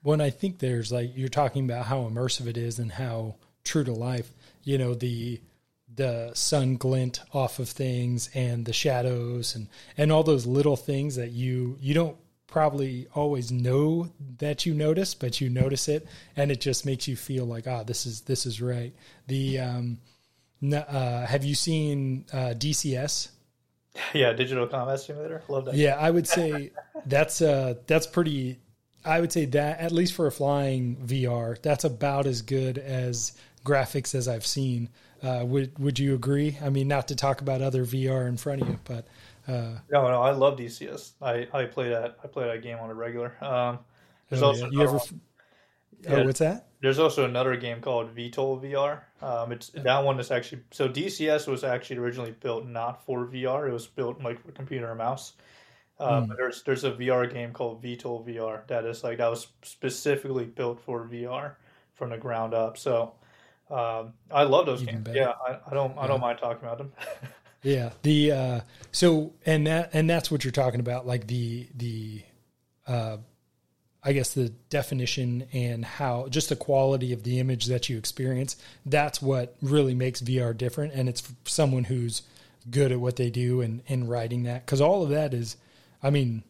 When 0.00 0.22
I 0.22 0.30
think 0.30 0.58
there's 0.58 0.90
like 0.90 1.12
you're 1.14 1.28
talking 1.28 1.66
about 1.66 1.84
how 1.84 2.00
immersive 2.04 2.46
it 2.46 2.56
is 2.56 2.78
and 2.78 2.92
how 2.92 3.34
true 3.62 3.84
to 3.84 3.92
life, 3.92 4.32
you 4.64 4.78
know 4.78 4.94
the 4.94 5.38
the 5.94 6.30
sun 6.32 6.76
glint 6.76 7.20
off 7.34 7.58
of 7.58 7.68
things 7.68 8.30
and 8.32 8.64
the 8.64 8.72
shadows 8.72 9.54
and 9.54 9.68
and 9.98 10.10
all 10.10 10.22
those 10.22 10.46
little 10.46 10.76
things 10.76 11.16
that 11.16 11.32
you 11.32 11.76
you 11.78 11.92
don't 11.92 12.16
probably 12.50 13.06
always 13.14 13.52
know 13.52 14.10
that 14.38 14.66
you 14.66 14.74
notice 14.74 15.14
but 15.14 15.40
you 15.40 15.48
notice 15.48 15.88
it 15.88 16.06
and 16.36 16.50
it 16.50 16.60
just 16.60 16.84
makes 16.84 17.06
you 17.06 17.16
feel 17.16 17.44
like 17.44 17.66
ah 17.66 17.82
this 17.82 18.06
is 18.06 18.22
this 18.22 18.44
is 18.44 18.60
right 18.60 18.92
the 19.28 19.58
um 19.58 19.98
uh, 20.62 21.26
have 21.26 21.44
you 21.44 21.54
seen 21.54 22.24
uh, 22.32 22.54
DCS? 22.56 23.28
Yeah, 24.14 24.32
Digital 24.32 24.66
Combat 24.66 25.00
Simulator. 25.00 25.42
Love 25.48 25.64
that. 25.66 25.74
Yeah, 25.74 25.96
I 25.96 26.10
would 26.10 26.28
say 26.28 26.70
that's 27.06 27.42
uh 27.42 27.74
that's 27.86 28.06
pretty. 28.06 28.58
I 29.04 29.20
would 29.20 29.32
say 29.32 29.46
that 29.46 29.80
at 29.80 29.92
least 29.92 30.12
for 30.12 30.26
a 30.26 30.32
flying 30.32 30.96
VR, 30.96 31.60
that's 31.60 31.84
about 31.84 32.26
as 32.26 32.42
good 32.42 32.76
as 32.76 33.32
graphics 33.64 34.14
as 34.14 34.28
I've 34.28 34.46
seen. 34.46 34.90
Uh, 35.22 35.44
would 35.46 35.78
Would 35.78 35.98
you 35.98 36.14
agree? 36.14 36.56
I 36.62 36.70
mean, 36.70 36.88
not 36.88 37.08
to 37.08 37.16
talk 37.16 37.40
about 37.40 37.62
other 37.62 37.84
VR 37.84 38.28
in 38.28 38.36
front 38.36 38.62
of 38.62 38.68
you, 38.68 38.78
but 38.84 39.06
uh, 39.50 39.78
no, 39.90 40.08
no, 40.08 40.22
I 40.22 40.30
love 40.30 40.58
DCS. 40.58 41.12
I 41.20 41.48
I 41.52 41.64
play 41.64 41.88
that. 41.90 42.18
I 42.22 42.26
play 42.26 42.46
that 42.46 42.62
game 42.62 42.78
on 42.78 42.90
a 42.90 42.94
regular. 42.94 43.32
Um, 43.42 43.80
there's 44.28 44.42
oh, 44.42 44.48
also 44.48 44.66
yeah. 44.66 44.70
you 44.72 44.82
ever. 44.82 45.00
Yeah, 46.02 46.14
oh, 46.14 46.24
what's 46.24 46.38
that? 46.38 46.68
There's 46.80 46.98
also 46.98 47.26
another 47.26 47.56
game 47.56 47.80
called 47.80 48.14
VTOL 48.14 48.62
VR. 48.62 49.00
Um, 49.22 49.52
it's 49.52 49.68
that 49.70 50.02
one 50.02 50.18
is 50.18 50.30
actually 50.30 50.62
so 50.70 50.88
DCS 50.88 51.46
was 51.46 51.62
actually 51.64 51.98
originally 51.98 52.34
built 52.40 52.66
not 52.66 53.04
for 53.04 53.26
VR. 53.26 53.68
It 53.68 53.72
was 53.72 53.86
built 53.86 54.22
like 54.22 54.40
for 54.40 54.52
computer 54.52 54.88
and 54.88 54.98
mouse. 54.98 55.34
Uh, 55.98 56.22
mm. 56.22 56.28
But 56.28 56.36
there's 56.38 56.62
there's 56.62 56.84
a 56.84 56.92
VR 56.92 57.30
game 57.30 57.52
called 57.52 57.82
VTOL 57.82 58.26
VR 58.26 58.66
that 58.68 58.86
is 58.86 59.04
like 59.04 59.18
that 59.18 59.28
was 59.28 59.48
specifically 59.62 60.46
built 60.46 60.80
for 60.80 61.06
VR 61.06 61.54
from 61.94 62.10
the 62.10 62.16
ground 62.16 62.54
up. 62.54 62.78
So 62.78 63.12
um, 63.70 64.14
I 64.30 64.44
love 64.44 64.64
those 64.64 64.82
Even 64.82 64.94
games. 64.94 65.06
Better. 65.08 65.18
Yeah, 65.18 65.32
I, 65.46 65.58
I 65.70 65.74
don't 65.74 65.98
I 65.98 66.06
don't 66.06 66.20
mind 66.20 66.38
talking 66.38 66.64
about 66.66 66.78
them. 66.78 66.92
yeah, 67.62 67.90
the 68.02 68.32
uh, 68.32 68.60
so 68.92 69.32
and 69.44 69.66
that 69.66 69.90
and 69.92 70.08
that's 70.08 70.30
what 70.30 70.44
you're 70.44 70.52
talking 70.52 70.80
about, 70.80 71.06
like 71.06 71.26
the 71.26 71.68
the 71.74 72.22
uh, 72.86 73.18
I 74.02 74.12
guess 74.12 74.32
the 74.32 74.48
definition 74.70 75.46
and 75.52 75.84
how 75.84 76.28
just 76.28 76.48
the 76.48 76.56
quality 76.56 77.12
of 77.12 77.22
the 77.22 77.38
image 77.38 77.66
that 77.66 77.88
you 77.88 77.98
experience, 77.98 78.56
that's 78.86 79.20
what 79.20 79.56
really 79.60 79.94
makes 79.94 80.22
VR 80.22 80.56
different. 80.56 80.94
And 80.94 81.08
it's 81.08 81.22
someone 81.44 81.84
who's 81.84 82.22
good 82.70 82.92
at 82.92 83.00
what 83.00 83.16
they 83.16 83.30
do 83.30 83.60
and, 83.60 83.82
and 83.88 84.08
writing 84.08 84.44
that. 84.44 84.64
Cause 84.66 84.80
all 84.80 85.02
of 85.02 85.10
that 85.10 85.34
is, 85.34 85.56
I 86.02 86.10
mean, 86.10 86.44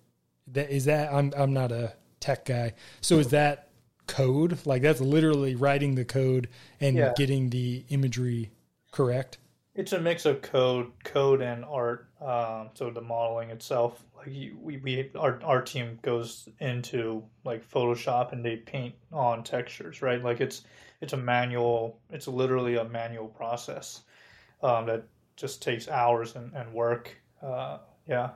that 0.52 0.70
is 0.70 0.84
that 0.84 1.12
I'm, 1.12 1.32
I'm 1.36 1.52
not 1.52 1.72
a 1.72 1.92
tech 2.20 2.44
guy. 2.44 2.74
So 3.00 3.18
is 3.18 3.28
that 3.28 3.68
code? 4.06 4.58
Like 4.64 4.82
that's 4.82 5.00
literally 5.00 5.56
writing 5.56 5.96
the 5.96 6.04
code 6.04 6.48
and 6.80 6.96
yeah. 6.96 7.12
getting 7.16 7.50
the 7.50 7.84
imagery 7.88 8.50
correct. 8.92 9.38
It's 9.80 9.94
a 9.94 9.98
mix 9.98 10.26
of 10.26 10.42
code, 10.42 10.92
code 11.04 11.40
and 11.40 11.64
art. 11.64 12.10
Um, 12.20 12.68
so 12.74 12.90
the 12.90 13.00
modeling 13.00 13.48
itself, 13.48 14.04
like 14.14 14.26
we, 14.26 14.76
we 14.76 15.10
our 15.18 15.40
our 15.42 15.62
team 15.62 15.98
goes 16.02 16.50
into 16.58 17.24
like 17.46 17.66
Photoshop 17.66 18.32
and 18.32 18.44
they 18.44 18.56
paint 18.56 18.94
on 19.10 19.42
textures, 19.42 20.02
right? 20.02 20.22
Like 20.22 20.42
it's 20.42 20.64
it's 21.00 21.14
a 21.14 21.16
manual. 21.16 21.98
It's 22.10 22.28
literally 22.28 22.76
a 22.76 22.84
manual 22.84 23.28
process 23.28 24.02
um, 24.62 24.84
that 24.84 25.04
just 25.36 25.62
takes 25.62 25.88
hours 25.88 26.36
and, 26.36 26.52
and 26.52 26.74
work. 26.74 27.16
Uh, 27.42 27.78
yeah. 28.06 28.32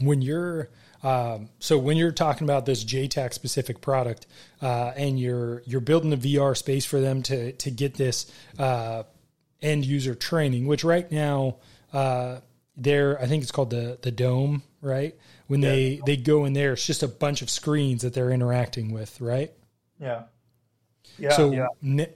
when 0.00 0.22
you're 0.22 0.70
um, 1.02 1.50
so 1.58 1.76
when 1.76 1.98
you're 1.98 2.10
talking 2.10 2.46
about 2.46 2.64
this 2.64 2.82
JTAC 2.82 3.34
specific 3.34 3.82
product 3.82 4.26
uh, 4.62 4.92
and 4.96 5.20
you're 5.20 5.62
you're 5.66 5.82
building 5.82 6.14
a 6.14 6.16
VR 6.16 6.56
space 6.56 6.86
for 6.86 7.02
them 7.02 7.22
to 7.24 7.52
to 7.52 7.70
get 7.70 7.92
this 7.98 8.32
uh, 8.58 9.02
end 9.62 9.84
user 9.84 10.14
training, 10.14 10.66
which 10.66 10.84
right 10.84 11.10
now 11.10 11.56
uh, 11.92 12.40
there 12.76 13.20
I 13.20 13.26
think 13.26 13.42
it's 13.42 13.52
called 13.52 13.70
the 13.70 13.98
the 14.02 14.10
dome, 14.10 14.62
right? 14.80 15.14
When 15.46 15.62
yeah. 15.62 15.70
they 15.70 16.00
they 16.06 16.16
go 16.16 16.44
in 16.44 16.52
there, 16.52 16.72
it's 16.72 16.86
just 16.86 17.02
a 17.02 17.08
bunch 17.08 17.42
of 17.42 17.50
screens 17.50 18.02
that 18.02 18.14
they're 18.14 18.30
interacting 18.30 18.92
with, 18.92 19.20
right? 19.20 19.52
Yeah. 20.00 20.24
Yeah. 21.18 21.32
So 21.32 21.52
yeah. 21.52 21.68
Ne- 21.82 22.12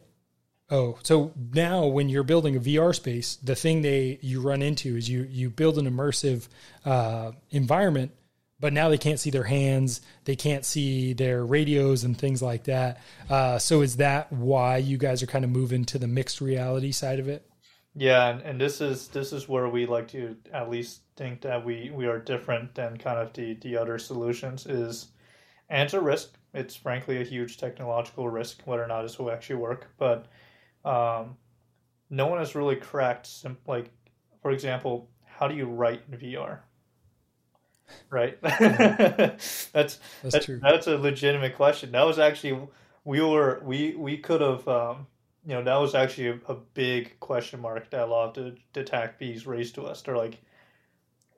Oh, 0.71 0.99
so 1.03 1.33
now 1.55 1.87
when 1.87 2.11
you're 2.11 2.25
building 2.25 2.55
a 2.55 2.61
VR 2.61 2.95
space, 2.95 3.37
the 3.37 3.55
thing 3.55 3.81
they 3.81 4.19
you 4.21 4.43
run 4.43 4.61
into 4.61 4.97
is 4.97 5.09
you 5.09 5.27
you 5.31 5.49
build 5.49 5.79
an 5.79 5.91
immersive 5.91 6.47
uh, 6.85 7.33
environment, 7.51 8.13
but 8.61 8.73
now 8.73 8.89
they 8.89 8.99
can't 8.99 9.21
see 9.21 9.31
their 9.31 9.45
hands, 9.45 10.01
they 10.25 10.37
can't 10.37 10.65
see 10.65 11.13
their 11.13 11.45
radios 11.45 12.05
and 12.05 12.19
things 12.19 12.43
like 12.43 12.65
that. 12.65 13.01
Uh, 13.31 13.59
so 13.59 13.83
is 13.83 13.97
that 13.97 14.33
why 14.33 14.77
you 14.77 14.99
guys 14.99 15.23
are 15.23 15.27
kind 15.27 15.45
of 15.45 15.51
moving 15.51 15.85
to 15.87 15.99
the 15.99 16.09
mixed 16.09 16.41
reality 16.41 16.93
side 16.93 17.19
of 17.19 17.29
it? 17.29 17.49
Yeah, 17.95 18.29
and, 18.29 18.43
and 18.43 18.61
this 18.61 18.81
is 18.81 19.09
this 19.09 19.33
is 19.33 19.49
where 19.49 19.69
we 19.69 19.87
like 19.87 20.09
to 20.09 20.37
at 20.53 20.71
least 20.71 21.01
think 21.17 21.41
that 21.41 21.65
we 21.65 21.91
we 21.93 22.07
are 22.07 22.19
different 22.19 22.75
than 22.75 22.97
kind 22.97 23.19
of 23.19 23.33
the 23.33 23.55
the 23.55 23.77
other 23.77 23.99
solutions 23.99 24.67
is, 24.67 25.09
and 25.69 25.83
it's 25.83 25.95
a 25.95 26.01
risk. 26.01 26.35
It's 26.55 26.77
frankly 26.77 27.21
a 27.21 27.25
huge 27.25 27.59
technological 27.59 28.29
risk 28.29 28.63
whether 28.65 28.85
or 28.85 28.87
not 28.87 29.03
this 29.03 29.19
will 29.19 29.31
actually 29.31 29.57
work, 29.57 29.89
but 29.99 30.27
um, 30.85 31.37
no 32.11 32.27
one 32.27 32.39
has 32.39 32.55
really 32.55 32.77
cracked 32.77 33.27
some 33.27 33.57
like 33.67 33.91
for 34.43 34.51
example 34.51 35.09
how 35.25 35.49
do 35.49 35.55
you 35.55 35.67
write 35.67 36.03
in 36.11 36.19
vr 36.19 36.59
right. 38.11 38.41
That's 38.43 39.67
that's 39.67 39.99
that's, 40.23 40.47
true. 40.47 40.61
that's 40.63 40.87
a 40.87 40.97
legitimate 40.97 41.57
question. 41.57 41.93
That 41.93 42.07
was 42.07 42.19
actually 42.19 42.69
we 43.05 43.21
were 43.21 43.61
we 43.65 43.95
we 43.97 44.19
could 44.19 44.41
have 44.41 44.67
um, 44.69 45.07
you 45.47 45.55
know 45.55 45.63
that 45.63 45.77
was 45.77 45.95
actually 45.95 46.29
a, 46.29 46.41
a, 46.49 46.55
big 46.55 47.19
question 47.21 47.61
mark 47.61 47.91
that 47.91 48.03
a 48.03 48.07
lot 48.07 48.37
of 48.37 48.57
the, 48.73 48.85
TACPs 48.85 49.47
raised 49.47 49.75
to 49.77 49.83
us. 49.83 50.03
They're 50.03 50.17
like 50.17 50.39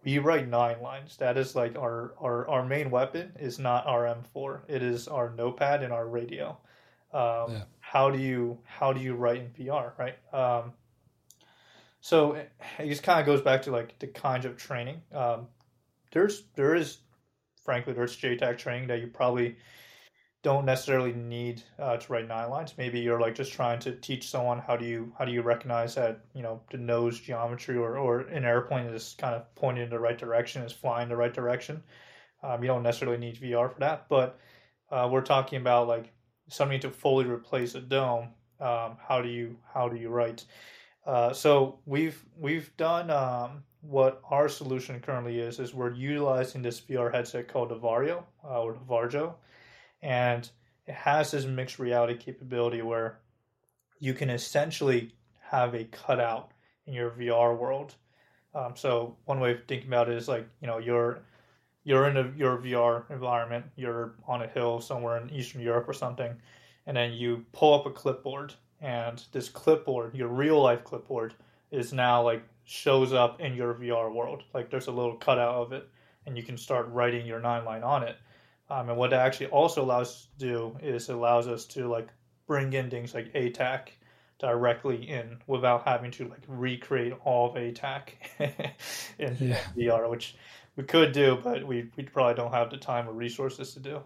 we 0.05 0.19
write 0.19 0.49
nine 0.49 0.81
lines. 0.83 1.17
That 1.19 1.37
is 1.37 1.55
like 1.55 1.77
our 1.77 2.15
our 2.21 2.49
our 2.49 2.65
main 2.65 2.91
weapon 2.91 3.33
is 3.39 3.59
not 3.59 3.87
our 3.87 4.05
m4 4.05 4.63
it 4.69 4.83
is 4.83 5.09
our 5.09 5.31
notepad 5.31 5.83
and 5.83 5.93
our 5.93 6.07
radio. 6.07 6.59
Um, 7.13 7.51
yeah. 7.51 7.63
how 7.81 8.11
do 8.11 8.19
you 8.19 8.59
how 8.65 8.93
do 8.93 9.01
you 9.01 9.15
write 9.15 9.41
in 9.41 9.49
VR, 9.51 9.93
right? 9.99 10.17
Um, 10.33 10.73
so 12.01 12.33
it, 12.33 12.53
just 12.87 13.03
kind 13.03 13.21
of 13.21 13.27
goes 13.27 13.43
back 13.43 13.63
to 13.63 13.71
like 13.71 13.99
the 13.99 14.07
kinds 14.07 14.47
of 14.47 14.57
training. 14.57 15.03
Um, 15.13 15.49
there's 16.13 16.45
there 16.55 16.75
is 16.75 16.99
frankly 17.65 17.93
there's 17.93 18.17
JTAC 18.17 18.59
training 18.59 18.89
that 18.89 19.01
you 19.01 19.07
probably 19.07 19.57
don't 20.43 20.65
necessarily 20.65 21.13
need 21.13 21.63
uh, 21.79 21.99
to 21.99 22.13
write 22.13 22.27
nine 22.27 22.49
lines. 22.49 22.75
Maybe 22.79 22.99
you're 22.99 23.21
like 23.21 23.35
just 23.35 23.53
trying 23.53 23.79
to 23.81 23.93
teach 23.97 24.29
someone 24.29 24.59
how 24.59 24.77
do 24.77 24.87
you 24.87 25.13
how 25.19 25.25
do 25.25 25.33
you 25.33 25.43
recognize 25.43 25.95
that 25.97 26.25
you 26.35 26.43
know 26.43 26.61
the 26.71 26.79
nose 26.79 27.21
geometry 27.21 27.77
or 27.77 27.99
or 27.99 28.21
an 28.21 28.45
airplane 28.45 28.87
is 28.87 29.15
kind 29.19 29.35
of 29.35 29.55
pointing 29.55 29.85
in 29.85 29.91
the 29.91 29.99
right 29.99 30.19
direction, 30.19 30.63
is 30.63 30.73
flying 30.73 31.09
the 31.09 31.17
right 31.17 31.35
direction. 31.35 31.83
Um, 32.43 32.63
you 32.63 32.69
don't 32.69 32.83
necessarily 32.83 33.19
need 33.19 33.39
VR 33.39 33.71
for 33.71 33.81
that, 33.81 34.09
but 34.09 34.39
uh, 34.91 35.09
we're 35.11 35.21
talking 35.21 35.61
about 35.61 35.89
like 35.89 36.13
something 36.49 36.81
to 36.81 36.91
fully 36.91 37.27
replace 37.27 37.75
a 37.75 37.81
dome, 37.81 38.29
um, 38.61 38.97
how 39.07 39.21
do 39.23 39.29
you 39.29 39.57
how 39.73 39.89
do 39.89 39.97
you 39.97 40.09
write? 40.09 40.45
Uh, 41.07 41.33
so 41.33 41.81
we've 41.87 42.25
we've 42.37 42.77
done 42.77 43.11
um, 43.11 43.63
what 43.83 44.21
our 44.31 44.49
solution 44.49 45.01
currently 45.01 45.39
is 45.39 45.59
is 45.59 45.75
we're 45.75 45.93
utilizing 45.93 46.63
this 46.63 46.81
VR 46.81 47.13
headset 47.13 47.49
called 47.49 47.71
the 47.71 47.77
Vario 47.77 48.25
uh, 48.45 48.61
or 48.61 48.75
Varjo, 48.89 49.35
and 50.03 50.49
it 50.87 50.95
has 50.95 51.31
this 51.31 51.45
mixed 51.45 51.79
reality 51.79 52.17
capability 52.17 52.83
where 52.83 53.19
you 53.99 54.15
can 54.15 54.31
essentially 54.31 55.13
have 55.41 55.75
a 55.75 55.85
cutout 55.85 56.53
in 56.87 56.93
your 56.93 57.11
VR 57.11 57.57
world. 57.57 57.95
Um, 58.55 58.75
so 58.75 59.17
one 59.25 59.41
way 59.41 59.53
of 59.53 59.65
thinking 59.67 59.89
about 59.89 60.09
it 60.09 60.17
is 60.17 60.29
like 60.29 60.47
you 60.61 60.67
know 60.67 60.79
you're 60.79 61.21
you're 61.85 62.09
in 62.09 62.17
a, 62.17 62.31
your 62.37 62.59
VR 62.59 63.11
environment, 63.11 63.65
you're 63.77 64.15
on 64.29 64.43
a 64.43 64.47
hill 64.49 64.81
somewhere 64.81 65.17
in 65.17 65.31
Eastern 65.31 65.63
Europe 65.63 65.89
or 65.89 65.95
something, 65.95 66.35
and 66.87 66.97
then 66.97 67.13
you 67.13 67.45
pull 67.53 67.73
up 67.73 67.87
a 67.87 67.91
clipboard, 67.91 68.53
and 68.81 69.23
this 69.33 69.49
clipboard, 69.49 70.15
your 70.15 70.29
real 70.29 70.61
life 70.61 70.85
clipboard, 70.85 71.35
is 71.71 71.93
now 71.93 72.23
like 72.23 72.43
shows 72.71 73.13
up 73.13 73.41
in 73.41 73.55
your 73.57 73.75
VR 73.75 74.15
world. 74.15 74.45
Like 74.55 74.71
there's 74.71 74.87
a 74.87 74.93
little 74.93 75.17
cutout 75.17 75.57
of 75.57 75.73
it, 75.73 75.89
and 76.25 76.37
you 76.37 76.45
can 76.45 76.57
start 76.57 76.89
writing 76.91 77.27
your 77.27 77.41
nine 77.41 77.65
line 77.65 77.83
on 77.83 78.05
it. 78.05 78.17
Um, 78.71 78.89
and 78.89 78.97
what 78.97 79.13
it 79.13 79.17
actually 79.17 79.49
also 79.49 79.83
allows 79.83 80.09
us 80.09 80.29
to 80.39 80.47
do 80.47 80.77
is 80.81 81.09
allows 81.09 81.49
us 81.49 81.65
to 81.67 81.89
like 81.89 82.09
bring 82.47 82.73
in 82.73 82.89
things 82.89 83.13
like 83.13 83.33
ATAC 83.35 83.89
directly 84.39 85.11
in 85.11 85.39
without 85.49 85.85
having 85.85 86.13
to 86.13 86.29
like 86.29 86.43
recreate 86.47 87.13
all 87.25 87.51
of 87.51 87.57
ATAC 87.57 88.11
in 89.19 89.37
yeah. 89.41 89.59
VR, 89.77 90.09
which 90.09 90.37
we 90.77 90.85
could 90.85 91.11
do, 91.11 91.39
but 91.43 91.67
we 91.67 91.91
we 91.97 92.05
probably 92.05 92.35
don't 92.35 92.53
have 92.53 92.71
the 92.71 92.77
time 92.77 93.09
or 93.09 93.13
resources 93.13 93.75
to 93.75 93.81
do. 93.81 94.01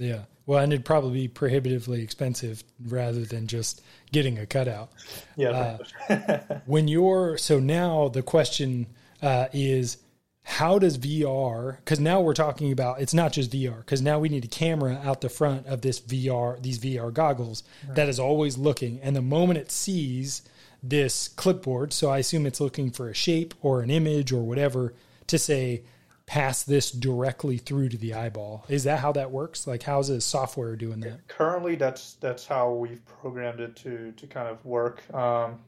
Yeah. 0.00 0.22
Well, 0.46 0.58
and 0.58 0.72
it'd 0.72 0.84
probably 0.84 1.12
be 1.12 1.28
prohibitively 1.28 2.02
expensive 2.02 2.64
rather 2.88 3.24
than 3.24 3.46
just 3.46 3.82
getting 4.10 4.38
a 4.38 4.46
cutout. 4.46 4.90
Yeah. 5.36 5.78
Uh, 6.08 6.50
when 6.66 6.88
you're 6.88 7.36
so 7.36 7.60
now 7.60 8.08
the 8.08 8.22
question 8.22 8.86
uh, 9.22 9.46
is 9.52 9.98
how 10.42 10.78
does 10.78 10.98
VR? 10.98 11.76
Because 11.76 12.00
now 12.00 12.20
we're 12.20 12.34
talking 12.34 12.72
about 12.72 13.00
it's 13.00 13.14
not 13.14 13.32
just 13.32 13.52
VR. 13.52 13.78
Because 13.78 14.02
now 14.02 14.18
we 14.18 14.28
need 14.28 14.44
a 14.44 14.48
camera 14.48 15.00
out 15.04 15.20
the 15.20 15.28
front 15.28 15.66
of 15.66 15.82
this 15.82 16.00
VR, 16.00 16.60
these 16.60 16.78
VR 16.78 17.12
goggles 17.12 17.62
right. 17.86 17.94
that 17.94 18.08
is 18.08 18.18
always 18.18 18.58
looking, 18.58 18.98
and 19.02 19.14
the 19.14 19.22
moment 19.22 19.58
it 19.58 19.70
sees 19.70 20.42
this 20.82 21.28
clipboard, 21.28 21.92
so 21.92 22.08
I 22.08 22.18
assume 22.18 22.46
it's 22.46 22.60
looking 22.60 22.90
for 22.90 23.10
a 23.10 23.14
shape 23.14 23.54
or 23.60 23.82
an 23.82 23.90
image 23.90 24.32
or 24.32 24.42
whatever 24.42 24.94
to 25.26 25.38
say 25.38 25.82
pass 26.30 26.62
this 26.62 26.92
directly 26.92 27.58
through 27.58 27.88
to 27.88 27.98
the 27.98 28.14
eyeball. 28.14 28.64
Is 28.68 28.84
that 28.84 29.00
how 29.00 29.10
that 29.12 29.32
works? 29.32 29.66
Like 29.66 29.82
how's 29.82 30.06
the 30.06 30.20
software 30.20 30.76
doing 30.76 31.00
that? 31.00 31.26
Currently 31.26 31.74
that's 31.74 32.14
that's 32.20 32.46
how 32.46 32.72
we've 32.72 33.04
programmed 33.04 33.58
it 33.58 33.74
to 33.76 34.12
to 34.12 34.26
kind 34.28 34.46
of 34.46 34.64
work. 34.64 35.02
Um, 35.12 35.58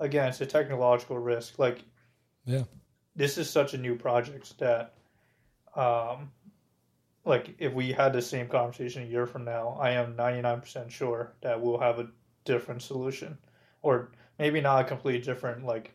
again, 0.00 0.30
it's 0.30 0.40
a 0.40 0.46
technological 0.46 1.18
risk. 1.18 1.58
Like 1.58 1.84
yeah. 2.46 2.62
This 3.14 3.36
is 3.36 3.50
such 3.50 3.74
a 3.74 3.78
new 3.78 3.94
project 3.94 4.58
that 4.58 4.94
um 5.76 6.30
like 7.26 7.54
if 7.58 7.74
we 7.74 7.92
had 7.92 8.14
the 8.14 8.22
same 8.22 8.48
conversation 8.48 9.02
a 9.02 9.06
year 9.06 9.26
from 9.26 9.44
now, 9.44 9.76
I 9.78 9.90
am 9.90 10.14
99% 10.14 10.90
sure 10.90 11.34
that 11.42 11.60
we'll 11.60 11.78
have 11.78 11.98
a 11.98 12.08
different 12.46 12.80
solution 12.80 13.36
or 13.82 14.12
maybe 14.38 14.62
not 14.62 14.80
a 14.80 14.84
completely 14.84 15.20
different 15.20 15.66
like 15.66 15.92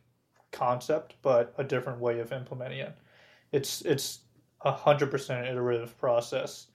concept, 0.51 1.15
but 1.23 1.55
a 1.57 1.63
different 1.63 1.99
way 1.99 2.19
of 2.19 2.31
implementing 2.31 2.81
it. 2.81 2.95
It's 3.51 3.81
it's 3.81 4.19
a 4.61 4.71
hundred 4.71 5.11
percent 5.11 5.47
iterative 5.47 5.97
process. 5.97 6.67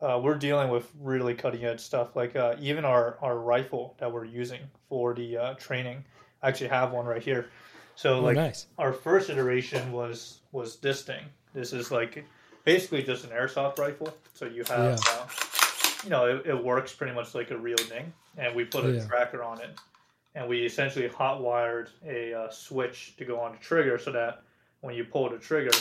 Uh, 0.00 0.18
we're 0.22 0.36
dealing 0.36 0.70
with 0.70 0.90
really 1.00 1.34
cutting 1.34 1.64
edge 1.64 1.80
stuff. 1.80 2.16
Like 2.16 2.36
uh, 2.36 2.56
even 2.60 2.84
our 2.84 3.18
our 3.20 3.38
rifle 3.38 3.96
that 3.98 4.12
we're 4.12 4.24
using 4.24 4.60
for 4.88 5.14
the 5.14 5.36
uh, 5.36 5.54
training, 5.54 6.04
I 6.42 6.48
actually 6.48 6.68
have 6.68 6.92
one 6.92 7.06
right 7.06 7.22
here. 7.22 7.50
So 7.96 8.18
oh, 8.18 8.20
like 8.20 8.36
nice. 8.36 8.66
our 8.78 8.92
first 8.92 9.30
iteration 9.30 9.92
was 9.92 10.40
was 10.52 10.76
this 10.76 11.02
thing. 11.02 11.24
This 11.52 11.72
is 11.72 11.90
like 11.90 12.24
basically 12.64 13.02
just 13.02 13.24
an 13.24 13.30
airsoft 13.30 13.78
rifle. 13.78 14.14
So 14.34 14.46
you 14.46 14.64
have, 14.68 15.00
yeah. 15.06 15.12
Uh, 15.12 15.26
you 16.04 16.10
know, 16.10 16.26
it, 16.26 16.46
it, 16.46 16.64
works 16.64 16.94
pretty 16.94 17.12
much 17.12 17.34
like 17.34 17.50
a 17.50 17.58
real 17.58 17.76
thing, 17.76 18.10
and 18.38 18.54
we 18.54 18.64
put 18.64 18.86
a 18.86 18.92
yeah. 18.92 19.06
tracker 19.06 19.42
on 19.42 19.60
it 19.60 19.78
and 20.34 20.48
we 20.48 20.64
essentially 20.64 21.08
hot 21.08 21.40
wired 21.40 21.90
a 22.06 22.32
uh, 22.32 22.50
switch 22.50 23.14
to 23.16 23.24
go 23.24 23.40
on 23.40 23.52
the 23.52 23.58
trigger 23.58 23.98
so 23.98 24.12
that 24.12 24.42
when 24.80 24.94
you 24.94 25.04
pull 25.04 25.28
the 25.28 25.38
trigger, 25.38 25.76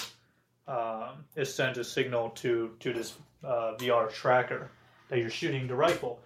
um, 0.69 1.25
it 1.35 1.45
sends 1.45 1.77
a 1.77 1.83
signal 1.83 2.29
to 2.31 2.71
to 2.79 2.93
this 2.93 3.15
uh, 3.43 3.73
VR 3.77 4.11
tracker 4.11 4.69
that 5.09 5.19
you're 5.19 5.29
shooting 5.29 5.67
the 5.67 5.75
rifle. 5.75 6.19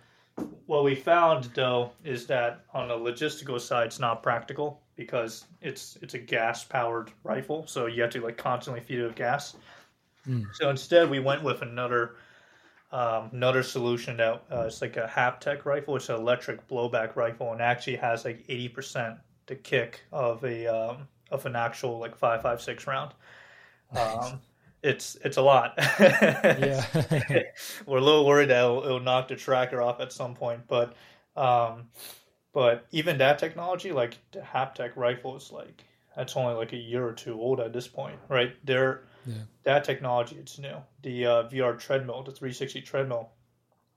What 0.66 0.84
we 0.84 0.96
found 0.96 1.46
though 1.56 1.92
is 2.04 2.28
that 2.28 2.66
on 2.74 2.90
the 2.90 2.96
logistical 2.96 3.60
side, 3.60 3.88
it's 3.88 4.00
not 4.00 4.22
practical 4.22 4.82
because 4.96 5.46
it's 5.62 5.98
it's 6.02 6.14
a 6.14 6.20
gas 6.20 6.64
powered 6.64 7.12
rifle, 7.24 7.66
so 7.68 7.86
you 7.86 8.02
have 8.02 8.12
to 8.12 8.22
like 8.22 8.38
constantly 8.38 8.82
feed 8.82 9.00
it 9.00 9.06
with 9.06 9.16
gas. 9.16 9.56
Mm. 10.28 10.46
So 10.54 10.70
instead, 10.70 11.10
we 11.10 11.20
went 11.20 11.44
with 11.44 11.62
another 11.62 12.16
um, 12.92 13.30
another 13.32 13.64
solution 13.64 14.18
that 14.18 14.44
uh, 14.52 14.66
it's 14.68 14.82
like 14.82 14.98
a 14.98 15.10
Haptech 15.12 15.66
rifle. 15.66 15.96
It's 15.96 16.10
an 16.10 16.16
electric 16.16 16.68
blowback 16.68 17.16
rifle, 17.16 17.54
and 17.54 17.62
actually 17.62 17.96
has 17.98 18.26
like 18.26 18.44
eighty 18.50 18.68
percent 18.70 19.16
the 19.46 19.56
kick 19.56 20.02
of 20.12 20.44
a 20.44 20.68
um, 20.68 21.08
of 21.32 21.46
an 21.46 21.56
actual 21.56 22.00
like 22.00 22.16
five 22.16 22.42
five 22.42 22.62
six 22.62 22.88
round. 22.88 23.14
Um, 23.96 24.40
it's 24.84 25.18
it's 25.24 25.38
a 25.38 25.42
lot. 25.42 25.74
yeah, 25.78 26.86
we're 27.86 27.98
a 27.98 28.02
little 28.02 28.26
worried 28.26 28.50
that 28.50 28.60
it'll, 28.60 28.84
it'll, 28.84 29.00
knock 29.00 29.30
the 29.30 29.36
tracker 29.36 29.82
off 29.82 30.00
at 30.02 30.12
some 30.12 30.36
point, 30.36 30.62
but 30.68 30.94
um, 31.36 31.90
but 32.54 32.86
even 32.92 33.18
that 33.18 33.40
technology, 33.40 33.92
like 33.92 34.18
the 34.32 34.40
Haptech 34.40 34.92
rifles, 34.96 35.52
like 35.52 35.84
that's 36.16 36.36
only 36.36 36.54
like 36.54 36.74
a 36.74 36.78
year 36.78 37.08
or 37.08 37.14
two 37.14 37.40
old 37.40 37.60
at 37.60 37.74
this 37.74 37.88
point, 37.88 38.20
right? 38.30 38.56
They're 38.66 39.04
yeah. 39.26 39.36
that 39.64 39.84
technology 39.84 40.36
it's 40.36 40.60
new. 40.60 40.76
The 41.02 41.26
uh, 41.26 41.44
VR 41.50 41.80
treadmill, 41.80 42.24
the 42.24 42.32
360 42.32 42.82
treadmill, 42.82 43.30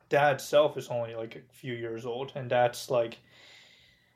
that 0.09 0.35
itself 0.35 0.77
is 0.77 0.89
only 0.89 1.15
like 1.15 1.37
a 1.37 1.55
few 1.55 1.75
years 1.75 2.07
old, 2.07 2.33
and 2.35 2.49
that's 2.49 2.91
like 2.91 3.19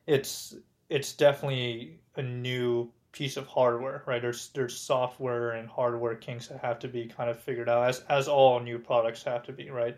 it's 0.07 0.55
it's 0.89 1.13
definitely 1.13 1.99
a 2.17 2.23
new 2.23 2.91
piece 3.13 3.37
of 3.37 3.47
hardware, 3.47 4.03
right? 4.07 4.23
There's 4.23 4.51
there's 4.55 4.77
software 4.77 5.53
and 5.53 5.69
hardware 5.69 6.15
kinks 6.15 6.49
that 6.49 6.61
have 6.61 6.79
to 6.81 6.89
be 6.89 7.07
kind 7.07 7.29
of 7.31 7.39
figured 7.41 7.69
out, 7.69 7.89
as 7.89 8.01
as 8.09 8.29
all 8.29 8.61
new 8.61 8.79
products 8.79 9.23
have 9.25 9.43
to 9.45 9.53
be, 9.53 9.71
right? 9.71 9.97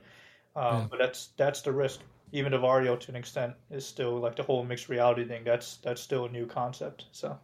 Um, 0.56 0.64
yeah. 0.64 0.86
But 0.90 0.98
that's 0.98 1.28
that's 1.36 1.62
the 1.62 1.72
risk. 1.72 2.00
Even 2.32 2.52
the 2.52 2.58
Vario, 2.58 2.98
to 2.98 3.10
an 3.10 3.16
extent, 3.16 3.54
is 3.70 3.86
still 3.86 4.18
like 4.18 4.36
the 4.36 4.42
whole 4.42 4.64
mixed 4.64 4.88
reality 4.88 5.24
thing. 5.24 5.44
That's 5.44 5.76
that's 5.78 6.00
still 6.00 6.26
a 6.26 6.30
new 6.30 6.46
concept. 6.46 7.06
So, 7.12 7.38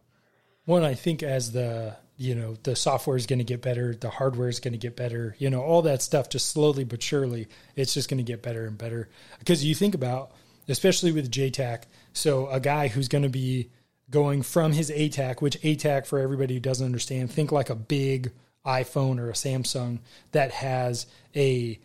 one, 0.65 0.83
I 0.83 0.95
think 0.95 1.21
as 1.21 1.51
the 1.51 1.95
you 2.17 2.33
know 2.35 2.57
the 2.63 2.75
software 2.75 3.15
is 3.15 3.27
going 3.27 3.39
to 3.39 3.45
get 3.45 3.61
better, 3.61 3.95
the 3.95 4.09
hardware 4.09 4.49
is 4.49 4.59
going 4.59 4.73
to 4.73 4.79
get 4.79 4.95
better. 4.95 5.35
You 5.37 5.49
know, 5.51 5.61
all 5.61 5.83
that 5.83 6.01
stuff 6.01 6.29
just 6.29 6.49
slowly 6.49 6.83
but 6.83 7.03
surely, 7.03 7.47
it's 7.75 7.93
just 7.93 8.09
going 8.09 8.17
to 8.17 8.23
get 8.23 8.41
better 8.41 8.65
and 8.65 8.77
better. 8.77 9.09
Because 9.37 9.63
you 9.63 9.75
think 9.75 9.93
about, 9.93 10.31
especially 10.67 11.11
with 11.11 11.29
JTAC, 11.29 11.83
so 12.13 12.47
a 12.49 12.59
guy 12.59 12.87
who's 12.87 13.07
going 13.07 13.23
to 13.23 13.29
be 13.29 13.69
going 14.09 14.41
from 14.41 14.73
his 14.73 14.89
ATAC, 14.89 15.41
which 15.41 15.59
ATAC 15.61 16.05
for 16.05 16.19
everybody 16.19 16.55
who 16.55 16.59
doesn't 16.59 16.85
understand, 16.85 17.31
think 17.31 17.51
like 17.51 17.69
a 17.69 17.75
big 17.75 18.31
iPhone 18.65 19.19
or 19.19 19.29
a 19.29 19.33
Samsung 19.33 19.99
that 20.31 20.51
has 20.51 21.05
a 21.35 21.79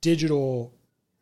digital, 0.00 0.72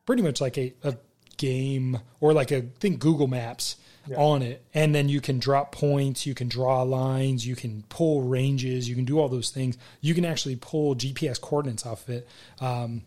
pretty 0.06 0.22
much 0.22 0.40
like 0.40 0.59
a, 0.59 0.74
a 0.82 0.96
game 1.36 1.98
or 2.20 2.32
like 2.32 2.50
a 2.50 2.62
think 2.62 2.98
Google 2.98 3.26
Maps 3.26 3.76
yeah. 4.06 4.16
on 4.16 4.42
it, 4.42 4.64
and 4.74 4.94
then 4.94 5.09
you 5.09 5.20
can 5.20 5.38
drop 5.38 5.72
points, 5.72 6.26
you 6.26 6.34
can 6.34 6.48
draw 6.48 6.82
lines, 6.82 7.46
you 7.46 7.56
can 7.56 7.84
pull 7.88 8.22
ranges, 8.22 8.88
you 8.88 8.94
can 8.94 9.04
do 9.04 9.18
all 9.18 9.28
those 9.28 9.50
things. 9.50 9.78
You 10.00 10.14
can 10.14 10.24
actually 10.24 10.56
pull 10.56 10.94
GPS 10.94 11.40
coordinates 11.40 11.86
off 11.86 12.09
of 12.09 12.14
it. 12.14 12.28
Um, 12.61 13.02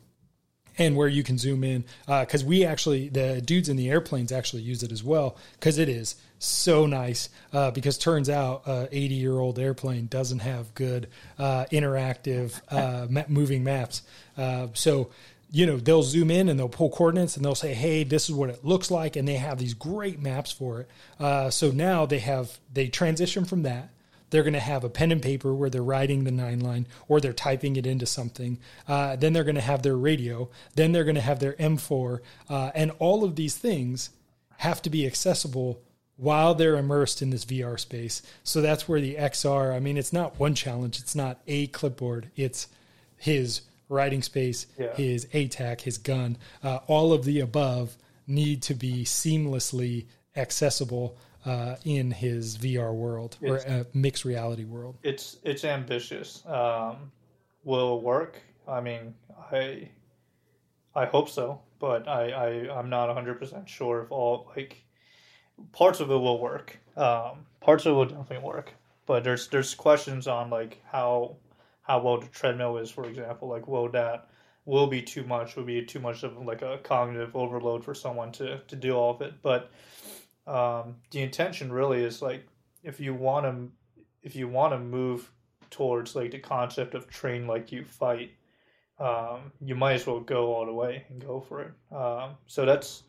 and 0.78 0.96
where 0.96 1.10
you 1.10 1.22
can 1.22 1.38
zoom 1.38 1.66
in 1.66 1.84
because 2.08 2.44
uh, 2.44 2.48
we 2.48 2.66
actually 2.66 3.10
the 3.10 3.42
dudes 3.42 3.68
in 3.68 3.76
the 3.76 3.90
airplanes 3.90 4.32
actually 4.32 4.62
use 4.62 4.84
it 4.84 4.92
as 4.92 5.04
well 5.04 5.36
because 5.60 5.78
it 5.78 5.90
is 5.90 6.16
so 6.44 6.86
nice 6.86 7.30
uh, 7.54 7.72
because 7.72 7.98
turns 7.98 8.30
out 8.30 8.64
a 8.66 8.88
80 8.92 9.16
year 9.16 9.38
old 9.38 9.60
airplane 9.60 10.08
doesn't 10.08 10.40
have 10.40 10.74
good 10.74 11.08
uh, 11.38 11.66
interactive 11.72 12.60
uh, 12.70 13.24
moving 13.28 13.64
maps 13.64 14.02
uh, 14.38 14.68
so 14.74 15.10
you 15.52 15.66
know 15.66 15.78
they'll 15.78 16.04
zoom 16.04 16.32
in 16.32 16.50
and 16.50 16.60
they'll 16.60 16.70
pull 16.70 16.90
coordinates 16.90 17.36
and 17.36 17.46
they'll 17.46 17.54
say 17.54 17.74
hey 17.74 18.04
this 18.04 18.30
is 18.30 18.36
what 18.36 18.50
it 18.50 18.66
looks 18.66 18.90
like 18.90 19.16
and 19.16 19.28
they 19.28 19.36
have 19.36 19.60
these 19.60 19.74
great 19.74 20.20
maps 20.20 20.52
for 20.52 20.82
it 20.82 20.90
uh, 21.20 21.50
so 21.50 21.70
now 21.70 22.06
they 22.06 22.20
have 22.20 22.60
they 22.74 22.88
transition 22.88 23.46
from 23.46 23.62
that 23.64 23.90
they're 24.32 24.44
going 24.44 24.54
to 24.54 24.60
have 24.60 24.84
a 24.84 24.90
pen 24.90 25.12
and 25.12 25.22
paper 25.22 25.54
where 25.54 25.70
they're 25.70 25.84
writing 25.84 26.24
the 26.24 26.32
nine 26.32 26.62
line 26.62 26.88
or 27.08 27.20
they're 27.20 27.34
typing 27.34 27.76
it 27.76 27.86
into 27.86 28.06
something. 28.06 28.58
Uh, 28.88 29.18
then 29.18 29.34
they're 29.34 29.44
going 29.44 29.56
to 29.56 29.62
have 29.62 29.84
their 29.84 29.98
radio. 29.98 30.50
Then 30.76 30.94
they're 30.94 31.04
going 31.04 31.16
to 31.16 31.22
have 31.22 31.40
their 31.40 31.54
M4. 31.54 32.20
Uh, 32.50 32.72
and 32.74 32.92
all 32.98 33.26
of 33.26 33.36
these 33.36 33.58
things 33.58 34.10
have 34.58 34.82
to 34.84 34.90
be 34.90 35.06
accessible 35.06 35.82
while 36.18 36.54
they're 36.54 36.78
immersed 36.78 37.22
in 37.22 37.30
this 37.30 37.46
VR 37.46 37.80
space. 37.80 38.22
So 38.44 38.62
that's 38.62 38.88
where 38.88 39.02
the 39.02 39.16
XR, 39.16 39.74
I 39.74 39.80
mean, 39.80 39.98
it's 39.98 40.14
not 40.14 40.40
one 40.40 40.54
challenge, 40.54 41.00
it's 41.00 41.16
not 41.16 41.40
a 41.48 41.68
clipboard, 41.68 42.30
it's 42.36 42.68
his 43.18 43.62
writing 43.90 44.22
space, 44.22 44.68
yeah. 44.78 44.94
his 44.96 45.26
ATAC, 45.28 45.82
his 45.82 45.98
gun, 45.98 46.38
uh, 46.64 46.80
all 46.88 47.14
of 47.14 47.26
the 47.26 47.40
above 47.40 47.98
need 48.28 48.62
to 48.64 48.74
be 48.74 49.04
seamlessly 49.04 50.06
accessible 50.36 51.18
uh, 51.46 51.76
in 51.86 52.12
his 52.12 52.58
VR 52.58 52.94
world 52.94 53.38
it's, 53.42 53.66
or 53.66 53.70
uh, 53.70 53.84
mixed 53.94 54.26
reality 54.26 54.64
world. 54.64 54.98
It's 55.04 55.38
it's 55.44 55.66
ambitious. 55.66 56.44
Um, 56.46 57.12
will 57.64 57.98
it 57.98 58.04
work? 58.04 58.42
I 58.68 58.80
mean, 58.82 59.14
I 59.52 59.90
I 60.96 61.06
hope 61.06 61.30
so, 61.30 61.62
but 61.80 62.08
I, 62.08 62.30
I 62.30 62.78
I'm 62.78 62.90
not 62.90 63.08
100 63.08 63.40
percent 63.40 63.68
sure 63.68 64.04
if 64.04 64.12
all 64.12 64.52
like 64.56 64.84
parts 65.72 66.00
of 66.00 66.12
it 66.12 66.16
will 66.16 66.40
work. 66.40 66.80
Um, 66.96 67.46
parts 67.60 67.86
of 67.86 67.94
it 67.94 67.96
will 67.96 68.06
definitely 68.06 68.40
work, 68.40 68.74
but 69.06 69.24
there's 69.24 69.48
there's 69.48 69.74
questions 69.74 70.28
on 70.28 70.50
like 70.50 70.82
how 70.92 71.36
how 71.82 72.02
well 72.02 72.20
the 72.20 72.28
treadmill 72.28 72.78
is, 72.78 72.90
for 72.90 73.06
example. 73.06 73.48
Like, 73.48 73.68
will 73.68 73.90
that 73.90 74.30
will 74.66 74.88
be 74.88 75.02
too 75.02 75.24
much? 75.24 75.56
Will 75.56 75.64
be 75.64 75.84
too 75.84 76.00
much 76.00 76.24
of 76.24 76.38
like 76.46 76.62
a 76.62 76.80
cognitive 76.84 77.36
overload 77.36 77.84
for 77.84 77.94
someone 77.94 78.32
to 78.34 78.60
to 78.60 78.76
do 78.76 78.94
all 78.94 79.16
of 79.16 79.22
it? 79.22 79.34
But 79.42 79.72
um, 80.48 80.96
the 81.12 81.22
intention 81.22 81.72
really 81.72 82.04
is 82.04 82.22
like 82.22 82.46
if 82.84 83.00
you 83.00 83.14
want 83.14 83.46
to 83.46 83.72
if 84.24 84.36
you 84.36 84.48
want 84.48 84.74
to 84.74 84.80
move 84.80 85.32
towards 85.70 86.16
like 86.16 86.32
the 86.32 86.40
concept 86.40 86.94
of 86.94 87.08
train 87.08 87.48
like 87.48 87.72
you 87.72 87.84
fight 87.84 88.32
um, 89.00 89.52
you 89.62 89.76
might 89.76 89.94
as 89.94 90.06
well 90.06 90.20
go 90.20 90.54
all 90.54 90.66
the 90.66 90.74
way 90.74 91.06
and 91.10 91.26
go 91.26 91.40
for 91.40 91.62
it 91.62 91.96
um, 91.96 92.32
so 92.48 92.66
that's 92.66 93.04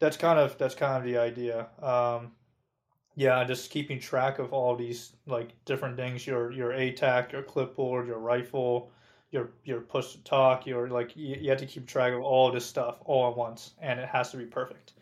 that's 0.00 0.16
kind 0.16 0.38
of 0.38 0.58
that's 0.58 0.74
kind 0.74 0.96
of 0.96 1.04
the 1.04 1.16
idea 1.18 1.68
um, 1.82 2.32
yeah 3.14 3.44
just 3.44 3.70
keeping 3.70 4.00
track 4.00 4.38
of 4.38 4.52
all 4.52 4.74
these 4.74 5.12
like 5.26 5.50
different 5.64 5.96
things 5.96 6.26
your 6.26 6.50
your 6.52 6.70
atac 6.70 7.32
your 7.32 7.42
clipboard 7.42 8.06
your 8.06 8.18
rifle 8.18 8.90
your 9.30 9.50
your 9.64 9.80
push 9.80 10.12
to 10.12 10.24
talk 10.24 10.66
your 10.66 10.88
like 10.88 11.16
you, 11.16 11.36
you 11.40 11.50
have 11.50 11.58
to 11.58 11.66
keep 11.66 11.86
track 11.86 12.12
of 12.12 12.20
all 12.20 12.50
this 12.50 12.66
stuff 12.66 12.96
all 13.04 13.30
at 13.30 13.36
once 13.36 13.74
and 13.80 14.00
it 14.00 14.08
has 14.08 14.30
to 14.30 14.36
be 14.36 14.44
perfect 14.44 14.94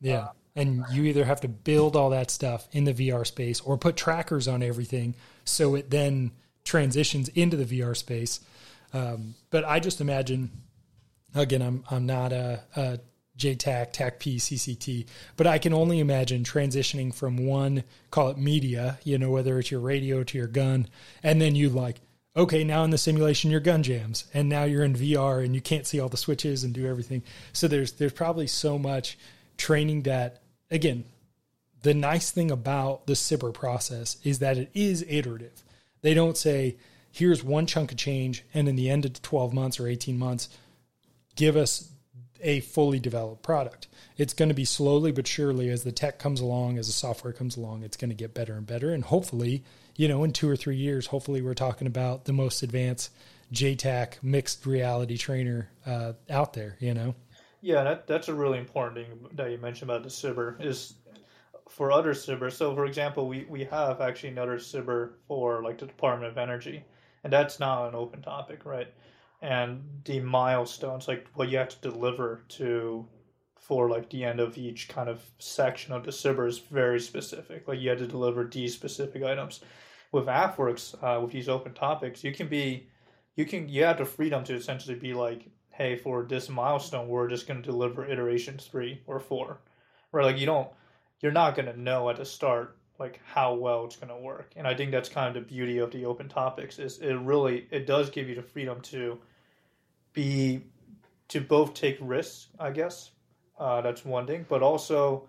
yeah 0.00 0.18
uh, 0.18 0.28
and 0.56 0.84
you 0.90 1.04
either 1.04 1.24
have 1.24 1.42
to 1.42 1.48
build 1.48 1.94
all 1.94 2.10
that 2.10 2.30
stuff 2.30 2.66
in 2.72 2.84
the 2.84 2.94
VR 2.94 3.26
space 3.26 3.60
or 3.60 3.76
put 3.76 3.94
trackers 3.94 4.48
on 4.48 4.62
everything 4.62 5.14
so 5.44 5.74
it 5.74 5.90
then 5.90 6.32
transitions 6.64 7.28
into 7.28 7.56
the 7.56 7.64
VR 7.64 7.96
space. 7.96 8.40
Um, 8.92 9.34
but 9.50 9.64
I 9.64 9.80
just 9.80 10.00
imagine, 10.00 10.50
again, 11.34 11.62
I'm 11.62 11.84
I'm 11.90 12.06
not 12.06 12.32
a, 12.32 12.62
a 12.74 13.00
JTAC, 13.38 13.92
TACP, 13.92 14.36
CCT, 14.36 15.06
but 15.36 15.46
I 15.46 15.58
can 15.58 15.72
only 15.74 15.98
imagine 15.98 16.42
transitioning 16.42 17.14
from 17.14 17.46
one, 17.46 17.84
call 18.10 18.30
it 18.30 18.38
media, 18.38 18.98
you 19.04 19.18
know, 19.18 19.30
whether 19.30 19.58
it's 19.58 19.70
your 19.70 19.80
radio 19.80 20.22
to 20.24 20.38
your 20.38 20.46
gun, 20.46 20.88
and 21.22 21.40
then 21.40 21.54
you 21.54 21.68
like, 21.68 22.00
okay, 22.36 22.64
now 22.64 22.84
in 22.84 22.90
the 22.90 22.98
simulation 22.98 23.50
your 23.50 23.60
gun 23.60 23.82
jams, 23.82 24.24
and 24.34 24.48
now 24.48 24.64
you're 24.64 24.84
in 24.84 24.94
VR 24.94 25.44
and 25.44 25.54
you 25.54 25.60
can't 25.60 25.86
see 25.86 26.00
all 26.00 26.08
the 26.08 26.16
switches 26.16 26.64
and 26.64 26.74
do 26.74 26.86
everything. 26.86 27.22
So 27.52 27.68
there's 27.68 27.92
there's 27.92 28.12
probably 28.12 28.46
so 28.46 28.78
much 28.78 29.18
training 29.56 30.02
that 30.02 30.42
again, 30.70 31.04
the 31.82 31.94
nice 31.94 32.30
thing 32.30 32.50
about 32.50 33.06
the 33.06 33.14
SBIR 33.14 33.54
process 33.54 34.16
is 34.24 34.40
that 34.40 34.58
it 34.58 34.70
is 34.74 35.04
iterative. 35.08 35.62
They 36.02 36.14
don't 36.14 36.36
say, 36.36 36.76
here's 37.10 37.42
one 37.42 37.66
chunk 37.66 37.92
of 37.92 37.98
change, 37.98 38.44
and 38.52 38.68
in 38.68 38.76
the 38.76 38.90
end 38.90 39.04
of 39.04 39.20
12 39.22 39.52
months 39.52 39.80
or 39.80 39.86
18 39.86 40.18
months, 40.18 40.48
give 41.36 41.56
us 41.56 41.90
a 42.42 42.60
fully 42.60 42.98
developed 42.98 43.42
product. 43.42 43.88
It's 44.16 44.34
going 44.34 44.48
to 44.48 44.54
be 44.54 44.64
slowly 44.64 45.12
but 45.12 45.26
surely 45.26 45.68
as 45.70 45.84
the 45.84 45.92
tech 45.92 46.18
comes 46.18 46.40
along, 46.40 46.78
as 46.78 46.86
the 46.86 46.92
software 46.92 47.32
comes 47.32 47.56
along, 47.56 47.82
it's 47.82 47.96
going 47.96 48.10
to 48.10 48.16
get 48.16 48.34
better 48.34 48.54
and 48.54 48.66
better. 48.66 48.92
And 48.92 49.04
hopefully, 49.04 49.62
you 49.96 50.08
know, 50.08 50.24
in 50.24 50.32
two 50.32 50.48
or 50.48 50.56
three 50.56 50.76
years, 50.76 51.06
hopefully 51.06 51.42
we're 51.42 51.54
talking 51.54 51.86
about 51.86 52.24
the 52.24 52.32
most 52.32 52.62
advanced 52.62 53.10
JTAC 53.52 54.22
mixed 54.22 54.66
reality 54.66 55.16
trainer 55.16 55.70
uh, 55.86 56.14
out 56.28 56.52
there, 56.54 56.76
you 56.80 56.94
know? 56.94 57.14
Yeah, 57.60 57.84
that, 57.84 58.06
that's 58.06 58.28
a 58.28 58.34
really 58.34 58.58
important 58.58 59.06
thing 59.06 59.18
that 59.34 59.50
you 59.50 59.58
mentioned 59.58 59.90
about 59.90 60.02
the 60.02 60.08
SBIR 60.08 60.64
is 60.64 60.94
for 61.68 61.90
other 61.90 62.12
SBIR. 62.14 62.52
So, 62.52 62.74
for 62.74 62.86
example, 62.86 63.26
we, 63.26 63.44
we 63.48 63.64
have 63.64 64.00
actually 64.00 64.30
another 64.30 64.58
SBIR 64.58 65.12
for 65.26 65.62
like 65.62 65.78
the 65.78 65.86
Department 65.86 66.30
of 66.30 66.38
Energy, 66.38 66.84
and 67.24 67.32
that's 67.32 67.58
not 67.58 67.88
an 67.88 67.94
open 67.94 68.22
topic, 68.22 68.64
right? 68.64 68.92
And 69.42 69.82
the 70.04 70.20
milestones, 70.20 71.08
like 71.08 71.26
what 71.34 71.48
you 71.48 71.58
have 71.58 71.68
to 71.68 71.90
deliver 71.90 72.42
to 72.48 73.06
for 73.66 73.90
like 73.90 74.08
the 74.10 74.24
end 74.24 74.38
of 74.38 74.56
each 74.56 74.88
kind 74.88 75.08
of 75.08 75.20
section 75.38 75.92
of 75.92 76.04
the 76.04 76.12
SBIR 76.12 76.48
is 76.48 76.58
very 76.58 77.00
specific. 77.00 77.66
Like 77.66 77.80
you 77.80 77.88
had 77.88 77.98
to 77.98 78.06
deliver 78.06 78.44
these 78.44 78.72
specific 78.72 79.24
items. 79.24 79.60
With 80.12 80.26
AFWERX, 80.26 80.94
uh, 81.02 81.20
with 81.20 81.32
these 81.32 81.48
open 81.48 81.74
topics, 81.74 82.22
you 82.22 82.32
can 82.32 82.46
be, 82.46 82.86
you 83.34 83.44
can, 83.44 83.68
you 83.68 83.82
have 83.82 83.98
the 83.98 84.04
freedom 84.04 84.44
to 84.44 84.54
essentially 84.54 84.94
be 84.94 85.14
like, 85.14 85.46
hey, 85.70 85.96
for 85.96 86.22
this 86.22 86.48
milestone, 86.48 87.08
we're 87.08 87.28
just 87.28 87.48
going 87.48 87.60
to 87.60 87.70
deliver 87.70 88.06
iteration 88.06 88.56
three 88.56 89.02
or 89.06 89.18
four, 89.18 89.58
right? 90.12 90.24
Like 90.24 90.38
you 90.38 90.46
don't, 90.46 90.68
you're 91.20 91.32
not 91.32 91.56
going 91.56 91.66
to 91.66 91.78
know 91.78 92.08
at 92.08 92.16
the 92.16 92.24
start 92.24 92.78
like 92.98 93.20
how 93.24 93.54
well 93.54 93.84
it's 93.84 93.96
going 93.96 94.08
to 94.08 94.16
work. 94.16 94.52
And 94.56 94.66
I 94.66 94.74
think 94.74 94.90
that's 94.90 95.08
kind 95.08 95.28
of 95.28 95.34
the 95.34 95.54
beauty 95.54 95.78
of 95.78 95.90
the 95.90 96.04
open 96.04 96.28
topics 96.28 96.78
is 96.78 96.98
it 96.98 97.14
really 97.14 97.66
it 97.70 97.86
does 97.86 98.10
give 98.10 98.28
you 98.28 98.34
the 98.34 98.42
freedom 98.42 98.80
to 98.82 99.18
be 100.16 100.62
to 101.28 101.40
both 101.40 101.74
take 101.74 101.98
risks, 102.00 102.48
I 102.58 102.70
guess. 102.70 103.10
Uh, 103.56 103.82
that's 103.82 104.04
one 104.04 104.26
thing, 104.26 104.46
but 104.48 104.62
also 104.62 105.28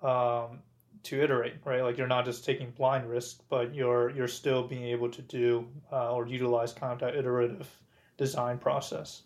um, 0.00 0.60
to 1.02 1.20
iterate, 1.20 1.56
right? 1.64 1.82
Like 1.82 1.98
you're 1.98 2.06
not 2.06 2.24
just 2.24 2.44
taking 2.44 2.70
blind 2.70 3.10
risks, 3.10 3.42
but 3.50 3.74
you're 3.74 4.10
you're 4.10 4.28
still 4.28 4.66
being 4.66 4.84
able 4.84 5.10
to 5.10 5.22
do 5.22 5.66
uh, 5.92 6.12
or 6.12 6.26
utilize 6.26 6.72
kind 6.72 6.92
of 6.92 7.00
that 7.00 7.14
iterative 7.14 7.68
design 8.16 8.58
process. 8.58 9.22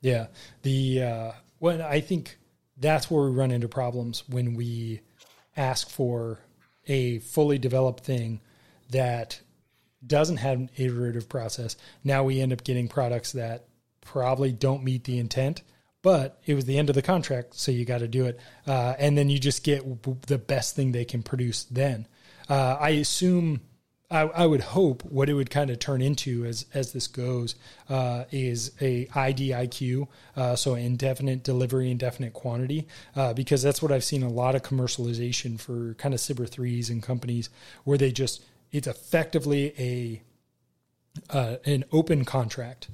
Yeah. 0.00 0.28
The 0.62 1.02
uh, 1.02 1.32
when 1.58 1.82
I 1.82 2.00
think 2.00 2.38
that's 2.76 3.10
where 3.10 3.24
we 3.24 3.32
run 3.32 3.50
into 3.50 3.68
problems 3.68 4.22
when 4.28 4.54
we 4.54 5.00
ask 5.56 5.90
for 5.90 6.38
a 6.86 7.18
fully 7.18 7.58
developed 7.58 8.04
thing 8.04 8.40
that 8.90 9.40
doesn't 10.06 10.36
have 10.36 10.58
an 10.58 10.70
iterative 10.76 11.28
process. 11.28 11.76
Now 12.04 12.24
we 12.24 12.40
end 12.40 12.52
up 12.52 12.64
getting 12.64 12.88
products 12.88 13.32
that 13.32 13.67
probably 14.08 14.52
don't 14.52 14.82
meet 14.82 15.04
the 15.04 15.18
intent, 15.18 15.62
but 16.02 16.40
it 16.46 16.54
was 16.54 16.64
the 16.64 16.78
end 16.78 16.88
of 16.88 16.94
the 16.94 17.02
contract, 17.02 17.54
so 17.54 17.70
you 17.70 17.84
got 17.84 17.98
to 17.98 18.08
do 18.08 18.24
it. 18.24 18.40
Uh, 18.66 18.94
and 18.98 19.18
then 19.18 19.28
you 19.28 19.38
just 19.38 19.62
get 19.62 19.84
the 20.26 20.38
best 20.38 20.74
thing 20.74 20.92
they 20.92 21.04
can 21.04 21.22
produce 21.22 21.64
then. 21.64 22.06
Uh, 22.48 22.76
I 22.80 22.90
assume 22.90 23.60
I, 24.10 24.22
I, 24.22 24.46
would 24.46 24.62
hope 24.62 25.04
what 25.04 25.28
it 25.28 25.34
would 25.34 25.50
kind 25.50 25.68
of 25.68 25.78
turn 25.78 26.00
into 26.00 26.46
as 26.46 26.64
as 26.72 26.92
this 26.92 27.06
goes 27.06 27.56
uh, 27.90 28.24
is 28.30 28.72
a 28.80 29.04
IDIQ, 29.06 30.08
uh, 30.34 30.56
so 30.56 30.74
indefinite 30.74 31.44
delivery, 31.44 31.90
indefinite 31.90 32.32
quantity, 32.32 32.88
uh, 33.14 33.34
because 33.34 33.62
that's 33.62 33.82
what 33.82 33.92
I've 33.92 34.04
seen 34.04 34.22
a 34.22 34.30
lot 34.30 34.54
of 34.54 34.62
commercialization 34.62 35.60
for 35.60 35.92
kind 35.94 36.14
of 36.14 36.20
SBIR 36.20 36.48
threes 36.48 36.88
and 36.88 37.02
companies 37.02 37.50
where 37.84 37.98
they 37.98 38.10
just 38.10 38.42
it's 38.72 38.86
effectively 38.86 39.74
a 39.78 40.22
uh, 41.28 41.56
an 41.66 41.84
open 41.92 42.24
contract 42.24 42.88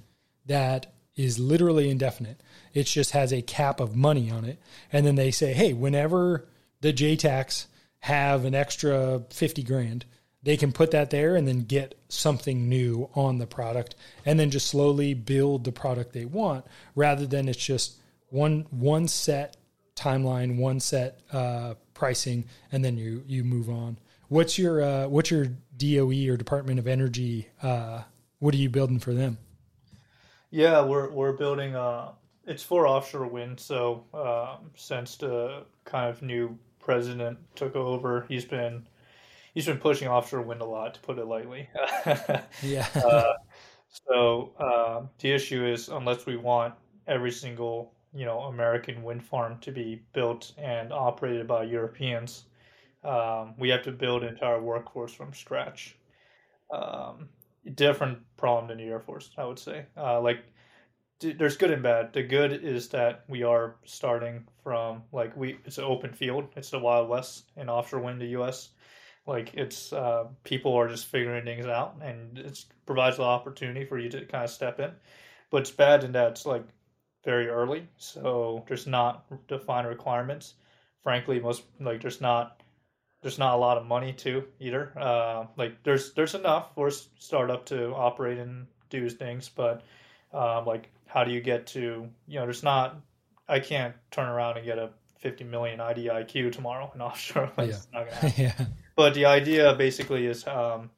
that 0.47 0.94
is 1.17 1.39
literally 1.39 1.91
indefinite. 1.91 2.43
It 2.73 2.85
just 2.85 3.13
has 3.13 3.33
a 3.33 3.43
cap 3.43 3.81
of 3.81 3.95
money 3.95 4.31
on 4.31 4.45
it, 4.45 4.59
and 4.93 5.07
then 5.07 5.15
they 5.15 5.31
say, 5.31 5.53
hey, 5.53 5.73
whenever 5.73 6.47
the 6.81 6.93
JTACs 6.93 7.67
have 8.01 8.45
an 8.45 8.55
extra 8.55 9.23
fifty 9.31 9.63
grand 9.63 10.05
they 10.45 10.57
can 10.59 10.73
put 10.73 10.91
that 10.91 11.11
there 11.11 11.35
and 11.35 11.49
then 11.49 11.61
get 11.61 11.99
something 12.09 12.69
new 12.69 13.09
on 13.15 13.39
the 13.39 13.47
product 13.47 13.95
and 14.25 14.39
then 14.39 14.51
just 14.51 14.67
slowly 14.67 15.15
build 15.15 15.65
the 15.65 15.73
product 15.73 16.13
they 16.13 16.27
want 16.27 16.65
rather 16.95 17.27
than 17.27 17.49
it's 17.49 17.65
just 17.65 17.97
one 18.29 18.67
one 18.71 19.09
set 19.09 19.57
timeline 19.97 20.59
one 20.59 20.79
set 20.79 21.21
uh, 21.33 21.75
pricing 21.95 22.45
and 22.71 22.85
then 22.85 22.97
you 22.97 23.25
you 23.27 23.43
move 23.43 23.71
on. 23.71 23.99
What's 24.29 24.59
your 24.59 24.83
uh, 24.83 25.09
what's 25.09 25.31
your 25.31 25.47
doe 25.77 26.11
or 26.11 26.37
department 26.37 26.79
of 26.79 26.87
energy 26.87 27.49
uh, 27.63 28.03
what 28.39 28.55
are 28.55 28.59
you 28.59 28.69
building 28.69 28.99
for 28.99 29.15
them 29.15 29.39
yeah 30.55 30.81
we're 30.81 31.11
we're 31.11 31.33
building 31.33 31.75
uh 31.75 32.11
it's 32.47 32.63
for 32.63 32.87
offshore 32.87 33.27
wind 33.27 33.59
so 33.59 34.05
um, 34.15 34.71
since 34.75 35.17
the 35.17 35.65
kind 35.85 36.11
of 36.11 36.23
new 36.23 36.57
president 36.79 37.39
took 37.55 37.75
over 37.75 38.27
he's 38.29 38.45
been 38.45 38.87
he's 39.55 39.67
been 39.67 39.79
pushing 39.79 40.09
offshore 40.09 40.43
wind 40.43 40.61
a 40.61 40.65
lot, 40.65 40.95
to 40.95 41.01
put 41.01 41.19
it 41.19 41.27
lightly. 41.27 41.69
yeah. 42.63 42.87
uh, 42.95 43.35
so 43.89 44.53
uh, 44.59 45.03
the 45.21 45.31
issue 45.31 45.65
is, 45.65 45.89
unless 45.89 46.27
we 46.27 46.37
want 46.37 46.75
every 47.07 47.31
single 47.31 47.93
you 48.13 48.25
know 48.25 48.41
American 48.41 49.03
wind 49.03 49.25
farm 49.25 49.59
to 49.61 49.73
be 49.73 50.03
built 50.13 50.53
and 50.59 50.93
operated 50.93 51.47
by 51.47 51.63
Europeans, 51.63 52.45
um, 53.05 53.55
we 53.59 53.69
have 53.69 53.83
to 53.83 53.93
build 53.93 54.23
an 54.23 54.31
entire 54.31 54.61
workforce 54.61 55.13
from 55.13 55.33
scratch. 55.33 55.97
Um, 56.73 57.29
different 57.75 58.19
problem 58.37 58.69
than 58.69 58.79
the 58.79 58.85
Air 58.85 59.01
Force, 59.01 59.31
I 59.37 59.45
would 59.45 59.59
say. 59.59 59.87
Uh, 59.97 60.21
like 60.21 60.45
there's 61.21 61.57
good 61.57 61.71
and 61.71 61.83
bad. 61.83 62.13
The 62.13 62.23
good 62.23 62.53
is 62.53 62.89
that 62.89 63.25
we 63.29 63.43
are 63.43 63.77
starting 63.85 64.47
from 64.63 65.03
like 65.13 65.37
we 65.37 65.59
it's 65.65 65.79
an 65.79 65.85
open 65.85 66.13
field. 66.13 66.49
It's 66.57 66.71
the 66.71 66.79
Wild 66.79 67.09
West 67.09 67.51
in 67.57 67.69
offshore 67.69 68.01
wind, 68.01 68.21
the 68.21 68.27
U.S. 68.27 68.71
Like 69.27 69.55
it's 69.55 69.93
uh, 69.93 70.25
people 70.43 70.75
are 70.75 70.89
just 70.89 71.07
figuring 71.07 71.45
things 71.45 71.67
out, 71.67 71.97
and 72.03 72.39
it 72.39 72.65
provides 72.87 73.17
the 73.17 73.23
opportunity 73.23 73.87
for 73.87 73.99
you 73.99 74.09
to 74.11 74.27
kind 74.27 74.45
of 74.45 74.51
step 74.51 74.81
in. 74.81 74.91
But 75.51 75.63
it's 75.63 75.71
bad 75.71 76.05
in 76.05 76.13
that 76.13 76.33
it's 76.33 76.47
like 76.47 76.65
very 77.25 77.49
early, 77.49 77.89
so 77.97 78.65
there's 78.69 78.87
not 78.87 79.25
defined 79.49 79.89
requirements. 79.89 80.55
Frankly, 81.03 81.41
most 81.41 81.63
like 81.81 82.03
there's 82.03 82.21
not 82.21 82.63
there's 83.25 83.39
not 83.39 83.55
a 83.55 83.57
lot 83.57 83.79
of 83.79 83.87
money 83.87 84.13
too 84.13 84.45
either. 84.61 84.93
Uh, 84.95 85.47
like 85.57 85.83
there's 85.83 86.13
there's 86.13 86.35
enough 86.35 86.75
for 86.75 86.89
a 86.89 86.93
startup 86.93 87.65
to 87.65 87.95
operate 87.95 88.37
and 88.37 88.67
do 88.91 89.09
things, 89.09 89.49
but 89.49 89.83
um, 90.35 90.67
like 90.67 90.91
how 91.07 91.25
do 91.25 91.33
you 91.33 91.41
get 91.41 91.67
to 91.69 92.07
you 92.29 92.39
know 92.39 92.43
there's 92.43 92.63
not 92.63 93.01
I 93.49 93.61
can't 93.61 93.95
turn 94.11 94.29
around 94.29 94.59
and 94.59 94.67
get 94.67 94.77
a 94.77 94.91
50 95.21 95.45
million 95.45 95.79
IDIQ 95.79 96.53
tomorrow 96.53 96.93
in 96.95 97.01
offshore. 97.01 97.51
yeah. 97.57 98.33
yeah. 98.37 98.67
But 98.95 99.15
the 99.15 99.25
idea 99.25 99.75
basically 99.75 100.27
is 100.27 100.47
um, 100.47 100.91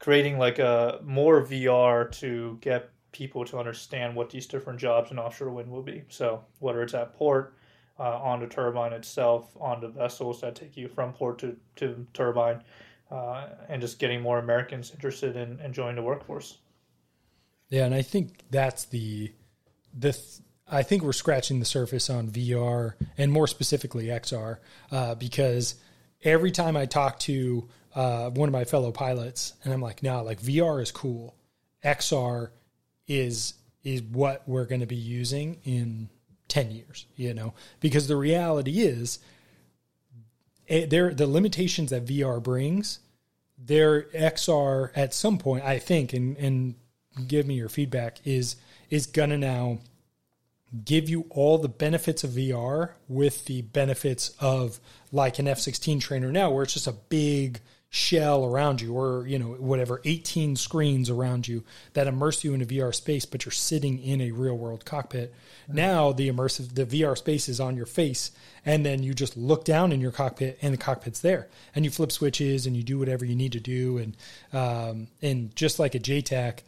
creating 0.00 0.38
like 0.38 0.58
a 0.58 0.98
more 1.04 1.40
VR 1.46 2.10
to 2.18 2.58
get 2.60 2.90
people 3.12 3.44
to 3.44 3.58
understand 3.58 4.16
what 4.16 4.28
these 4.30 4.46
different 4.46 4.80
jobs 4.80 5.12
in 5.12 5.20
offshore 5.20 5.50
wind 5.50 5.70
will 5.70 5.82
be. 5.82 6.02
So 6.08 6.44
whether 6.58 6.82
it's 6.82 6.94
at 6.94 7.14
port, 7.14 7.54
uh, 8.00 8.18
on 8.22 8.40
the 8.40 8.46
turbine 8.46 8.94
itself, 8.94 9.54
on 9.60 9.80
the 9.80 9.88
vessels 9.88 10.40
that 10.40 10.54
take 10.54 10.76
you 10.76 10.88
from 10.88 11.12
port 11.12 11.38
to, 11.38 11.54
to 11.76 12.06
turbine, 12.14 12.62
uh, 13.10 13.48
and 13.68 13.82
just 13.82 13.98
getting 13.98 14.22
more 14.22 14.38
Americans 14.38 14.90
interested 14.92 15.36
in, 15.36 15.60
in 15.60 15.72
joining 15.72 15.96
the 15.96 16.02
workforce. 16.02 16.58
Yeah, 17.68 17.84
and 17.84 17.94
I 17.94 18.02
think 18.02 18.40
that's 18.50 18.86
the 18.86 19.32
the. 19.96 20.12
Th- 20.12 20.40
I 20.72 20.84
think 20.84 21.02
we're 21.02 21.12
scratching 21.12 21.58
the 21.58 21.66
surface 21.66 22.08
on 22.08 22.28
VR 22.28 22.94
and 23.18 23.32
more 23.32 23.48
specifically 23.48 24.06
XR 24.06 24.58
uh, 24.92 25.16
because 25.16 25.74
every 26.22 26.52
time 26.52 26.76
I 26.76 26.86
talk 26.86 27.18
to 27.20 27.68
uh, 27.92 28.30
one 28.30 28.48
of 28.48 28.52
my 28.52 28.64
fellow 28.64 28.92
pilots, 28.92 29.54
and 29.64 29.74
I'm 29.74 29.80
like, 29.80 30.00
no, 30.00 30.22
like 30.22 30.40
VR 30.40 30.80
is 30.80 30.92
cool. 30.92 31.34
XR 31.84 32.50
is 33.08 33.54
is 33.82 34.02
what 34.02 34.46
we're 34.46 34.66
going 34.66 34.80
to 34.80 34.86
be 34.86 34.94
using 34.94 35.58
in 35.64 36.08
10 36.50 36.70
years, 36.72 37.06
you 37.16 37.32
know, 37.32 37.54
because 37.80 38.08
the 38.08 38.16
reality 38.16 38.80
is 38.80 39.18
it, 40.66 40.84
eh, 40.84 40.86
there 40.88 41.14
the 41.14 41.26
limitations 41.26 41.90
that 41.90 42.04
VR 42.04 42.42
brings, 42.42 43.00
their 43.58 44.02
XR 44.14 44.90
at 44.94 45.14
some 45.14 45.38
point, 45.38 45.64
I 45.64 45.78
think, 45.78 46.12
and 46.12 46.36
and 46.36 46.74
give 47.26 47.46
me 47.46 47.54
your 47.54 47.68
feedback 47.68 48.18
is 48.24 48.56
is 48.90 49.06
gonna 49.06 49.38
now 49.38 49.78
give 50.84 51.08
you 51.08 51.26
all 51.30 51.58
the 51.58 51.68
benefits 51.68 52.22
of 52.22 52.30
VR 52.30 52.90
with 53.08 53.46
the 53.46 53.62
benefits 53.62 54.32
of 54.40 54.80
like 55.10 55.38
an 55.38 55.46
F16 55.46 56.00
trainer 56.00 56.30
now, 56.30 56.50
where 56.50 56.62
it's 56.62 56.74
just 56.74 56.86
a 56.86 56.92
big 56.92 57.60
shell 57.92 58.44
around 58.44 58.80
you 58.80 58.94
or 58.94 59.26
you 59.26 59.36
know 59.36 59.48
whatever 59.58 60.00
18 60.04 60.54
screens 60.54 61.10
around 61.10 61.48
you 61.48 61.64
that 61.94 62.06
immerse 62.06 62.44
you 62.44 62.54
in 62.54 62.62
a 62.62 62.64
VR 62.64 62.94
space 62.94 63.26
but 63.26 63.44
you're 63.44 63.50
sitting 63.50 63.98
in 63.98 64.20
a 64.20 64.30
real 64.30 64.56
world 64.56 64.84
cockpit. 64.84 65.34
Now 65.66 66.12
the 66.12 66.30
immersive 66.30 66.74
the 66.74 66.86
VR 66.86 67.18
space 67.18 67.48
is 67.48 67.58
on 67.58 67.76
your 67.76 67.86
face 67.86 68.30
and 68.64 68.86
then 68.86 69.02
you 69.02 69.12
just 69.12 69.36
look 69.36 69.64
down 69.64 69.90
in 69.90 70.00
your 70.00 70.12
cockpit 70.12 70.56
and 70.62 70.72
the 70.72 70.78
cockpit's 70.78 71.20
there. 71.20 71.48
And 71.74 71.84
you 71.84 71.90
flip 71.90 72.12
switches 72.12 72.64
and 72.64 72.76
you 72.76 72.84
do 72.84 72.98
whatever 72.98 73.24
you 73.24 73.34
need 73.34 73.52
to 73.52 73.60
do 73.60 73.98
and 73.98 74.16
um, 74.52 75.08
and 75.20 75.54
just 75.56 75.80
like 75.80 75.96
a 75.96 76.00
JTAC 76.00 76.60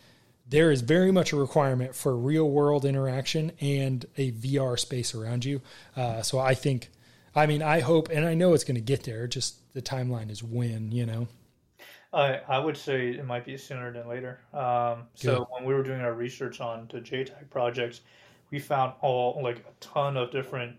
there 0.49 0.71
is 0.71 0.81
very 0.81 1.13
much 1.13 1.33
a 1.33 1.37
requirement 1.37 1.95
for 1.95 2.17
real 2.17 2.51
world 2.51 2.85
interaction 2.85 3.53
and 3.61 4.05
a 4.17 4.33
VR 4.33 4.79
space 4.79 5.15
around 5.15 5.45
you. 5.45 5.63
Uh, 5.97 6.21
so 6.21 6.39
I 6.39 6.55
think, 6.55 6.91
I 7.35 7.47
mean, 7.47 7.63
I 7.63 7.81
hope, 7.81 8.11
and 8.11 8.27
I 8.27 8.35
know 8.35 8.53
it's 8.53 8.65
going 8.65 8.75
to 8.75 8.81
get 8.81 9.05
there. 9.05 9.27
Just 9.27 9.73
the 9.75 9.83
timeline 9.83 10.31
is 10.31 10.43
when, 10.43 10.93
you 10.93 11.07
know. 11.07 11.29
I 12.13 12.41
I 12.47 12.59
would 12.59 12.77
say 12.77 13.11
it 13.11 13.25
might 13.25 13.45
be 13.45 13.57
sooner 13.57 13.91
than 13.91 14.07
later. 14.07 14.41
Um, 14.53 15.05
so 15.15 15.49
when 15.51 15.65
we 15.65 15.73
were 15.73 15.83
doing 15.83 16.03
our 16.03 16.13
research 16.13 16.61
on 16.61 16.89
the 16.93 17.01
JTAC 17.01 17.49
projects, 17.49 18.03
we 18.51 18.59
found 18.59 18.93
all 19.01 19.41
like 19.43 19.59
a 19.61 19.73
ton 19.81 20.17
of 20.17 20.31
different 20.31 20.77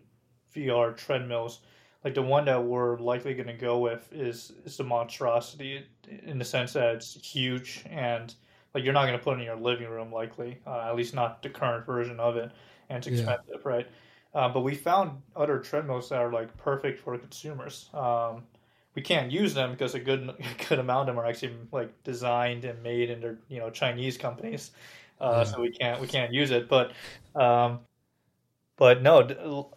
VR 0.55 0.95
treadmills. 0.95 1.61
Like 2.03 2.13
the 2.13 2.21
one 2.21 2.45
that 2.45 2.63
we're 2.63 2.99
likely 2.99 3.33
going 3.33 3.47
to 3.47 3.53
go 3.53 3.79
with 3.79 4.07
is 4.13 4.51
is 4.65 4.77
the 4.77 4.83
monstrosity 4.83 5.85
in 6.23 6.37
the 6.37 6.45
sense 6.45 6.73
that 6.73 6.95
it's 6.95 7.15
huge 7.25 7.83
and 7.89 8.33
like 8.73 8.83
you're 8.83 8.93
not 8.93 9.05
going 9.05 9.17
to 9.17 9.23
put 9.23 9.37
it 9.37 9.39
in 9.39 9.45
your 9.45 9.55
living 9.55 9.87
room 9.87 10.11
likely 10.11 10.59
uh, 10.67 10.81
at 10.89 10.95
least 10.95 11.13
not 11.13 11.41
the 11.41 11.49
current 11.49 11.85
version 11.85 12.19
of 12.19 12.35
it 12.35 12.51
and 12.89 12.97
it's 12.97 13.07
expensive 13.07 13.61
yeah. 13.63 13.71
right 13.71 13.87
uh, 14.33 14.49
but 14.49 14.61
we 14.61 14.73
found 14.75 15.21
other 15.35 15.59
treadmills 15.59 16.09
that 16.09 16.19
are 16.19 16.31
like 16.31 16.55
perfect 16.57 16.99
for 16.99 17.17
consumers 17.17 17.89
um, 17.93 18.43
we 18.95 19.01
can't 19.01 19.31
use 19.31 19.53
them 19.53 19.71
because 19.71 19.95
a 19.95 19.99
good 19.99 20.29
a 20.29 20.65
good 20.69 20.79
amount 20.79 21.09
of 21.09 21.15
them 21.15 21.23
are 21.23 21.25
actually 21.25 21.55
like 21.71 21.91
designed 22.03 22.65
and 22.65 22.81
made 22.83 23.09
in 23.09 23.19
their 23.21 23.37
you 23.49 23.59
know 23.59 23.69
Chinese 23.69 24.17
companies 24.17 24.71
uh, 25.21 25.35
yeah. 25.37 25.43
so 25.43 25.61
we 25.61 25.71
can't 25.71 26.01
we 26.01 26.07
can't 26.07 26.33
use 26.33 26.51
it 26.51 26.67
but 26.67 26.91
um, 27.35 27.79
but 28.75 29.03
no, 29.03 29.19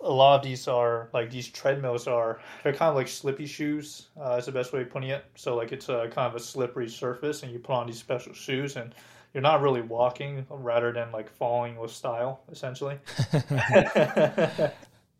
a 0.01 0.11
lot 0.11 0.37
of 0.37 0.43
these 0.43 0.69
are 0.69 1.11
like 1.13 1.31
these 1.31 1.49
treadmills 1.49 2.07
are 2.07 2.41
they're 2.63 2.73
kind 2.73 2.89
of 2.89 2.97
like 2.97 3.09
slippy 3.09 3.47
shoes. 3.47 4.09
Uh, 4.19 4.37
is 4.37 4.47
the 4.47 4.53
best 4.53 4.73
way 4.73 4.81
of 4.81 4.91
putting 4.91 5.11
it. 5.11 5.25
So 5.35 5.55
like 5.55 5.71
it's 5.73 5.89
a 5.89 6.09
kind 6.11 6.27
of 6.27 6.35
a 6.35 6.41
slippery 6.41 6.89
surface, 6.89 7.43
and 7.43 7.53
you 7.53 7.59
put 7.59 7.75
on 7.75 7.87
these 7.87 7.99
special 7.99 8.33
shoes, 8.33 8.77
and 8.77 8.95
you're 9.37 9.43
not 9.43 9.61
really 9.61 9.83
walking, 9.83 10.47
rather 10.49 10.95
than 10.95 11.13
like 11.13 11.29
falling 11.29 11.77
with 11.77 11.91
style, 11.91 12.41
essentially. 12.51 12.99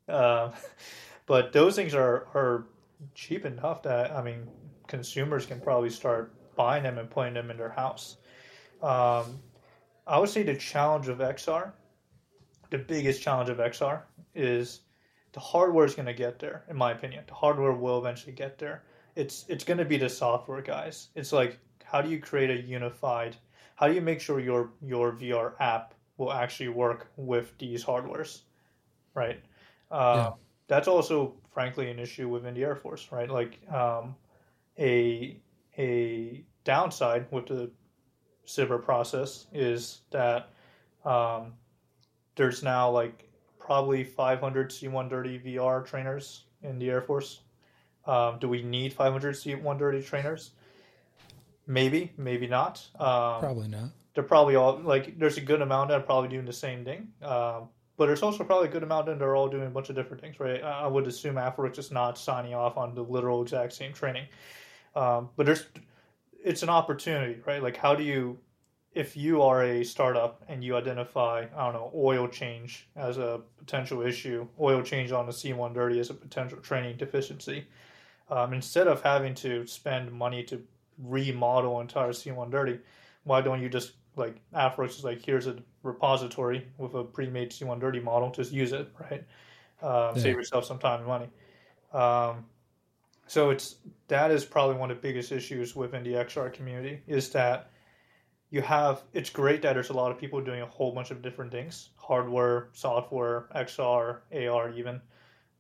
uh, 0.09 0.51
but 1.27 1.53
those 1.53 1.77
things 1.77 1.95
are 1.95 2.27
are 2.35 2.67
cheap 3.15 3.45
enough 3.45 3.83
that 3.83 4.11
I 4.13 4.23
mean 4.23 4.49
consumers 4.87 5.45
can 5.45 5.61
probably 5.61 5.91
start 5.91 6.33
buying 6.57 6.83
them 6.83 6.97
and 6.97 7.11
putting 7.11 7.35
them 7.35 7.51
in 7.51 7.59
their 7.59 7.69
house. 7.69 8.17
Um, 8.83 9.41
I 10.07 10.19
would 10.19 10.31
say 10.31 10.43
the 10.43 10.57
challenge 10.57 11.09
of 11.09 11.19
XR 11.19 11.73
the 12.71 12.79
biggest 12.79 13.23
challenge 13.23 13.51
of 13.51 13.59
XR 13.59 14.03
is 14.35 14.81
the 15.33 15.41
hardware 15.41 15.85
is 15.85 15.95
going 15.95 16.07
to 16.07 16.15
get 16.15 16.39
there. 16.39 16.65
In 16.71 16.77
my 16.77 16.93
opinion, 16.93 17.25
the 17.27 17.35
hardware 17.35 17.73
will 17.73 17.99
eventually 17.99 18.33
get 18.33 18.59
there. 18.59 18.83
It's 19.15 19.45
it's 19.49 19.65
going 19.65 19.79
to 19.79 19.85
be 19.85 19.99
the 19.99 20.09
software 20.09 20.63
guys. 20.63 21.09
It's 21.15 21.33
like 21.33 21.59
how 21.85 22.01
do 22.01 22.09
you 22.09 22.19
create 22.19 22.51
a 22.51 22.61
unified? 22.61 23.37
How 23.77 23.89
do 23.89 23.95
you 23.95 24.01
make 24.01 24.21
sure 24.21 24.41
your 24.41 24.71
your 24.83 25.13
VR 25.13 25.53
app 25.61 25.95
will 26.17 26.33
actually 26.33 26.69
work 26.71 27.11
with 27.17 27.57
these 27.59 27.85
hardwares, 27.85 28.41
right? 29.15 29.41
Uh, 29.91 30.15
yeah. 30.17 30.31
That's 30.69 30.89
also, 30.89 31.35
frankly, 31.53 31.91
an 31.91 31.99
issue 31.99 32.29
within 32.29 32.55
the 32.55 32.65
Air 32.65 32.75
Force, 32.75 33.09
right? 33.13 33.31
Like 33.31 33.61
um, 33.73 34.17
a 34.79 35.39
a 35.79 36.43
downside 36.65 37.27
with 37.31 37.47
the 37.47 37.71
SBIR 38.47 38.83
process 38.83 39.47
is 39.53 40.01
that 40.11 40.51
um, 41.05 41.53
there's 42.35 42.63
now 42.63 42.91
like 42.91 43.29
probably 43.59 44.05
500 44.05 44.73
C-130 44.73 45.45
VR 45.45 45.85
trainers 45.85 46.45
in 46.63 46.79
the 46.79 46.91
Air 46.91 47.03
Force. 47.03 47.41
Um, 48.07 48.39
do 48.39 48.49
we 48.49 48.63
need 48.63 48.93
500 48.93 49.37
C-130 49.37 50.05
trainers? 50.07 50.53
Maybe, 51.67 52.13
maybe 52.17 52.47
not. 52.47 52.87
Um, 52.99 53.41
probably 53.41 53.69
not. 53.69 53.91
They're 54.15 54.25
probably 54.25 54.57
all 54.57 54.81
like 54.81 55.19
there's 55.19 55.37
a 55.37 55.43
good 55.43 55.63
amount 55.63 55.89
that 55.91 56.01
are 56.01 56.05
probably 56.05 56.29
doing 56.29 56.47
the 56.47 56.53
same 56.53 56.85
thing. 56.85 57.09
Um, 57.23 57.69
but 57.97 58.07
there's 58.07 58.23
also 58.23 58.45
probably 58.45 58.69
a 58.69 58.71
good 58.71 58.83
amount 58.83 59.07
that 59.07 59.23
are 59.23 59.35
all 59.35 59.49
doing 59.49 59.67
a 59.67 59.71
bunch 59.71 59.89
of 59.89 59.97
different 59.97 60.21
things, 60.21 60.39
right? 60.39 60.63
I 60.63 60.87
would 60.87 61.07
assume 61.07 61.37
AFWERX 61.37 61.79
is 61.79 61.91
not 61.91 62.19
signing 62.19 62.55
off 62.55 62.77
on 62.77 62.95
the 62.95 63.03
literal 63.03 63.43
exact 63.43 63.73
same 63.73 63.93
training. 63.93 64.27
Um, 64.95 65.31
but 65.37 65.47
there's 65.47 65.67
it's 66.45 66.63
an 66.63 66.69
opportunity, 66.69 67.41
right? 67.47 67.63
Like 67.63 67.77
how 67.77 67.95
do 67.95 68.05
you 68.05 68.39
if 68.97 69.15
you 69.15 69.43
are 69.43 69.63
a 69.63 69.85
startup 69.85 70.43
and 70.49 70.65
you 70.65 70.75
identify, 70.75 71.45
I 71.55 71.65
don't 71.65 71.75
know, 71.75 71.93
oil 71.95 72.27
change 72.27 72.89
as 72.97 73.19
a 73.19 73.43
potential 73.59 74.01
issue, 74.01 74.49
oil 74.59 74.81
change 74.81 75.13
on 75.13 75.27
the 75.27 75.33
C130 75.33 76.01
as 76.01 76.09
a 76.09 76.15
potential 76.15 76.59
training 76.61 76.97
deficiency, 76.97 77.67
um, 78.31 78.55
instead 78.55 78.89
of 78.89 79.03
having 79.03 79.35
to 79.35 79.67
spend 79.67 80.11
money 80.11 80.43
to 80.45 80.63
remodel 80.99 81.81
entire 81.81 82.11
C130, 82.11 82.81
why 83.25 83.41
don't 83.41 83.61
you 83.61 83.69
just 83.69 83.93
like 84.17 84.41
AFWERX 84.55 84.99
is 84.99 85.05
like 85.05 85.25
here's 85.25 85.47
a 85.47 85.57
repository 85.83 86.67
with 86.79 86.95
a 86.95 87.05
pre-made 87.05 87.51
C130 87.51 88.03
model, 88.03 88.31
just 88.31 88.53
use 88.53 88.73
it, 88.73 88.89
right? 88.99 89.25
Uh, 89.83 90.13
yeah. 90.15 90.23
Save 90.23 90.37
yourself 90.37 90.65
some 90.65 90.79
time 90.79 91.01
and 91.01 91.09
money. 91.09 91.29
Um, 91.93 92.47
so 93.27 93.51
it's 93.51 93.77
that 94.09 94.31
is 94.31 94.45
probably 94.45 94.77
one 94.77 94.91
of 94.91 94.97
the 94.97 95.03
biggest 95.03 95.33
issues 95.33 95.75
within 95.75 96.03
the 96.03 96.13
XR 96.13 96.53
community 96.53 97.01
is 97.07 97.31
that 97.31 97.71
you 98.51 98.63
have 98.63 99.03
it's 99.13 99.31
great 99.31 99.63
that 99.63 99.75
there's 99.75 99.91
a 99.91 99.93
lot 99.93 100.13
of 100.13 100.19
people 100.19 100.41
doing 100.41 100.63
a 100.63 100.67
whole 100.67 100.93
bunch 100.93 101.11
of 101.11 101.23
different 101.23 101.51
things 101.51 101.91
hardware 101.97 102.69
software 102.73 103.49
xr 103.57 104.21
ar 104.33 104.71
even 104.71 105.01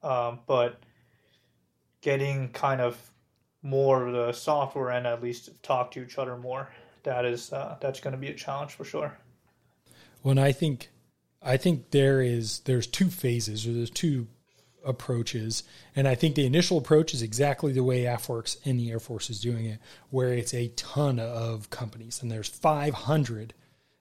um, 0.02 0.40
but 0.46 0.80
getting 2.00 2.48
kind 2.50 2.80
of 2.80 2.96
more 3.66 4.06
of 4.06 4.12
the 4.12 4.32
software 4.32 4.90
and 4.90 5.06
at 5.06 5.22
least 5.22 5.50
talk 5.62 5.90
to 5.90 6.02
each 6.02 6.18
other 6.18 6.36
more 6.36 6.68
that 7.02 7.24
is 7.24 7.52
uh, 7.52 7.76
that's 7.80 8.00
going 8.00 8.12
to 8.12 8.18
be 8.18 8.28
a 8.28 8.34
challenge 8.34 8.72
for 8.72 8.84
sure 8.84 9.16
when 10.22 10.38
i 10.38 10.52
think 10.52 10.88
i 11.42 11.56
think 11.56 11.90
there 11.90 12.20
is 12.20 12.60
there's 12.60 12.86
two 12.86 13.08
phases 13.10 13.66
or 13.66 13.72
there's 13.72 13.90
two 13.90 14.26
approaches. 14.86 15.64
And 15.94 16.08
I 16.08 16.14
think 16.14 16.34
the 16.34 16.46
initial 16.46 16.78
approach 16.78 17.12
is 17.12 17.20
exactly 17.20 17.72
the 17.72 17.84
way 17.84 18.04
AFWERX 18.04 18.56
and 18.64 18.78
the 18.78 18.90
Air 18.90 19.00
Force 19.00 19.28
is 19.28 19.40
doing 19.40 19.66
it, 19.66 19.80
where 20.10 20.32
it's 20.32 20.54
a 20.54 20.68
ton 20.68 21.18
of 21.18 21.68
companies, 21.68 22.22
and 22.22 22.30
there's 22.30 22.48
500 22.48 23.52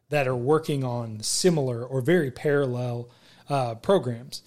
that 0.09 0.27
are 0.27 0.35
working 0.35 0.83
on 0.83 1.21
similar 1.21 1.83
or 1.83 1.99
very 1.99 2.31
parallel 2.31 3.09
uh, 3.49 3.75
programs. 3.75 4.43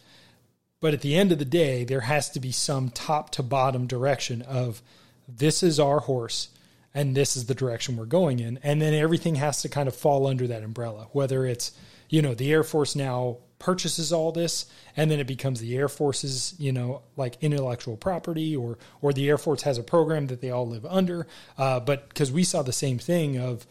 But 0.81 0.95
at 0.95 1.01
the 1.01 1.17
end 1.17 1.33
of 1.33 1.41
the 1.41 1.45
day, 1.45 1.83
there 1.83 2.03
has 2.03 2.31
to 2.31 2.41
be 2.41 2.53
some 2.53 2.91
top 2.91 3.31
to 3.31 3.43
bottom 3.43 3.89
direction 3.89 4.43
of 4.43 4.81
this 5.29 5.63
is 5.63 5.79
our 5.79 6.01
horse 6.01 6.49
and 6.95 7.15
this 7.15 7.37
is 7.37 7.47
the 7.47 7.55
direction 7.55 7.97
we're 7.97 8.07
going 8.07 8.41
in. 8.41 8.59
And 8.63 8.81
then 8.81 8.95
everything 8.95 9.37
has 9.37 9.63
to 9.63 9.69
kind 9.69 9.87
of 9.87 9.95
fall 9.95 10.27
under 10.27 10.47
that 10.47 10.65
umbrella, 10.65 11.09
whether 11.13 11.45
it's, 11.45 11.73
you 12.09 12.23
know, 12.23 12.35
the 12.35 12.51
Air 12.51 12.65
Force 12.65 12.97
now 12.97 13.39
purchases 13.59 14.13
all 14.13 14.33
this 14.33 14.67
and 14.97 15.11
then 15.11 15.19
it 15.19 15.27
becomes 15.27 15.61
the 15.61 15.77
air 15.77 15.89
force's 15.89 16.55
you 16.59 16.71
know 16.71 17.03
like 17.17 17.37
intellectual 17.41 17.97
property 17.97 18.55
or 18.55 18.79
or 19.03 19.13
the 19.13 19.29
air 19.29 19.39
force 19.39 19.63
has 19.63 19.79
a 19.79 19.83
program 19.83 20.29
that 20.29 20.41
they 20.41 20.51
all 20.51 20.67
live 20.67 20.87
under 20.87 21.27
uh, 21.57 21.81
but 21.81 22.09
because 22.09 22.31
we 22.31 22.45
saw 22.45 22.63
the 22.63 22.73
same 22.73 22.99
thing 22.99 23.37
of 23.37 23.67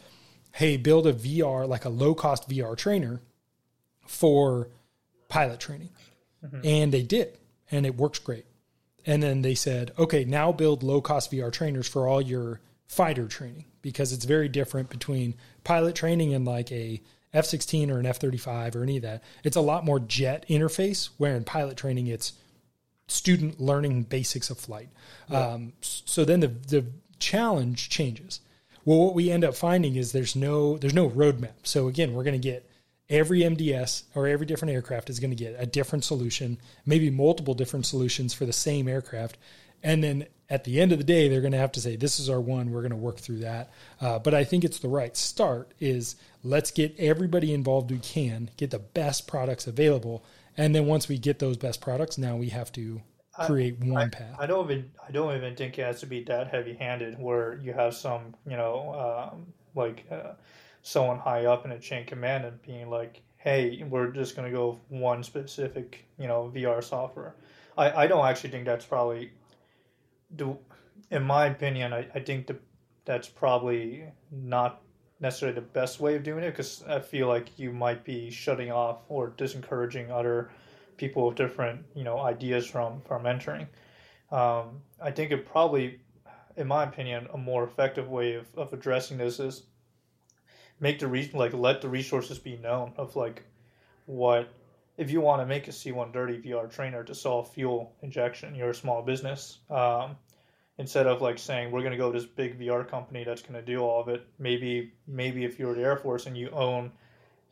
hey 0.52 0.76
build 0.76 1.06
a 1.06 1.12
vr 1.12 1.66
like 1.66 1.86
a 1.86 1.88
low 1.88 2.14
cost 2.14 2.48
vr 2.48 2.76
trainer 2.76 3.22
for 4.06 4.68
pilot 5.28 5.58
training 5.58 5.90
mm-hmm. 6.44 6.60
and 6.64 6.92
they 6.92 7.02
did 7.02 7.38
and 7.70 7.86
it 7.86 7.96
works 7.96 8.18
great 8.18 8.44
and 9.06 9.22
then 9.22 9.42
they 9.42 9.54
said 9.54 9.92
okay 9.98 10.24
now 10.24 10.52
build 10.52 10.82
low 10.82 11.00
cost 11.00 11.30
vr 11.30 11.52
trainers 11.52 11.88
for 11.88 12.06
all 12.06 12.20
your 12.20 12.60
fighter 12.86 13.26
training 13.26 13.64
because 13.82 14.12
it's 14.12 14.24
very 14.24 14.48
different 14.48 14.88
between 14.90 15.34
pilot 15.64 15.94
training 15.94 16.34
and 16.34 16.44
like 16.44 16.72
a 16.72 17.00
F 17.32 17.44
16 17.44 17.90
or 17.90 17.98
an 17.98 18.06
F 18.06 18.18
35 18.18 18.76
or 18.76 18.82
any 18.82 18.96
of 18.96 19.02
that. 19.02 19.22
It's 19.44 19.56
a 19.56 19.60
lot 19.60 19.84
more 19.84 20.00
jet 20.00 20.46
interface, 20.48 21.10
where 21.18 21.36
in 21.36 21.44
pilot 21.44 21.76
training, 21.76 22.06
it's 22.06 22.32
student 23.06 23.60
learning 23.60 24.04
basics 24.04 24.50
of 24.50 24.58
flight. 24.58 24.88
Yeah. 25.28 25.48
Um, 25.48 25.72
so 25.80 26.24
then 26.24 26.40
the, 26.40 26.48
the 26.48 26.86
challenge 27.18 27.88
changes. 27.88 28.40
Well, 28.84 28.98
what 28.98 29.14
we 29.14 29.30
end 29.30 29.44
up 29.44 29.54
finding 29.54 29.96
is 29.96 30.12
there's 30.12 30.34
no 30.34 30.78
there's 30.78 30.94
no 30.94 31.10
roadmap. 31.10 31.54
So 31.64 31.88
again, 31.88 32.14
we're 32.14 32.24
going 32.24 32.40
to 32.40 32.48
get 32.48 32.67
every 33.10 33.40
MDS 33.40 34.04
or 34.14 34.26
every 34.26 34.46
different 34.46 34.74
aircraft 34.74 35.10
is 35.10 35.20
going 35.20 35.30
to 35.30 35.36
get 35.36 35.56
a 35.58 35.66
different 35.66 36.04
solution, 36.04 36.58
maybe 36.84 37.10
multiple 37.10 37.54
different 37.54 37.86
solutions 37.86 38.34
for 38.34 38.46
the 38.46 38.52
same 38.52 38.88
aircraft, 38.88 39.38
and 39.82 40.02
then 40.02 40.26
at 40.50 40.64
the 40.64 40.80
end 40.80 40.92
of 40.92 40.98
the 40.98 41.04
day, 41.04 41.28
they're 41.28 41.42
going 41.42 41.52
to 41.52 41.58
have 41.58 41.72
to 41.72 41.80
say, 41.80 41.96
"This 41.96 42.18
is 42.18 42.30
our 42.30 42.40
one. 42.40 42.70
We're 42.70 42.80
going 42.80 42.90
to 42.90 42.96
work 42.96 43.18
through 43.18 43.40
that." 43.40 43.70
Uh, 44.00 44.18
but 44.18 44.34
I 44.34 44.44
think 44.44 44.64
it's 44.64 44.78
the 44.78 44.88
right 44.88 45.16
start. 45.16 45.72
Is 45.78 46.16
let's 46.42 46.70
get 46.70 46.98
everybody 46.98 47.52
involved 47.52 47.90
who 47.90 47.98
can, 47.98 48.50
get 48.56 48.70
the 48.70 48.78
best 48.78 49.26
products 49.26 49.66
available, 49.66 50.24
and 50.56 50.74
then 50.74 50.86
once 50.86 51.08
we 51.08 51.18
get 51.18 51.38
those 51.38 51.56
best 51.56 51.80
products, 51.80 52.18
now 52.18 52.36
we 52.36 52.48
have 52.48 52.72
to 52.72 53.02
create 53.46 53.78
I, 53.82 53.86
one 53.86 53.98
I, 53.98 54.08
path. 54.08 54.36
I 54.38 54.46
don't 54.46 54.64
even 54.70 54.90
I 55.06 55.12
don't 55.12 55.36
even 55.36 55.54
think 55.54 55.78
it 55.78 55.84
has 55.84 56.00
to 56.00 56.06
be 56.06 56.24
that 56.24 56.48
heavy 56.48 56.74
handed 56.74 57.18
where 57.18 57.60
you 57.62 57.72
have 57.72 57.94
some 57.94 58.34
you 58.46 58.56
know 58.56 59.30
um, 59.32 59.46
like 59.74 60.06
uh, 60.10 60.32
someone 60.82 61.18
high 61.18 61.46
up 61.46 61.64
in 61.64 61.72
a 61.72 61.78
chain 61.78 62.06
command 62.06 62.44
and 62.44 62.60
being 62.62 62.90
like, 62.90 63.22
"Hey, 63.36 63.82
we're 63.88 64.08
just 64.08 64.36
going 64.36 64.50
to 64.50 64.56
go 64.56 64.80
one 64.88 65.22
specific 65.22 66.04
you 66.18 66.28
know 66.28 66.52
VR 66.54 66.82
software." 66.82 67.34
I, 67.76 68.04
I 68.04 68.06
don't 68.06 68.26
actually 68.26 68.50
think 68.50 68.64
that's 68.64 68.86
probably 68.86 69.30
do 70.34 70.58
in 71.10 71.22
my 71.22 71.46
opinion, 71.46 71.92
I, 71.92 72.06
I 72.14 72.20
think 72.20 72.46
the, 72.46 72.56
that's 73.04 73.28
probably 73.28 74.04
not 74.30 74.82
necessarily 75.20 75.54
the 75.54 75.66
best 75.66 76.00
way 76.00 76.14
of 76.14 76.22
doing 76.22 76.44
it 76.44 76.50
because 76.50 76.84
I 76.86 77.00
feel 77.00 77.26
like 77.28 77.58
you 77.58 77.72
might 77.72 78.04
be 78.04 78.30
shutting 78.30 78.70
off 78.70 78.98
or 79.08 79.30
disencouraging 79.30 80.10
other 80.10 80.50
people 80.96 81.28
with 81.28 81.36
different 81.36 81.84
you 81.94 82.04
know 82.04 82.18
ideas 82.18 82.66
from 82.66 83.00
from 83.02 83.26
entering. 83.26 83.66
Um, 84.30 84.82
I 85.02 85.10
think 85.10 85.30
it 85.32 85.46
probably, 85.46 86.00
in 86.56 86.66
my 86.66 86.84
opinion, 86.84 87.28
a 87.32 87.38
more 87.38 87.64
effective 87.64 88.08
way 88.08 88.34
of, 88.34 88.46
of 88.56 88.72
addressing 88.72 89.16
this 89.16 89.40
is 89.40 89.62
make 90.80 90.98
the 90.98 91.08
re- 91.08 91.30
like 91.34 91.52
let 91.52 91.80
the 91.80 91.88
resources 91.88 92.38
be 92.38 92.56
known 92.56 92.92
of 92.96 93.16
like 93.16 93.44
what 94.06 94.48
if 94.96 95.10
you 95.10 95.20
want 95.20 95.40
to 95.40 95.46
make 95.46 95.68
a 95.68 95.70
C130 95.70 96.44
VR 96.44 96.68
trainer 96.70 97.04
to 97.04 97.14
solve 97.14 97.52
fuel 97.52 97.92
injection, 98.02 98.54
you're 98.54 98.70
a 98.70 98.74
small 98.74 99.00
business. 99.00 99.58
Um, 99.70 100.16
instead 100.78 101.06
of 101.06 101.22
like 101.22 101.38
saying 101.38 101.70
we're 101.70 101.80
going 101.80 101.92
to 101.92 101.98
go 101.98 102.10
to 102.10 102.18
this 102.18 102.26
big 102.26 102.58
VR 102.58 102.86
company 102.86 103.24
that's 103.24 103.42
going 103.42 103.54
to 103.54 103.62
do 103.62 103.78
all 103.80 104.00
of 104.00 104.08
it, 104.08 104.26
maybe 104.38 104.92
maybe 105.06 105.44
if 105.44 105.58
you're 105.58 105.74
the 105.74 105.82
Air 105.82 105.96
Force 105.96 106.26
and 106.26 106.36
you 106.36 106.50
own 106.50 106.90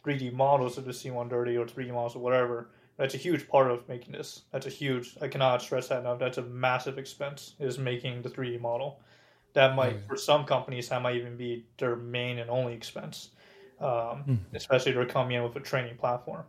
3D 0.05 0.33
models 0.33 0.79
of 0.79 0.85
the 0.85 0.93
C-130 0.93 1.33
or 1.33 1.67
3D 1.67 1.93
models 1.93 2.17
or 2.17 2.21
whatever, 2.21 2.69
that's 2.97 3.15
a 3.15 3.19
huge 3.19 3.49
part 3.49 3.71
of 3.71 3.89
making 3.89 4.13
this. 4.13 4.43
That's 4.53 4.67
a 4.67 4.71
huge. 4.71 5.17
I 5.21 5.29
cannot 5.29 5.63
stress 5.63 5.89
that 5.89 6.01
enough. 6.01 6.19
That's 6.19 6.39
a 6.39 6.43
massive 6.43 6.99
expense 6.99 7.55
is 7.59 7.79
making 7.79 8.23
the 8.23 8.31
3D 8.31 8.61
model. 8.61 9.01
That 9.57 9.75
might, 9.75 10.07
for 10.07 10.19
some 10.19 10.45
companies, 10.45 10.91
that 10.91 11.01
might 11.01 11.17
even 11.17 11.39
be 11.39 11.65
their 11.79 11.97
main 11.97 12.39
and 12.39 12.51
only 12.51 12.75
expense, 12.75 13.31
um, 13.81 13.89
mm. 13.89 14.39
especially 14.53 14.91
if 14.91 14.97
they're 14.97 15.07
coming 15.07 15.39
in 15.39 15.43
with 15.43 15.57
a 15.57 15.61
training 15.61 15.97
platform. 15.97 16.45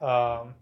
Um, 0.00 0.54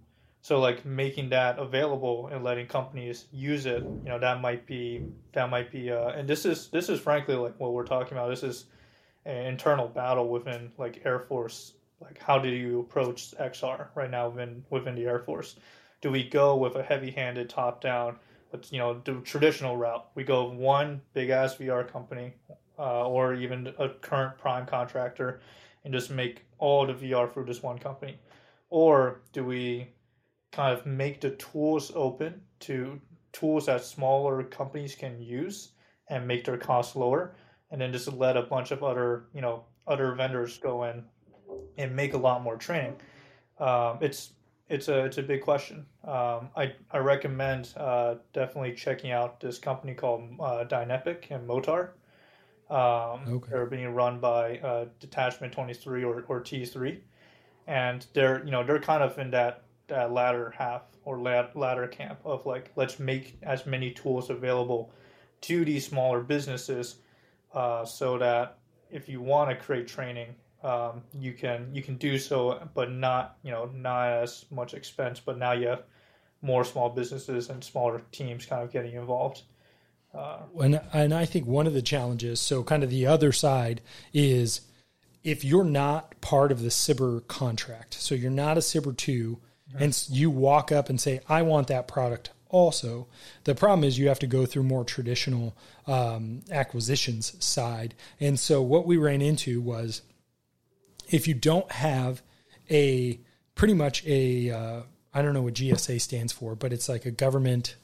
so 0.42 0.60
like 0.60 0.84
making 0.84 1.30
that 1.30 1.58
available 1.58 2.28
and 2.30 2.44
letting 2.44 2.66
companies 2.66 3.24
use 3.32 3.64
it, 3.64 3.82
you 3.82 4.10
know, 4.10 4.18
that 4.18 4.42
might 4.42 4.66
be 4.66 5.06
that 5.32 5.48
might 5.48 5.72
be. 5.72 5.90
Uh, 5.90 6.10
and 6.10 6.28
this 6.28 6.44
is 6.44 6.68
this 6.68 6.90
is 6.90 7.00
frankly 7.00 7.34
like 7.34 7.58
what 7.58 7.72
we're 7.72 7.86
talking 7.86 8.12
about. 8.12 8.28
This 8.28 8.42
is 8.42 8.66
an 9.24 9.46
internal 9.46 9.88
battle 9.88 10.28
within 10.28 10.70
like 10.76 11.00
Air 11.06 11.20
Force. 11.20 11.72
Like 11.98 12.22
how 12.22 12.38
do 12.38 12.50
you 12.50 12.80
approach 12.80 13.34
XR 13.40 13.88
right 13.94 14.10
now 14.10 14.28
within 14.28 14.62
within 14.68 14.94
the 14.96 15.06
Air 15.06 15.20
Force? 15.20 15.56
Do 16.02 16.10
we 16.10 16.28
go 16.28 16.56
with 16.56 16.76
a 16.76 16.82
heavy-handed 16.82 17.48
top-down, 17.48 18.18
but 18.50 18.70
you 18.72 18.78
know, 18.78 19.00
the 19.04 19.20
traditional 19.20 19.76
route? 19.76 20.06
We 20.14 20.24
go 20.24 20.50
one 20.50 21.00
big 21.12 21.30
ass 21.30 21.56
VR 21.56 21.90
company, 21.90 22.34
uh, 22.78 23.08
or 23.08 23.34
even 23.34 23.72
a 23.78 23.88
current 23.88 24.38
prime 24.38 24.66
contractor, 24.66 25.40
and 25.84 25.92
just 25.92 26.10
make 26.10 26.44
all 26.58 26.86
the 26.86 26.94
VR 26.94 27.32
for 27.32 27.44
this 27.44 27.62
one 27.62 27.78
company 27.78 28.18
or 28.70 29.20
do 29.32 29.44
we 29.44 29.88
kind 30.52 30.76
of 30.76 30.86
make 30.86 31.20
the 31.20 31.30
tools 31.30 31.92
open 31.94 32.40
to 32.60 33.00
tools 33.32 33.66
that 33.66 33.84
smaller 33.84 34.42
companies 34.44 34.94
can 34.94 35.20
use 35.20 35.72
and 36.08 36.26
make 36.26 36.44
their 36.44 36.56
costs 36.56 36.96
lower 36.96 37.34
and 37.70 37.80
then 37.80 37.92
just 37.92 38.10
let 38.12 38.36
a 38.36 38.42
bunch 38.42 38.70
of 38.70 38.82
other 38.82 39.24
you 39.34 39.40
know 39.40 39.64
other 39.86 40.14
vendors 40.14 40.58
go 40.58 40.84
in 40.84 41.02
and 41.78 41.94
make 41.94 42.14
a 42.14 42.16
lot 42.16 42.42
more 42.42 42.56
training. 42.56 42.96
Um, 43.58 43.98
it's 44.00 44.32
it's 44.68 44.88
a 44.88 45.04
it's 45.04 45.18
a 45.18 45.22
big 45.22 45.42
question. 45.42 45.86
Um, 46.04 46.50
I 46.56 46.72
I 46.90 46.98
recommend 46.98 47.72
uh, 47.76 48.16
definitely 48.32 48.74
checking 48.74 49.12
out 49.12 49.40
this 49.40 49.58
company 49.58 49.94
called 49.94 50.22
uh, 50.40 50.64
Dynepic 50.64 51.30
and 51.30 51.48
Motar. 51.48 51.90
Um, 52.68 53.36
okay. 53.36 53.50
They're 53.50 53.66
being 53.66 53.94
run 53.94 54.18
by 54.18 54.58
uh, 54.58 54.86
Detachment 54.98 55.52
Twenty 55.52 55.74
Three 55.74 56.02
or, 56.02 56.24
or 56.26 56.40
T 56.40 56.64
three, 56.64 57.04
and 57.66 58.04
they're 58.12 58.44
you 58.44 58.50
know 58.50 58.64
they're 58.64 58.80
kind 58.80 59.02
of 59.02 59.18
in 59.18 59.30
that 59.30 59.62
that 59.88 60.12
latter 60.12 60.52
half 60.56 60.82
or 61.04 61.20
latter 61.20 61.86
camp 61.86 62.18
of 62.24 62.44
like 62.44 62.72
let's 62.74 62.98
make 62.98 63.38
as 63.42 63.66
many 63.66 63.92
tools 63.92 64.30
available 64.30 64.92
to 65.42 65.64
these 65.64 65.86
smaller 65.86 66.20
businesses 66.20 66.96
uh, 67.54 67.84
so 67.84 68.18
that 68.18 68.58
if 68.90 69.08
you 69.08 69.20
want 69.20 69.48
to 69.48 69.56
create 69.56 69.86
training 69.86 70.34
um, 70.66 71.02
you 71.18 71.32
can 71.32 71.68
you 71.72 71.82
can 71.82 71.96
do 71.96 72.18
so 72.18 72.68
but 72.74 72.90
not 72.90 73.36
you 73.42 73.50
know 73.50 73.70
not 73.74 74.08
as 74.08 74.44
much 74.50 74.74
expense 74.74 75.20
but 75.20 75.38
now 75.38 75.52
you 75.52 75.68
have 75.68 75.82
more 76.42 76.64
small 76.64 76.88
businesses 76.88 77.48
and 77.50 77.62
smaller 77.62 78.02
teams 78.12 78.46
kind 78.46 78.62
of 78.62 78.72
getting 78.72 78.94
involved 78.94 79.42
uh, 80.14 80.38
and, 80.60 80.80
and 80.92 81.12
I 81.12 81.24
think 81.26 81.46
one 81.46 81.66
of 81.66 81.74
the 81.74 81.82
challenges 81.82 82.40
so 82.40 82.62
kind 82.62 82.82
of 82.82 82.90
the 82.90 83.06
other 83.06 83.32
side 83.32 83.80
is 84.12 84.62
if 85.22 85.44
you're 85.44 85.64
not 85.64 86.20
part 86.20 86.52
of 86.52 86.62
the 86.62 86.68
SBIR 86.68 87.26
contract 87.28 87.94
so 87.94 88.14
you're 88.14 88.30
not 88.30 88.56
a 88.56 88.60
SBIR 88.60 88.96
2 88.96 89.38
and 89.78 90.04
you 90.08 90.30
walk 90.30 90.72
up 90.72 90.88
and 90.88 91.00
say, 91.00 91.20
I 91.28 91.42
want 91.42 91.68
that 91.68 91.88
product 91.88 92.30
also. 92.48 93.08
The 93.44 93.54
problem 93.54 93.84
is 93.84 93.98
you 93.98 94.08
have 94.08 94.18
to 94.20 94.26
go 94.26 94.46
through 94.46 94.62
more 94.62 94.84
traditional 94.84 95.56
um, 95.86 96.42
acquisitions 96.50 97.32
side. 97.44 97.94
And 98.20 98.38
so 98.38 98.62
what 98.62 98.86
we 98.86 98.96
ran 98.96 99.22
into 99.22 99.60
was 99.60 100.02
if 101.10 101.28
you 101.28 101.34
don't 101.34 101.70
have 101.70 102.22
a 102.70 103.20
pretty 103.54 103.74
much 103.74 104.04
a 104.06 104.50
uh, 104.50 104.80
I 105.14 105.22
don't 105.22 105.34
know 105.34 105.42
what 105.42 105.54
GSA 105.54 106.00
stands 106.00 106.32
for, 106.32 106.54
but 106.54 106.72
it's 106.72 106.88
like 106.88 107.06
a 107.06 107.10
government 107.10 107.76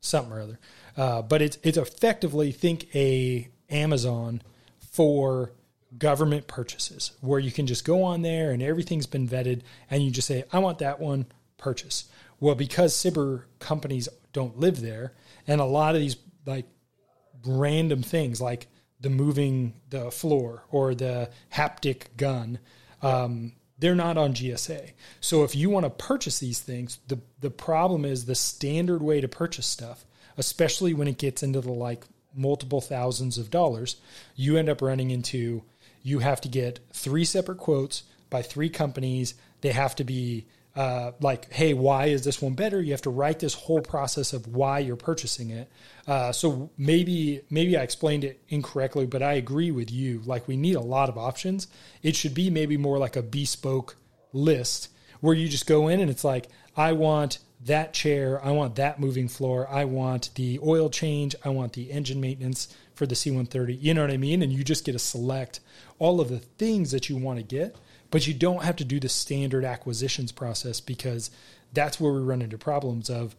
something 0.00 0.32
or 0.32 0.40
other. 0.40 0.58
Uh, 0.96 1.22
but 1.22 1.42
it's 1.42 1.58
it's 1.62 1.78
effectively 1.78 2.52
think 2.52 2.94
a 2.94 3.48
Amazon 3.70 4.42
for 4.90 5.52
government 5.98 6.46
purchases 6.46 7.12
where 7.20 7.38
you 7.38 7.52
can 7.52 7.66
just 7.66 7.84
go 7.84 8.02
on 8.02 8.22
there 8.22 8.50
and 8.50 8.62
everything's 8.62 9.06
been 9.06 9.28
vetted 9.28 9.62
and 9.90 10.02
you 10.02 10.10
just 10.10 10.26
say, 10.26 10.44
I 10.52 10.58
want 10.58 10.78
that 10.78 11.00
one, 11.00 11.26
purchase. 11.56 12.04
Well, 12.40 12.54
because 12.54 12.94
SBIR 12.94 13.44
companies 13.58 14.08
don't 14.32 14.58
live 14.58 14.80
there, 14.80 15.12
and 15.46 15.60
a 15.60 15.64
lot 15.64 15.94
of 15.94 16.00
these 16.00 16.16
like 16.46 16.66
random 17.46 18.02
things 18.02 18.40
like 18.40 18.66
the 19.04 19.10
moving 19.10 19.74
the 19.90 20.10
floor 20.10 20.64
or 20.70 20.94
the 20.94 21.28
haptic 21.52 22.16
gun, 22.16 22.58
um, 23.02 23.52
they're 23.78 23.94
not 23.94 24.16
on 24.16 24.32
GSA. 24.32 24.92
So 25.20 25.44
if 25.44 25.54
you 25.54 25.68
want 25.68 25.84
to 25.84 25.90
purchase 25.90 26.38
these 26.38 26.60
things, 26.60 26.98
the 27.08 27.18
the 27.40 27.50
problem 27.50 28.06
is 28.06 28.24
the 28.24 28.34
standard 28.34 29.02
way 29.02 29.20
to 29.20 29.28
purchase 29.28 29.66
stuff, 29.66 30.06
especially 30.38 30.94
when 30.94 31.06
it 31.06 31.18
gets 31.18 31.42
into 31.42 31.60
the 31.60 31.70
like 31.70 32.04
multiple 32.34 32.80
thousands 32.80 33.36
of 33.36 33.50
dollars, 33.50 33.96
you 34.36 34.56
end 34.56 34.70
up 34.70 34.80
running 34.80 35.10
into 35.10 35.62
you 36.02 36.20
have 36.20 36.40
to 36.40 36.48
get 36.48 36.80
three 36.94 37.26
separate 37.26 37.58
quotes 37.58 38.04
by 38.30 38.40
three 38.40 38.70
companies. 38.70 39.34
They 39.60 39.72
have 39.72 39.94
to 39.96 40.04
be 40.04 40.46
uh, 40.76 41.12
like, 41.20 41.52
hey, 41.52 41.72
why 41.72 42.06
is 42.06 42.24
this 42.24 42.42
one 42.42 42.54
better? 42.54 42.80
You 42.80 42.92
have 42.92 43.02
to 43.02 43.10
write 43.10 43.38
this 43.38 43.54
whole 43.54 43.80
process 43.80 44.32
of 44.32 44.48
why 44.48 44.80
you're 44.80 44.96
purchasing 44.96 45.50
it. 45.50 45.70
Uh, 46.06 46.32
so 46.32 46.70
maybe 46.76 47.42
maybe 47.48 47.76
I 47.76 47.82
explained 47.82 48.24
it 48.24 48.42
incorrectly, 48.48 49.06
but 49.06 49.22
I 49.22 49.34
agree 49.34 49.70
with 49.70 49.90
you. 49.90 50.20
Like 50.24 50.48
we 50.48 50.56
need 50.56 50.74
a 50.74 50.80
lot 50.80 51.08
of 51.08 51.16
options. 51.16 51.68
It 52.02 52.16
should 52.16 52.34
be 52.34 52.50
maybe 52.50 52.76
more 52.76 52.98
like 52.98 53.14
a 53.16 53.22
bespoke 53.22 53.96
list 54.32 54.88
where 55.20 55.34
you 55.34 55.48
just 55.48 55.66
go 55.66 55.88
in 55.88 56.00
and 56.00 56.10
it's 56.10 56.24
like, 56.24 56.48
I 56.76 56.92
want 56.92 57.38
that 57.64 57.94
chair, 57.94 58.44
I 58.44 58.50
want 58.50 58.76
that 58.76 59.00
moving 59.00 59.28
floor, 59.28 59.66
I 59.70 59.84
want 59.86 60.30
the 60.34 60.58
oil 60.62 60.90
change, 60.90 61.34
I 61.44 61.48
want 61.48 61.72
the 61.72 61.90
engine 61.90 62.20
maintenance 62.20 62.68
for 62.94 63.06
the 63.06 63.14
C130. 63.14 63.80
You 63.80 63.94
know 63.94 64.02
what 64.02 64.10
I 64.10 64.16
mean? 64.16 64.42
And 64.42 64.52
you 64.52 64.62
just 64.62 64.84
get 64.84 64.92
to 64.92 64.98
select 64.98 65.60
all 65.98 66.20
of 66.20 66.28
the 66.28 66.40
things 66.40 66.90
that 66.90 67.08
you 67.08 67.16
want 67.16 67.38
to 67.38 67.42
get, 67.42 67.76
but 68.14 68.28
you 68.28 68.32
don't 68.32 68.62
have 68.62 68.76
to 68.76 68.84
do 68.84 69.00
the 69.00 69.08
standard 69.08 69.64
acquisitions 69.64 70.30
process 70.30 70.78
because 70.78 71.32
that's 71.72 71.98
where 71.98 72.12
we 72.12 72.20
run 72.20 72.42
into 72.42 72.56
problems 72.56 73.10
of 73.10 73.34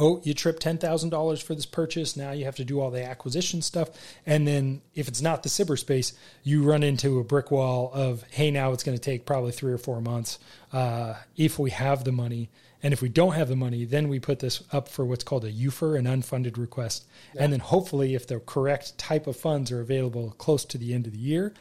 oh, 0.00 0.22
you 0.24 0.32
trip 0.32 0.58
$10,000 0.58 1.42
for 1.42 1.54
this 1.54 1.66
purchase. 1.66 2.16
Now 2.16 2.30
you 2.30 2.46
have 2.46 2.56
to 2.56 2.64
do 2.64 2.80
all 2.80 2.90
the 2.90 3.04
acquisition 3.04 3.60
stuff. 3.60 3.90
And 4.24 4.48
then 4.48 4.80
if 4.94 5.06
it's 5.06 5.20
not 5.20 5.42
the 5.42 5.50
SBIR 5.50 5.78
space, 5.78 6.14
you 6.42 6.62
run 6.62 6.82
into 6.82 7.18
a 7.18 7.24
brick 7.24 7.50
wall 7.50 7.90
of, 7.92 8.24
hey, 8.30 8.50
now 8.50 8.72
it's 8.72 8.84
going 8.84 8.96
to 8.96 9.02
take 9.02 9.26
probably 9.26 9.52
three 9.52 9.72
or 9.74 9.78
four 9.78 10.00
months 10.00 10.38
uh, 10.72 11.16
if 11.36 11.58
we 11.58 11.68
have 11.68 12.04
the 12.04 12.12
money. 12.12 12.48
And 12.82 12.94
if 12.94 13.02
we 13.02 13.10
don't 13.10 13.34
have 13.34 13.48
the 13.48 13.56
money, 13.56 13.84
then 13.84 14.08
we 14.08 14.18
put 14.18 14.38
this 14.38 14.62
up 14.72 14.88
for 14.88 15.04
what's 15.04 15.24
called 15.24 15.44
a 15.44 15.52
UFER, 15.52 15.98
an 15.98 16.06
unfunded 16.06 16.56
request. 16.56 17.04
Yeah. 17.34 17.44
And 17.44 17.52
then 17.52 17.60
hopefully, 17.60 18.14
if 18.14 18.26
the 18.26 18.40
correct 18.40 18.96
type 18.96 19.26
of 19.26 19.36
funds 19.36 19.70
are 19.70 19.82
available 19.82 20.30
close 20.38 20.64
to 20.64 20.78
the 20.78 20.94
end 20.94 21.06
of 21.06 21.12
the 21.12 21.18
year, 21.18 21.52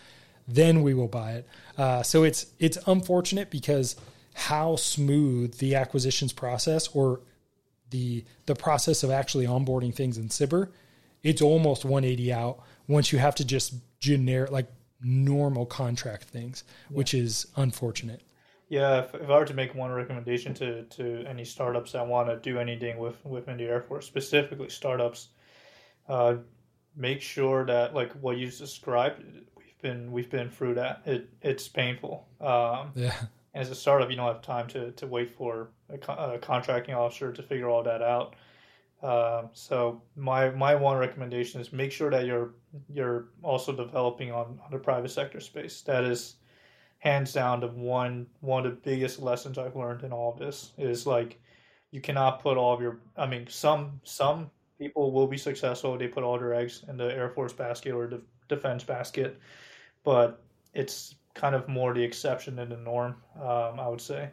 then 0.47 0.81
we 0.81 0.93
will 0.93 1.07
buy 1.07 1.33
it. 1.33 1.47
Uh, 1.77 2.01
so 2.03 2.23
it's 2.23 2.47
it's 2.59 2.77
unfortunate 2.87 3.49
because 3.51 3.95
how 4.33 4.75
smooth 4.75 5.57
the 5.57 5.75
acquisitions 5.75 6.31
process 6.31 6.87
or 6.89 7.21
the 7.89 8.23
the 8.45 8.55
process 8.55 9.03
of 9.03 9.11
actually 9.11 9.45
onboarding 9.45 9.93
things 9.93 10.17
in 10.17 10.29
SBIR, 10.29 10.69
it's 11.23 11.41
almost 11.41 11.85
180 11.85 12.33
out 12.33 12.59
once 12.87 13.11
you 13.11 13.19
have 13.19 13.35
to 13.35 13.45
just 13.45 13.73
generic 13.99 14.51
like 14.51 14.67
normal 15.01 15.65
contract 15.65 16.25
things, 16.25 16.63
yeah. 16.89 16.97
which 16.97 17.13
is 17.13 17.47
unfortunate. 17.55 18.21
Yeah, 18.69 18.99
if, 18.99 19.15
if 19.15 19.29
I 19.29 19.39
were 19.39 19.45
to 19.45 19.53
make 19.53 19.75
one 19.75 19.91
recommendation 19.91 20.53
to, 20.55 20.83
to 20.83 21.23
any 21.25 21.45
startups 21.45 21.93
that 21.93 22.05
want 22.05 22.27
to 22.27 22.37
do 22.37 22.59
anything 22.59 22.97
with 22.97 23.23
within 23.25 23.57
the 23.57 23.63
Air 23.63 23.81
Force, 23.81 24.05
specifically 24.05 24.69
startups, 24.69 25.29
uh, 26.09 26.35
make 26.95 27.21
sure 27.21 27.65
that 27.65 27.93
like 27.93 28.11
what 28.13 28.37
you 28.37 28.49
described, 28.49 29.23
been 29.81 30.11
we've 30.11 30.29
been 30.29 30.49
through 30.49 30.75
that. 30.75 31.01
It 31.05 31.29
it's 31.41 31.67
painful. 31.67 32.27
Um, 32.41 32.91
yeah. 32.95 33.15
As 33.53 33.71
a 33.71 33.75
startup, 33.75 34.11
you 34.11 34.15
don't 34.15 34.27
have 34.27 34.43
time 34.43 34.67
to, 34.67 34.91
to 34.91 35.07
wait 35.07 35.33
for 35.33 35.69
a, 35.89 36.13
a 36.13 36.37
contracting 36.37 36.93
officer 36.93 37.33
to 37.33 37.41
figure 37.41 37.67
all 37.67 37.81
that 37.83 38.03
out. 38.03 38.35
Um, 39.01 39.49
so 39.53 40.01
my 40.15 40.49
my 40.51 40.75
one 40.75 40.97
recommendation 40.97 41.61
is 41.61 41.71
make 41.71 41.91
sure 41.91 42.09
that 42.11 42.25
you're 42.25 42.51
you're 42.91 43.29
also 43.43 43.71
developing 43.71 44.31
on, 44.31 44.59
on 44.63 44.71
the 44.71 44.77
private 44.77 45.09
sector 45.09 45.39
space. 45.39 45.81
That 45.81 46.03
is 46.03 46.35
hands 46.99 47.31
down 47.31 47.59
the 47.59 47.67
one 47.67 48.25
one 48.41 48.65
of 48.65 48.71
the 48.71 48.77
biggest 48.77 49.21
lessons 49.21 49.57
I've 49.57 49.75
learned 49.75 50.03
in 50.03 50.11
all 50.11 50.33
of 50.33 50.39
this 50.39 50.73
is 50.77 51.05
like 51.05 51.39
you 51.91 52.01
cannot 52.01 52.41
put 52.41 52.57
all 52.57 52.73
of 52.73 52.81
your 52.81 52.99
I 53.15 53.27
mean 53.27 53.45
some 53.47 54.01
some 54.03 54.49
people 54.79 55.11
will 55.11 55.27
be 55.27 55.37
successful 55.37 55.97
they 55.97 56.07
put 56.07 56.23
all 56.23 56.39
their 56.39 56.53
eggs 56.53 56.83
in 56.87 56.97
the 56.97 57.05
Air 57.05 57.29
Force 57.29 57.53
basket 57.53 57.91
or 57.93 58.07
the 58.07 58.21
defense 58.47 58.83
basket 58.83 59.39
but 60.07 60.41
it's 60.73 61.15
kind 61.33 61.53
of 61.53 61.67
more 61.67 61.93
the 61.93 62.01
exception 62.01 62.55
than 62.55 62.69
the 62.69 62.77
norm 62.77 63.13
um, 63.41 63.77
I 63.77 63.89
would 63.89 63.99
say. 63.99 64.29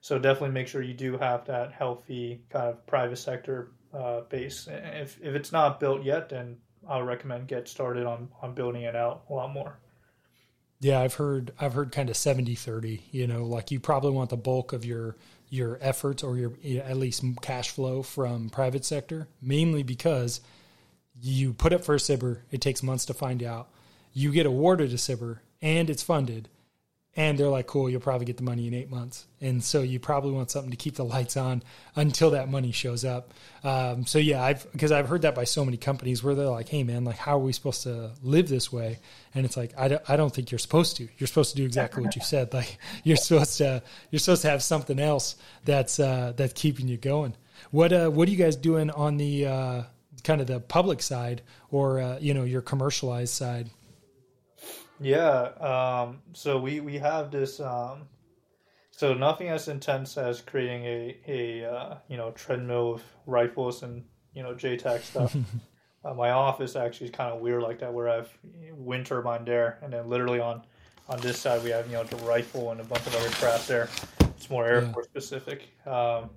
So 0.00 0.18
definitely 0.18 0.54
make 0.54 0.68
sure 0.68 0.80
you 0.80 0.94
do 0.94 1.18
have 1.18 1.44
that 1.44 1.70
healthy 1.70 2.40
kind 2.48 2.68
of 2.68 2.86
private 2.86 3.18
sector 3.18 3.72
uh, 3.92 4.22
base. 4.22 4.68
If, 4.70 5.18
if 5.22 5.34
it's 5.34 5.52
not 5.52 5.80
built 5.80 6.02
yet 6.02 6.30
then 6.30 6.56
I'll 6.88 7.02
recommend 7.02 7.46
get 7.46 7.68
started 7.68 8.06
on 8.06 8.30
on 8.40 8.54
building 8.54 8.82
it 8.82 8.96
out 8.96 9.24
a 9.28 9.34
lot 9.34 9.52
more. 9.52 9.78
Yeah, 10.80 10.98
I've 11.00 11.14
heard 11.14 11.52
I've 11.60 11.74
heard 11.74 11.92
kind 11.92 12.08
of 12.08 12.16
70-30, 12.16 13.02
you 13.10 13.26
know, 13.26 13.44
like 13.44 13.70
you 13.70 13.80
probably 13.80 14.12
want 14.12 14.30
the 14.30 14.38
bulk 14.38 14.72
of 14.72 14.82
your 14.82 15.14
your 15.50 15.78
efforts 15.82 16.22
or 16.22 16.38
your 16.38 16.54
at 16.82 16.96
least 16.96 17.22
cash 17.42 17.68
flow 17.68 18.02
from 18.02 18.48
private 18.48 18.86
sector, 18.86 19.28
mainly 19.42 19.82
because 19.82 20.40
you 21.20 21.52
put 21.52 21.74
up 21.74 21.84
for 21.84 21.96
a 21.96 21.98
SBIR, 21.98 22.38
it 22.50 22.62
takes 22.62 22.82
months 22.82 23.04
to 23.04 23.12
find 23.12 23.42
out. 23.42 23.68
You 24.12 24.32
get 24.32 24.46
awarded 24.46 24.92
a 24.92 24.96
SBIR 24.96 25.38
and 25.62 25.90
it's 25.90 26.02
funded 26.02 26.48
and 27.18 27.36
they're 27.36 27.48
like, 27.48 27.66
cool, 27.66 27.90
you'll 27.90 28.00
probably 28.00 28.26
get 28.26 28.36
the 28.36 28.44
money 28.44 28.68
in 28.68 28.74
eight 28.74 28.90
months. 28.90 29.26
And 29.40 29.62
so 29.64 29.82
you 29.82 29.98
probably 29.98 30.30
want 30.30 30.52
something 30.52 30.70
to 30.70 30.76
keep 30.76 30.94
the 30.94 31.04
lights 31.04 31.36
on 31.36 31.64
until 31.96 32.30
that 32.30 32.48
money 32.48 32.70
shows 32.70 33.04
up. 33.04 33.34
Um, 33.64 34.06
so 34.06 34.20
yeah, 34.20 34.40
I've, 34.40 34.70
because 34.70 34.92
I've 34.92 35.08
heard 35.08 35.22
that 35.22 35.34
by 35.34 35.42
so 35.42 35.64
many 35.64 35.78
companies 35.78 36.22
where 36.22 36.36
they're 36.36 36.46
like, 36.46 36.68
hey 36.68 36.84
man, 36.84 37.04
like, 37.04 37.16
how 37.16 37.36
are 37.36 37.42
we 37.42 37.52
supposed 37.52 37.82
to 37.82 38.12
live 38.22 38.48
this 38.48 38.72
way? 38.72 39.00
And 39.34 39.44
it's 39.44 39.56
like, 39.56 39.72
I 39.76 39.88
don't, 39.88 40.02
I 40.08 40.16
don't 40.16 40.32
think 40.32 40.52
you're 40.52 40.60
supposed 40.60 40.96
to. 40.98 41.08
You're 41.18 41.26
supposed 41.26 41.50
to 41.50 41.56
do 41.56 41.64
exactly 41.64 42.04
what 42.04 42.14
you 42.14 42.22
said. 42.22 42.52
Like, 42.58 42.78
you're 43.02 43.16
supposed 43.16 43.58
to, 43.58 43.82
you're 44.12 44.20
supposed 44.20 44.42
to 44.42 44.50
have 44.50 44.62
something 44.62 45.00
else 45.00 45.34
that's, 45.64 45.98
uh, 45.98 46.34
that's 46.36 46.52
keeping 46.52 46.86
you 46.86 46.98
going. 46.98 47.34
What, 47.72 47.92
uh, 47.92 48.10
what 48.10 48.28
are 48.28 48.30
you 48.30 48.36
guys 48.36 48.54
doing 48.54 48.90
on 48.90 49.16
the, 49.16 49.46
uh, 49.46 49.82
kind 50.22 50.40
of 50.40 50.46
the 50.46 50.60
public 50.60 51.02
side 51.02 51.42
or, 51.70 51.98
uh, 52.00 52.18
you 52.20 52.32
know, 52.32 52.44
your 52.44 52.62
commercialized 52.62 53.34
side? 53.34 53.70
Yeah. 55.00 55.40
Um, 55.60 56.20
so 56.32 56.58
we 56.58 56.80
we 56.80 56.98
have 56.98 57.30
this. 57.30 57.60
Um, 57.60 58.08
so 58.90 59.14
nothing 59.14 59.48
as 59.48 59.68
intense 59.68 60.16
as 60.18 60.40
creating 60.40 60.84
a 60.84 61.20
a 61.28 61.70
uh, 61.70 61.96
you 62.08 62.16
know 62.16 62.32
treadmill 62.32 62.94
of 62.94 63.02
rifles 63.26 63.82
and 63.82 64.04
you 64.32 64.42
know 64.42 64.54
JTAC 64.54 65.00
stuff. 65.00 65.36
uh, 66.04 66.14
my 66.14 66.30
office 66.30 66.76
actually 66.76 67.08
is 67.08 67.12
kind 67.12 67.32
of 67.32 67.40
weird 67.40 67.62
like 67.62 67.78
that, 67.80 67.92
where 67.92 68.08
I 68.08 68.16
have 68.16 68.28
wind 68.72 69.06
turbine 69.06 69.44
there, 69.44 69.78
and 69.82 69.92
then 69.92 70.08
literally 70.08 70.40
on 70.40 70.62
on 71.08 71.20
this 71.20 71.38
side 71.38 71.62
we 71.62 71.70
have 71.70 71.86
you 71.86 71.94
know 71.94 72.04
the 72.04 72.16
rifle 72.16 72.72
and 72.72 72.80
a 72.80 72.84
bunch 72.84 73.06
of 73.06 73.14
other 73.14 73.30
crap 73.30 73.60
there. 73.66 73.88
It's 74.20 74.50
more 74.50 74.66
Air 74.66 74.82
Yeah. 74.82 74.92
Force 74.92 75.06
specific. 75.06 75.68
Um, 75.86 76.30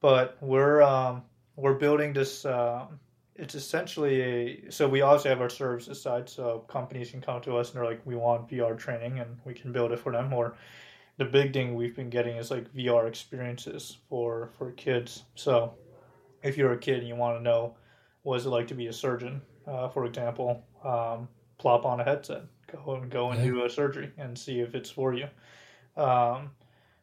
but 0.00 0.38
we're 0.40 0.82
um, 0.82 1.22
we're 1.56 1.74
building 1.74 2.12
this. 2.12 2.44
Um, 2.44 2.98
it's 3.40 3.54
essentially 3.54 4.20
a 4.20 4.70
so 4.70 4.86
we 4.86 5.00
also 5.00 5.28
have 5.30 5.40
our 5.40 5.48
services 5.48 6.00
side, 6.00 6.28
so 6.28 6.60
companies 6.68 7.10
can 7.10 7.20
come 7.22 7.40
to 7.42 7.56
us 7.56 7.70
and 7.70 7.76
they're 7.76 7.90
like, 7.90 8.04
we 8.04 8.14
want 8.14 8.48
VR 8.48 8.76
training, 8.78 9.18
and 9.18 9.38
we 9.44 9.54
can 9.54 9.72
build 9.72 9.92
it 9.92 9.98
for 9.98 10.12
them. 10.12 10.32
Or 10.32 10.54
the 11.16 11.24
big 11.24 11.52
thing 11.52 11.74
we've 11.74 11.96
been 11.96 12.10
getting 12.10 12.36
is 12.36 12.50
like 12.50 12.72
VR 12.74 13.08
experiences 13.08 13.96
for 14.08 14.50
for 14.58 14.72
kids. 14.72 15.24
So 15.34 15.72
if 16.42 16.56
you're 16.56 16.72
a 16.72 16.78
kid 16.78 16.98
and 16.98 17.08
you 17.08 17.16
want 17.16 17.38
to 17.38 17.42
know 17.42 17.74
what 18.22 18.36
is 18.36 18.46
it 18.46 18.50
like 18.50 18.68
to 18.68 18.74
be 18.74 18.88
a 18.88 18.92
surgeon, 18.92 19.40
uh, 19.66 19.88
for 19.88 20.04
example, 20.04 20.62
um, 20.84 21.28
plop 21.58 21.86
on 21.86 22.00
a 22.00 22.04
headset, 22.04 22.42
go 22.70 22.94
and 22.94 23.10
go 23.10 23.30
and 23.30 23.40
Yeah. 23.40 23.52
do 23.52 23.64
a 23.64 23.70
surgery 23.70 24.12
and 24.18 24.38
see 24.38 24.60
if 24.60 24.74
it's 24.74 24.90
for 24.90 25.14
you. 25.14 25.28
Um, 25.96 26.50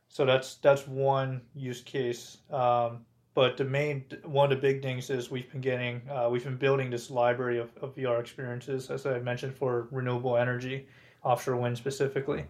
so 0.08 0.26
that's 0.26 0.56
that's 0.58 0.88
one 0.88 1.42
use 1.56 1.82
case. 1.82 2.38
Um, 2.52 3.06
but 3.38 3.56
the 3.56 3.64
main 3.64 4.04
one 4.24 4.52
of 4.52 4.58
the 4.58 4.60
big 4.60 4.82
things 4.82 5.12
is 5.12 5.30
we've 5.30 5.52
been 5.52 5.62
getting 5.62 6.02
uh, 6.10 6.28
we've 6.28 6.44
been 6.44 6.58
building 6.58 6.90
this 6.90 7.12
library 7.12 7.60
of, 7.60 7.70
of 7.84 7.96
VR 7.96 8.20
experiences, 8.20 8.90
as 8.90 9.06
I 9.06 9.20
mentioned, 9.20 9.54
for 9.54 9.88
renewable 9.92 10.38
energy, 10.38 10.88
offshore 11.24 11.56
wind 11.58 11.78
specifically. 11.78 12.46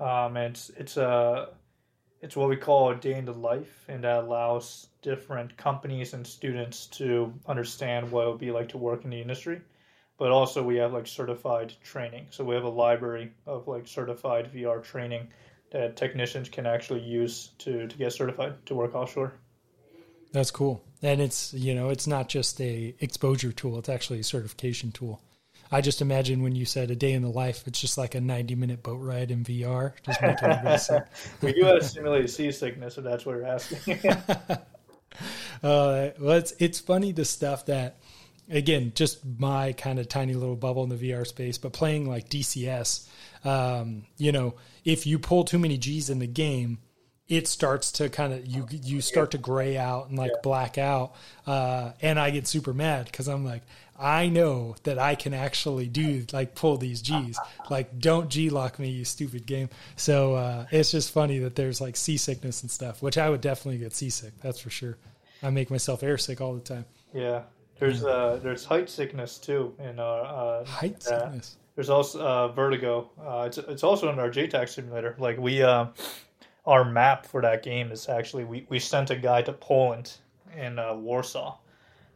Um, 0.00 0.36
and 0.36 0.56
it's 0.56 0.70
it's 0.70 0.96
a 0.96 1.50
it's 2.20 2.34
what 2.34 2.48
we 2.48 2.56
call 2.56 2.90
a 2.90 2.96
day 2.96 3.14
in 3.14 3.26
the 3.26 3.32
life, 3.32 3.84
and 3.86 4.02
that 4.02 4.24
allows 4.24 4.88
different 5.02 5.56
companies 5.56 6.14
and 6.14 6.26
students 6.26 6.86
to 6.98 7.32
understand 7.46 8.10
what 8.10 8.26
it 8.26 8.30
would 8.30 8.40
be 8.40 8.50
like 8.50 8.70
to 8.70 8.76
work 8.76 9.04
in 9.04 9.10
the 9.10 9.20
industry. 9.20 9.60
But 10.18 10.32
also, 10.32 10.64
we 10.64 10.78
have 10.78 10.92
like 10.92 11.06
certified 11.06 11.74
training. 11.84 12.26
So 12.30 12.42
we 12.42 12.56
have 12.56 12.64
a 12.64 12.68
library 12.68 13.30
of 13.46 13.68
like 13.68 13.86
certified 13.86 14.50
VR 14.52 14.82
training 14.82 15.28
that 15.70 15.94
technicians 15.96 16.48
can 16.48 16.66
actually 16.66 17.02
use 17.02 17.50
to, 17.58 17.86
to 17.86 17.96
get 17.96 18.12
certified 18.12 18.54
to 18.66 18.74
work 18.74 18.96
offshore. 18.96 19.34
That's 20.32 20.50
cool. 20.50 20.82
And 21.02 21.20
it's, 21.20 21.54
you 21.54 21.74
know, 21.74 21.90
it's 21.90 22.06
not 22.06 22.28
just 22.28 22.60
a 22.60 22.94
exposure 23.00 23.52
tool, 23.52 23.78
it's 23.78 23.88
actually 23.88 24.20
a 24.20 24.24
certification 24.24 24.92
tool. 24.92 25.22
I 25.70 25.82
just 25.82 26.00
imagine 26.00 26.42
when 26.42 26.56
you 26.56 26.64
said 26.64 26.90
a 26.90 26.96
day 26.96 27.12
in 27.12 27.22
the 27.22 27.28
life, 27.28 27.64
it's 27.66 27.80
just 27.80 27.98
like 27.98 28.14
a 28.14 28.20
90 28.20 28.54
minute 28.54 28.82
boat 28.82 29.00
ride 29.00 29.30
in 29.30 29.44
VR. 29.44 29.92
Just 30.02 30.22
make 30.22 30.42
everybody 30.42 30.78
sick. 30.78 31.04
we 31.42 31.52
do 31.52 31.64
have 31.64 31.84
simulated 31.84 32.30
seasickness, 32.30 32.96
if 32.96 33.04
that's 33.04 33.26
what 33.26 33.36
you're 33.36 33.46
asking. 33.46 33.98
Uh, 35.60 36.10
well, 36.20 36.36
it's 36.36 36.52
it's 36.60 36.78
funny 36.78 37.10
the 37.10 37.24
stuff 37.24 37.66
that, 37.66 37.96
again, 38.48 38.92
just 38.94 39.18
my 39.24 39.72
kind 39.72 39.98
of 39.98 40.08
tiny 40.08 40.34
little 40.34 40.54
bubble 40.54 40.84
in 40.84 40.88
the 40.88 41.10
VR 41.10 41.26
space, 41.26 41.58
but 41.58 41.72
playing 41.72 42.08
like 42.08 42.28
DCS, 42.28 43.08
um, 43.44 44.04
you 44.18 44.30
know, 44.30 44.54
if 44.84 45.04
you 45.04 45.18
pull 45.18 45.42
too 45.42 45.58
many 45.58 45.76
G's 45.76 46.10
in 46.10 46.20
the 46.20 46.28
game, 46.28 46.78
it 47.28 47.46
starts 47.46 47.92
to 47.92 48.08
kind 48.08 48.32
of 48.32 48.46
you 48.46 48.66
you 48.70 49.00
start 49.00 49.32
to 49.32 49.38
gray 49.38 49.76
out 49.76 50.08
and 50.08 50.18
like 50.18 50.30
black 50.42 50.78
out, 50.78 51.14
uh, 51.46 51.92
and 52.00 52.18
I 52.18 52.30
get 52.30 52.46
super 52.46 52.72
mad 52.72 53.06
because 53.06 53.28
I'm 53.28 53.44
like. 53.44 53.62
I 54.00 54.28
know 54.28 54.76
that 54.84 54.96
I 54.96 55.16
can 55.16 55.34
actually 55.34 55.88
do 55.88 56.24
like 56.32 56.54
pull 56.54 56.76
these 56.76 57.02
G's. 57.02 57.36
Like, 57.68 57.98
don't 57.98 58.30
G 58.30 58.48
lock 58.48 58.78
me, 58.78 58.90
you 58.90 59.04
stupid 59.04 59.44
game. 59.44 59.70
So 59.96 60.34
uh, 60.36 60.66
it's 60.70 60.92
just 60.92 61.10
funny 61.10 61.40
that 61.40 61.56
there's 61.56 61.80
like 61.80 61.96
seasickness 61.96 62.62
and 62.62 62.70
stuff, 62.70 63.02
which 63.02 63.18
I 63.18 63.28
would 63.28 63.40
definitely 63.40 63.78
get 63.78 63.92
seasick. 63.92 64.40
That's 64.40 64.60
for 64.60 64.70
sure. 64.70 64.96
I 65.42 65.50
make 65.50 65.68
myself 65.68 66.02
airsick 66.02 66.40
all 66.40 66.54
the 66.54 66.60
time. 66.60 66.84
yeah, 67.12 67.42
there's 67.78 68.04
uh, 68.04 68.40
there's 68.42 68.64
height 68.64 68.88
sickness 68.90 69.38
too 69.38 69.74
in 69.78 69.98
our 69.98 70.24
uh, 70.24 70.64
Height 70.64 71.04
uh, 71.06 71.20
sickness. 71.20 71.56
There's 71.74 71.90
also 71.90 72.20
uh, 72.20 72.48
vertigo. 72.48 73.10
Uh, 73.20 73.44
it's 73.46 73.58
it's 73.58 73.84
also 73.84 74.12
in 74.12 74.18
our 74.18 74.30
JTAC 74.30 74.68
simulator. 74.68 75.14
Like 75.18 75.38
we, 75.38 75.62
uh, 75.62 75.86
our 76.68 76.84
map 76.84 77.24
for 77.24 77.40
that 77.40 77.62
game 77.62 77.90
is 77.90 78.08
actually 78.10 78.44
we, 78.44 78.66
we 78.68 78.78
sent 78.78 79.08
a 79.10 79.16
guy 79.16 79.40
to 79.40 79.52
Poland 79.54 80.12
in 80.54 80.78
uh, 80.78 80.94
Warsaw. 80.94 81.56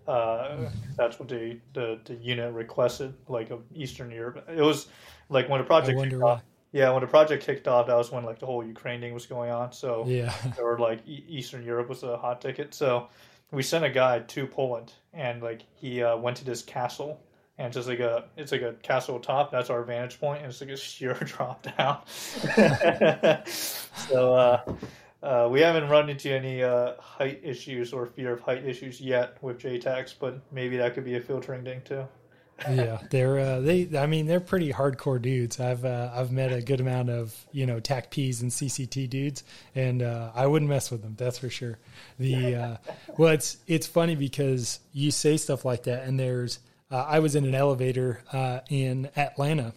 Uh, 0.06 0.68
that's 0.96 1.18
what 1.18 1.28
the, 1.28 1.58
the 1.72 1.98
the 2.04 2.14
unit 2.14 2.52
requested, 2.52 3.14
like 3.28 3.50
of 3.50 3.62
Eastern 3.74 4.10
Europe. 4.10 4.44
It 4.48 4.60
was 4.60 4.88
like 5.30 5.48
when 5.48 5.60
the 5.60 5.66
project 5.66 5.98
kicked 5.98 6.14
why. 6.14 6.30
off. 6.32 6.42
Yeah, 6.72 6.90
when 6.90 7.00
the 7.00 7.06
project 7.06 7.44
kicked 7.44 7.66
off, 7.66 7.86
that 7.86 7.96
was 7.96 8.10
when 8.10 8.24
like 8.24 8.38
the 8.40 8.46
whole 8.46 8.64
Ukraine 8.64 9.00
thing 9.00 9.14
was 9.14 9.26
going 9.26 9.50
on. 9.50 9.72
So 9.72 10.04
Yeah. 10.06 10.34
or 10.60 10.78
like 10.78 11.06
E- 11.06 11.24
Eastern 11.28 11.64
Europe 11.64 11.88
was 11.88 12.02
a 12.02 12.18
hot 12.18 12.40
ticket. 12.42 12.74
So 12.74 13.08
we 13.52 13.62
sent 13.62 13.84
a 13.84 13.90
guy 13.90 14.18
to 14.20 14.46
Poland, 14.46 14.92
and 15.14 15.42
like 15.42 15.62
he 15.74 16.02
uh, 16.02 16.16
went 16.16 16.36
to 16.38 16.44
this 16.44 16.62
castle, 16.62 17.20
and 17.62 17.68
it's 17.68 17.76
just 17.76 17.88
like 17.88 18.00
a 18.00 18.24
it's 18.36 18.50
like 18.50 18.62
a 18.62 18.72
castle 18.82 19.20
top. 19.20 19.52
That's 19.52 19.70
our 19.70 19.84
vantage 19.84 20.18
point, 20.18 20.42
and 20.42 20.50
it's 20.50 20.60
like 20.60 20.70
a 20.70 20.76
sheer 20.76 21.14
drop 21.14 21.64
down. 21.76 22.00
so 23.46 24.34
uh, 24.34 24.74
uh, 25.22 25.48
we 25.48 25.60
haven't 25.60 25.88
run 25.88 26.10
into 26.10 26.28
any 26.32 26.64
uh, 26.64 26.94
height 26.98 27.40
issues 27.44 27.92
or 27.92 28.06
fear 28.06 28.32
of 28.32 28.40
height 28.40 28.64
issues 28.66 29.00
yet 29.00 29.40
with 29.42 29.60
JTACs, 29.60 30.14
but 30.18 30.40
maybe 30.50 30.76
that 30.78 30.94
could 30.94 31.04
be 31.04 31.14
a 31.14 31.20
filtering 31.20 31.62
thing 31.62 31.82
too. 31.84 32.04
yeah, 32.68 32.98
they're 33.10 33.38
uh, 33.38 33.60
they. 33.60 33.88
I 33.96 34.06
mean, 34.06 34.26
they're 34.26 34.40
pretty 34.40 34.72
hardcore 34.72 35.22
dudes. 35.22 35.60
I've 35.60 35.84
uh, 35.84 36.10
I've 36.12 36.32
met 36.32 36.52
a 36.52 36.62
good 36.62 36.80
amount 36.80 37.10
of 37.10 37.46
you 37.52 37.66
know 37.66 37.78
TAC 37.78 38.10
Ps 38.10 38.40
and 38.40 38.50
CCT 38.50 39.08
dudes, 39.08 39.44
and 39.76 40.02
uh, 40.02 40.32
I 40.34 40.48
wouldn't 40.48 40.68
mess 40.68 40.90
with 40.90 41.02
them. 41.02 41.14
That's 41.16 41.38
for 41.38 41.48
sure. 41.48 41.78
The 42.18 42.56
uh, 42.56 42.76
well, 43.16 43.32
it's 43.32 43.58
it's 43.68 43.86
funny 43.86 44.16
because 44.16 44.80
you 44.92 45.12
say 45.12 45.36
stuff 45.36 45.64
like 45.64 45.84
that, 45.84 46.08
and 46.08 46.18
there's 46.18 46.58
uh, 46.92 47.06
I 47.08 47.18
was 47.20 47.34
in 47.34 47.44
an 47.44 47.54
elevator 47.54 48.20
uh, 48.32 48.60
in 48.68 49.08
Atlanta, 49.16 49.72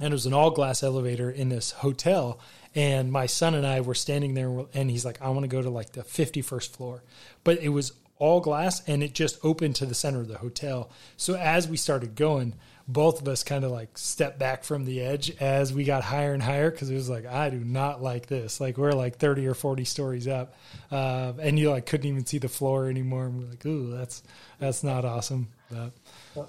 and 0.00 0.12
it 0.12 0.12
was 0.12 0.26
an 0.26 0.32
all 0.32 0.50
glass 0.50 0.82
elevator 0.82 1.30
in 1.30 1.50
this 1.50 1.72
hotel. 1.72 2.40
And 2.74 3.12
my 3.12 3.26
son 3.26 3.54
and 3.54 3.66
I 3.66 3.80
were 3.80 3.94
standing 3.94 4.34
there, 4.34 4.64
and 4.74 4.90
he's 4.90 5.04
like, 5.04 5.20
"I 5.22 5.28
want 5.28 5.44
to 5.44 5.48
go 5.48 5.62
to 5.62 5.70
like 5.70 5.92
the 5.92 6.02
fifty 6.02 6.42
first 6.42 6.74
floor," 6.74 7.02
but 7.44 7.58
it 7.60 7.68
was 7.68 7.92
all 8.18 8.40
glass, 8.40 8.82
and 8.88 9.02
it 9.02 9.12
just 9.12 9.38
opened 9.44 9.76
to 9.76 9.86
the 9.86 9.94
center 9.94 10.20
of 10.20 10.28
the 10.28 10.38
hotel. 10.38 10.90
So 11.16 11.36
as 11.36 11.68
we 11.68 11.76
started 11.76 12.14
going, 12.14 12.54
both 12.88 13.20
of 13.20 13.28
us 13.28 13.42
kind 13.42 13.64
of 13.64 13.70
like 13.70 13.98
stepped 13.98 14.38
back 14.38 14.62
from 14.62 14.84
the 14.84 15.00
edge 15.00 15.30
as 15.40 15.72
we 15.72 15.84
got 15.84 16.04
higher 16.04 16.32
and 16.32 16.42
higher 16.42 16.70
because 16.70 16.88
it 16.88 16.94
was 16.94 17.08
like, 17.08 17.26
I 17.26 17.50
do 17.50 17.58
not 17.58 18.02
like 18.02 18.26
this. 18.26 18.60
Like 18.60 18.78
we're 18.78 18.92
like 18.92 19.18
thirty 19.18 19.46
or 19.46 19.54
forty 19.54 19.84
stories 19.84 20.28
up, 20.28 20.54
uh, 20.90 21.32
and 21.40 21.58
you 21.58 21.70
like 21.70 21.86
couldn't 21.86 22.06
even 22.06 22.24
see 22.24 22.38
the 22.38 22.48
floor 22.48 22.88
anymore. 22.88 23.26
And 23.26 23.38
we're 23.38 23.50
like, 23.50 23.66
"Ooh, 23.66 23.90
that's 23.90 24.22
that's 24.58 24.84
not 24.84 25.04
awesome." 25.04 25.48
But 25.70 25.92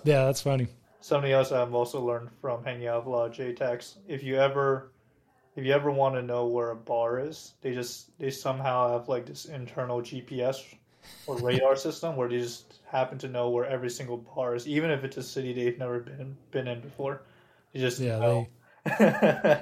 yeah, 0.04 0.26
that's 0.26 0.42
funny. 0.42 0.68
Something 1.02 1.32
else 1.32 1.52
I've 1.52 1.74
also 1.74 2.02
learned 2.04 2.30
from 2.42 2.64
hanging 2.64 2.88
out 2.88 3.06
with 3.06 3.08
a 3.08 3.10
lot 3.10 3.30
of 3.30 3.36
JTACs. 3.36 3.96
If 4.08 4.24
you 4.24 4.38
ever 4.38 4.92
if 5.56 5.66
you 5.66 5.74
ever 5.74 5.92
want 5.92 6.16
to 6.16 6.22
know 6.22 6.46
where 6.46 6.72
a 6.72 6.76
bar 6.76 7.20
is, 7.20 7.54
they 7.62 7.74
just 7.74 8.18
they 8.20 8.30
somehow 8.30 8.92
have 8.98 9.10
like 9.10 9.26
this 9.26 9.46
internal 9.46 10.02
GPS 10.02 10.64
or 11.26 11.38
radar 11.38 11.76
system 11.88 12.16
where 12.16 12.30
they 12.30 12.40
just 12.40 12.76
happen 12.86 13.18
to 13.20 13.28
know 13.28 13.50
where 13.50 13.66
every 13.66 13.90
single 13.90 14.18
bar 14.18 14.56
is, 14.56 14.68
even 14.68 14.92
if 14.92 15.04
it's 15.04 15.18
a 15.18 15.24
city 15.24 15.54
they've 15.54 15.78
never 15.80 16.00
been 16.00 16.38
been 16.52 16.68
in 16.68 16.82
before. 16.82 17.24
They 17.74 17.80
just 17.80 18.00
Yeah, 18.02 18.20
know. 18.20 18.48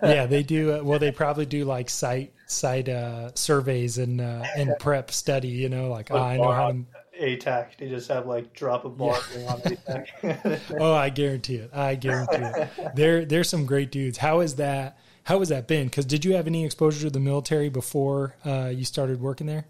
yeah, 0.03 0.25
they 0.27 0.43
do. 0.43 0.73
Uh, 0.75 0.83
well, 0.83 0.99
they 0.99 1.11
probably 1.11 1.45
do 1.45 1.65
like 1.65 1.89
site 1.89 2.33
site 2.45 2.89
uh, 2.89 3.33
surveys 3.35 3.97
and 3.97 4.21
uh, 4.21 4.43
and 4.55 4.77
prep 4.79 5.11
study. 5.11 5.47
You 5.49 5.69
know, 5.69 5.89
like 5.89 6.11
oh, 6.11 6.17
I 6.17 6.37
know 6.37 6.51
how 6.51 6.67
to. 6.67 6.85
ATAC. 7.21 7.77
They 7.77 7.89
just 7.89 8.09
have 8.09 8.27
like 8.27 8.53
drop 8.53 8.85
a 8.85 8.89
bar 8.89 9.15
thing 9.15 9.47
on 9.47 9.59
ATAC. 9.61 10.61
Oh, 10.79 10.93
I 10.93 11.09
guarantee 11.09 11.55
it. 11.55 11.71
I 11.73 11.95
guarantee 11.95 12.37
it. 12.37 12.69
There, 12.95 13.25
there's 13.25 13.49
some 13.49 13.65
great 13.65 13.91
dudes. 13.91 14.17
How 14.17 14.41
is 14.41 14.55
that? 14.55 14.97
How 15.23 15.39
has 15.39 15.49
that 15.49 15.67
been? 15.67 15.87
Because 15.87 16.05
did 16.05 16.23
you 16.23 16.35
have 16.35 16.45
any 16.47 16.65
exposure 16.65 17.01
to 17.01 17.09
the 17.09 17.19
military 17.19 17.69
before 17.69 18.35
uh, 18.45 18.71
you 18.73 18.85
started 18.85 19.19
working 19.19 19.47
there, 19.47 19.65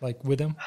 like 0.00 0.22
with 0.24 0.38
them? 0.38 0.56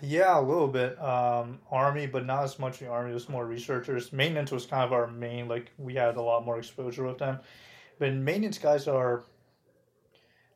Yeah, 0.00 0.40
a 0.40 0.40
little 0.40 0.66
bit. 0.66 0.98
Um, 0.98 1.58
army, 1.70 2.06
but 2.06 2.24
not 2.24 2.42
as 2.42 2.58
much 2.58 2.78
the 2.78 2.88
army. 2.88 3.10
It 3.10 3.14
was 3.14 3.28
more 3.28 3.44
researchers. 3.44 4.10
Maintenance 4.10 4.50
was 4.50 4.64
kind 4.64 4.82
of 4.82 4.94
our 4.94 5.06
main. 5.08 5.46
Like 5.46 5.70
we 5.76 5.94
had 5.94 6.16
a 6.16 6.22
lot 6.22 6.46
more 6.46 6.58
exposure 6.58 7.04
with 7.04 7.18
them. 7.18 7.38
But 7.98 8.14
maintenance 8.14 8.56
guys 8.56 8.88
are 8.88 9.24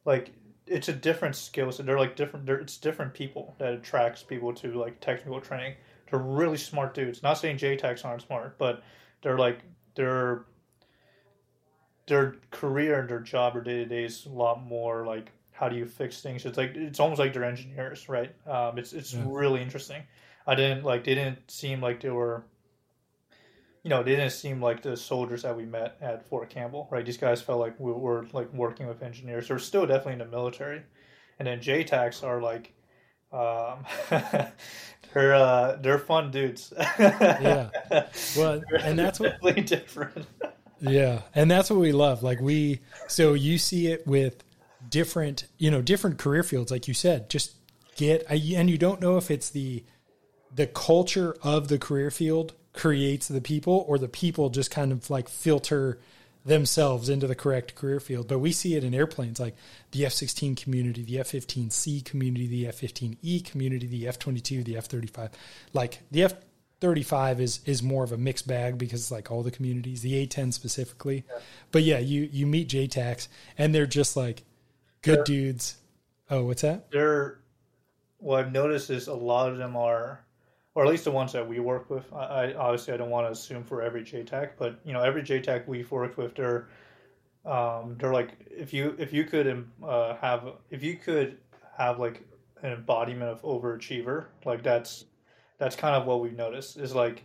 like 0.07 0.33
it's 0.67 0.89
a 0.89 0.93
different 0.93 1.37
skill 1.37 1.71
set. 1.73 1.87
They're 1.87 1.99
like 1.99 2.17
different. 2.17 2.47
They're, 2.47 2.59
it's 2.59 2.77
different 2.77 3.15
people 3.15 3.55
that 3.59 3.73
attracts 3.73 4.23
people 4.23 4.53
to 4.55 4.73
like 4.79 5.01
technical 5.01 5.41
training. 5.41 5.75
They're 6.11 6.21
really 6.21 6.57
smart 6.59 6.95
dudes. 6.95 7.23
Not 7.23 7.35
saying 7.35 7.59
JTACs 7.59 8.05
aren't 8.05 8.23
smart, 8.23 8.59
but 8.59 8.83
they're 9.23 9.39
like 9.39 9.61
they're 9.95 10.45
their 12.07 12.37
career 12.51 13.01
and 13.01 13.09
their 13.09 13.21
job 13.21 13.57
or 13.57 13.61
day 13.63 13.77
to 13.79 13.87
day 13.87 14.05
is 14.05 14.27
a 14.27 14.31
lot 14.31 14.63
more 14.63 15.05
like 15.05 15.33
how 15.53 15.69
do 15.69 15.77
you 15.77 15.87
fix 15.87 16.21
things? 16.21 16.45
It's 16.45 16.59
like 16.59 16.73
it's 16.75 17.01
almost 17.01 17.19
like 17.19 17.33
they're 17.33 17.45
engineers, 17.45 18.09
right? 18.09 18.35
Um, 18.47 18.79
it's 18.79 18.93
it's 18.93 19.15
Yeah. 19.15 19.23
really 19.27 19.63
interesting. 19.63 20.03
I 20.47 20.55
didn't 20.55 20.85
like 20.85 21.05
they 21.05 21.15
didn't 21.15 21.51
seem 21.51 21.81
like 21.81 22.01
they 22.01 22.11
were, 22.11 22.45
you 23.87 23.91
know, 23.91 24.03
they 24.03 24.17
didn't 24.17 24.33
seem 24.33 24.61
like 24.61 24.83
the 24.83 24.97
soldiers 24.97 25.43
that 25.43 25.57
we 25.57 25.65
met 25.65 25.97
at 26.01 26.29
Fort 26.29 26.51
Campbell, 26.51 26.89
right? 26.91 27.07
These 27.07 27.19
guys 27.19 27.41
felt 27.41 27.61
like 27.61 27.79
we 27.79 27.93
were 27.93 28.27
like 28.33 28.53
working 28.53 28.89
with 28.89 29.01
engineers. 29.01 29.47
They're 29.47 29.61
still 29.61 29.87
definitely 29.87 30.15
in 30.15 30.19
the 30.19 30.27
military, 30.27 30.83
and 31.39 31.47
then 31.47 31.61
JTACs 31.61 32.25
are 32.25 32.43
like, 32.43 32.75
um, 33.33 33.85
They're 35.15 35.35
uh, 35.37 35.79
they're 35.81 36.01
fun 36.01 36.33
dudes. 36.33 36.73
yeah. 36.99 37.71
Well, 38.37 38.61
and 38.81 38.99
that's 38.99 39.21
what 39.21 39.37
really 39.41 39.61
different. 39.61 40.27
yeah, 40.81 41.21
and 41.33 41.49
that's 41.49 41.71
what 41.71 41.79
we 41.79 41.93
love. 41.93 42.25
Like 42.25 42.41
we, 42.41 42.81
so 43.07 43.35
you 43.35 43.57
see 43.57 43.87
it 43.87 44.05
with 44.05 44.43
different, 44.91 45.47
you 45.59 45.71
know, 45.71 45.81
different 45.81 46.19
career 46.19 46.43
fields, 46.43 46.73
like 46.73 46.89
you 46.89 46.93
said. 46.93 47.31
Just 47.31 47.55
get, 47.95 48.27
and 48.29 48.69
you 48.69 48.79
don't 48.79 49.01
know 49.01 49.17
if 49.17 49.31
it's 49.31 49.49
the 49.49 49.85
the 50.53 50.67
culture 50.67 51.37
of 51.41 51.69
the 51.69 51.79
career 51.79 52.11
field 52.11 52.55
creates 52.77 53.27
the 53.27 53.41
people, 53.41 53.85
or 53.89 53.99
the 53.99 54.09
people 54.09 54.51
just 54.51 54.71
kind 54.71 54.93
of 54.93 55.11
like 55.11 55.29
filter 55.29 55.99
themselves 56.45 57.09
into 57.09 57.27
the 57.27 57.35
correct 57.35 57.75
career 57.75 57.99
field. 57.99 58.29
But 58.29 58.39
we 58.39 58.53
see 58.53 58.77
it 58.77 58.85
in 58.85 58.95
airplanes 58.95 59.41
like 59.41 59.57
the 59.91 60.07
F 60.07 60.13
16 60.13 60.55
community, 60.55 61.03
the 61.03 61.19
F 61.19 61.33
15C 61.33 62.05
community, 62.05 62.47
the 62.47 62.69
F 62.69 62.81
15E 62.81 63.45
community, 63.45 63.87
the 63.89 64.07
F 64.07 64.19
22, 64.19 64.63
the 64.63 64.77
F 64.77 64.87
35. 64.87 65.31
Like 65.73 65.99
the 66.13 66.23
F 66.23 66.35
35 66.81 67.41
is 67.41 67.61
is 67.65 67.83
more 67.83 68.05
of 68.05 68.13
a 68.13 68.17
mixed 68.17 68.47
bag 68.47 68.79
because 68.79 69.01
it's 69.01 69.11
like 69.11 69.31
all 69.31 69.43
the 69.43 69.51
communities, 69.51 70.03
the 70.03 70.15
A 70.17 70.27
10 70.27 70.53
specifically. 70.53 71.25
Yeah. 71.29 71.39
But 71.73 71.83
yeah, 71.83 71.99
you, 71.99 72.29
you 72.31 72.47
meet 72.47 72.69
JTACs 72.69 73.27
and 73.59 73.75
they're 73.75 73.87
just 73.87 74.17
like 74.17 74.45
good 75.03 75.19
they're, 75.19 75.25
dudes. 75.25 75.77
Oh, 76.31 76.45
what's 76.45 76.63
that? 76.63 76.91
They're, 76.91 77.41
what 78.19 78.45
I've 78.45 78.53
noticed 78.53 78.91
is 78.91 79.09
a 79.09 79.15
lot 79.15 79.51
of 79.51 79.59
them 79.59 79.77
are 79.77 80.21
or 80.77 80.85
at 80.85 80.91
least 80.91 81.05
the 81.05 81.11
ones 81.11 81.33
that 81.33 81.49
we 81.49 81.59
work 81.59 81.89
with. 81.89 82.05
I, 82.13 82.19
I 82.19 82.55
obviously 82.55 82.93
I 82.93 82.99
don't 82.99 83.09
want 83.09 83.27
to 83.27 83.33
assume 83.33 83.65
for 83.65 83.81
every 83.81 84.03
JTAC, 84.03 84.51
but 84.59 84.79
you 84.85 84.93
know 84.93 85.01
every 85.01 85.23
JTAC 85.23 85.67
we've 85.67 85.91
worked 85.91 86.19
with, 86.19 86.37
they're 86.37 86.69
um, 87.47 87.97
they're 87.99 88.13
like 88.13 88.33
if 88.51 88.75
you 88.75 88.95
if 88.99 89.13
you 89.13 89.25
could 89.25 89.49
um, 89.49 89.73
uh, 89.83 90.15
have 90.17 90.47
if 90.71 90.83
you 90.83 90.97
could 90.97 91.39
have 91.79 91.99
like 91.99 92.23
an 92.63 92.73
embodiment 92.73 93.31
of 93.31 93.43
overachiever, 93.43 94.27
like 94.45 94.63
that's 94.63 95.07
that's 95.59 95.75
kind 95.75 95.97
of 95.97 96.07
what 96.07 96.21
we've 96.21 96.37
noticed 96.37 96.77
is 96.77 96.95
like 96.95 97.25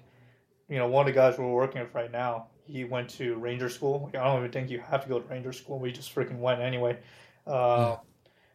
you 0.70 0.78
know 0.78 0.88
one 0.88 1.06
of 1.06 1.14
the 1.14 1.20
guys 1.20 1.38
we're 1.38 1.52
working 1.52 1.82
with 1.82 1.94
right 1.94 2.12
now, 2.12 2.48
he 2.64 2.86
went 2.86 3.10
to 3.10 3.36
Ranger 3.36 3.70
School. 3.70 4.10
I 4.14 4.24
don't 4.24 4.40
even 4.40 4.52
think 4.52 4.70
you 4.70 4.80
have 4.80 5.04
to 5.04 5.10
go 5.10 5.20
to 5.20 5.28
Ranger 5.28 5.52
School. 5.52 5.78
We 5.78 5.92
just 5.92 6.16
freaking 6.16 6.40
went 6.40 6.62
anyway. 6.62 7.00
Uh, 7.46 7.98
yeah 8.00 8.11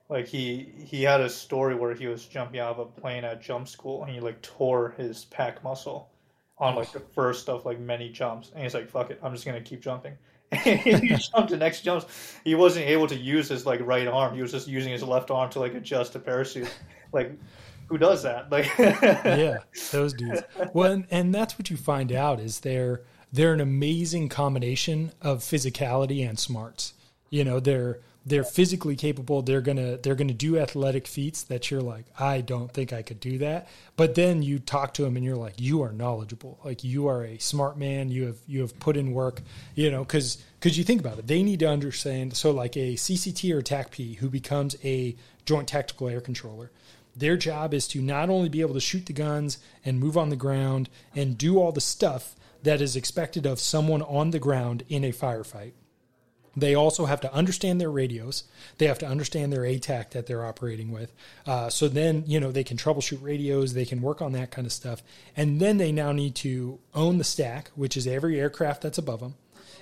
like 0.08 0.26
he 0.28 0.72
he 0.84 1.02
had 1.02 1.20
a 1.20 1.28
story 1.28 1.74
where 1.74 1.94
he 1.94 2.06
was 2.06 2.24
jumping 2.26 2.60
out 2.60 2.72
of 2.72 2.78
a 2.78 3.00
plane 3.00 3.24
at 3.24 3.42
jump 3.42 3.68
school 3.68 4.04
and 4.04 4.12
he 4.12 4.20
like 4.20 4.40
tore 4.42 4.94
his 4.96 5.26
pec 5.26 5.62
muscle 5.64 6.10
on 6.58 6.74
like 6.74 6.92
the 6.92 7.00
first 7.00 7.48
of 7.48 7.66
like 7.66 7.80
many 7.80 8.08
jumps. 8.08 8.50
And 8.54 8.62
he's 8.62 8.74
like 8.74 8.88
fuck 8.88 9.10
it 9.10 9.18
i'm 9.22 9.32
just 9.32 9.44
gonna 9.44 9.60
keep 9.60 9.80
jumping. 9.80 10.14
And 10.52 10.80
he 10.80 11.16
jumped 11.16 11.50
the 11.50 11.56
next 11.56 11.80
jumps. 11.80 12.06
He 12.44 12.54
wasn't 12.54 12.86
able 12.86 13.08
to 13.08 13.16
use 13.16 13.48
his 13.48 13.66
like 13.66 13.80
right 13.84 14.06
arm. 14.06 14.34
He 14.34 14.42
was 14.42 14.52
just 14.52 14.68
using 14.68 14.92
his 14.92 15.02
left 15.02 15.30
arm 15.30 15.50
to 15.50 15.60
like 15.60 15.74
adjust 15.74 16.14
a 16.14 16.20
parachute. 16.20 16.70
Like 17.12 17.32
who 17.88 17.98
does 17.98 18.22
that? 18.22 18.50
Like 18.50 18.70
yeah 18.78 19.58
those 19.90 20.12
dudes. 20.12 20.42
Well 20.72 21.02
and 21.10 21.34
that's 21.34 21.58
what 21.58 21.70
you 21.70 21.76
find 21.76 22.12
out 22.12 22.38
is 22.38 22.60
they're 22.60 23.02
they're 23.32 23.52
an 23.52 23.60
amazing 23.60 24.28
combination 24.28 25.12
of 25.20 25.40
physicality 25.40 26.26
and 26.28 26.38
smarts. 26.38 26.94
You 27.28 27.42
know 27.42 27.58
they're 27.58 27.98
they're 28.26 28.44
physically 28.44 28.96
capable 28.96 29.40
they're 29.40 29.60
gonna 29.60 29.96
they're 29.98 30.14
gonna 30.14 30.34
do 30.34 30.58
athletic 30.58 31.06
feats 31.06 31.44
that 31.44 31.70
you're 31.70 31.80
like 31.80 32.04
i 32.18 32.40
don't 32.40 32.72
think 32.72 32.92
i 32.92 33.02
could 33.02 33.20
do 33.20 33.38
that. 33.38 33.68
But 33.96 34.14
then 34.14 34.42
you 34.42 34.58
talk 34.58 34.94
to 34.94 35.02
them 35.02 35.16
and 35.16 35.24
you're 35.24 35.36
like 35.36 35.60
you 35.60 35.82
are 35.82 35.92
knowledgeable. 35.92 36.58
Like 36.64 36.84
you 36.84 37.08
are 37.08 37.24
a 37.24 37.38
smart 37.38 37.78
man. 37.78 38.10
You 38.10 38.26
have 38.26 38.38
you 38.46 38.60
have 38.60 38.78
put 38.78 38.96
in 38.96 39.12
work 39.12 39.40
you 39.74 39.90
know 39.90 40.04
because 40.04 40.42
because 40.58 40.76
you 40.76 40.84
think 40.84 41.00
about 41.00 41.18
it 41.18 41.26
they 41.26 41.42
need 41.42 41.60
to 41.60 41.68
understand 41.68 42.36
so 42.36 42.50
like 42.50 42.76
a 42.76 42.94
cct 42.94 43.52
or 43.52 43.62
TACP 43.62 44.16
who 44.16 44.28
becomes 44.28 44.76
a 44.84 45.16
joint 45.44 45.68
tactical 45.68 46.08
air 46.08 46.20
controller 46.20 46.70
their 47.14 47.36
job 47.36 47.72
is 47.72 47.88
to 47.88 48.02
not 48.02 48.28
only 48.28 48.48
be 48.48 48.60
able 48.60 48.74
to 48.74 48.80
shoot 48.80 49.06
the 49.06 49.12
guns 49.12 49.58
and 49.84 49.98
move 49.98 50.16
on 50.16 50.28
the 50.28 50.36
ground 50.36 50.88
and 51.14 51.38
do 51.38 51.58
all 51.58 51.72
the 51.72 51.80
stuff 51.80 52.34
that 52.62 52.80
is 52.80 52.96
expected 52.96 53.46
of 53.46 53.60
someone 53.60 54.02
on 54.02 54.30
the 54.30 54.38
ground 54.38 54.82
in 54.88 55.04
a 55.04 55.12
firefight 55.12 55.72
they 56.56 56.74
also 56.74 57.04
have 57.04 57.20
to 57.20 57.32
understand 57.32 57.80
their 57.80 57.90
radios. 57.90 58.44
They 58.78 58.86
have 58.86 58.98
to 59.00 59.06
understand 59.06 59.52
their 59.52 59.62
ATAK 59.62 60.10
that 60.10 60.26
they're 60.26 60.44
operating 60.44 60.90
with. 60.90 61.12
Uh, 61.46 61.68
so 61.68 61.86
then, 61.86 62.24
you 62.26 62.40
know, 62.40 62.50
they 62.50 62.64
can 62.64 62.78
troubleshoot 62.78 63.22
radios. 63.22 63.74
They 63.74 63.84
can 63.84 64.00
work 64.00 64.22
on 64.22 64.32
that 64.32 64.50
kind 64.50 64.66
of 64.66 64.72
stuff. 64.72 65.02
And 65.36 65.60
then 65.60 65.76
they 65.76 65.92
now 65.92 66.12
need 66.12 66.34
to 66.36 66.78
own 66.94 67.18
the 67.18 67.24
stack, 67.24 67.70
which 67.74 67.96
is 67.96 68.06
every 68.06 68.40
aircraft 68.40 68.82
that's 68.82 68.98
above 68.98 69.20
them. 69.20 69.34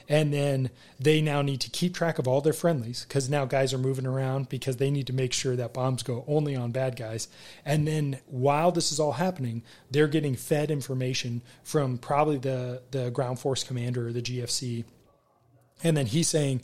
And 0.09 0.35
then 0.35 0.71
they 1.01 1.23
now 1.23 1.41
need 1.41 1.61
to 1.63 1.71
keep 1.71 1.95
track 1.95 2.19
of 2.19 2.29
all 2.29 2.43
their 2.43 2.53
friendlies 2.53 3.07
because 3.09 3.31
now 3.31 3.47
guys 3.47 3.73
are 3.73 3.79
moving 3.79 4.07
around 4.07 4.51
because 4.51 4.77
they 4.77 4.91
need 4.91 5.07
to 5.07 5.15
make 5.15 5.33
sure 5.33 5.57
that 5.57 5.73
bombs 5.73 6.03
go 6.03 6.25
only 6.27 6.55
on 6.55 6.73
bad 6.73 6.97
guys. 6.97 7.29
And 7.65 7.87
then 7.87 8.19
while 8.27 8.71
this 8.71 8.93
is 8.93 9.01
all 9.01 9.13
happening, 9.13 9.63
they're 9.91 10.09
getting 10.09 10.35
fed 10.35 10.71
information 10.71 11.41
from 11.63 11.97
probably 11.97 12.37
the, 12.37 12.83
the 12.91 13.11
ground 13.11 13.39
force 13.39 13.65
commander 13.65 14.09
or 14.09 14.13
the 14.13 14.21
GFC 14.21 14.85
and 15.83 15.97
then 15.97 16.07
he's 16.07 16.29
saying, 16.29 16.63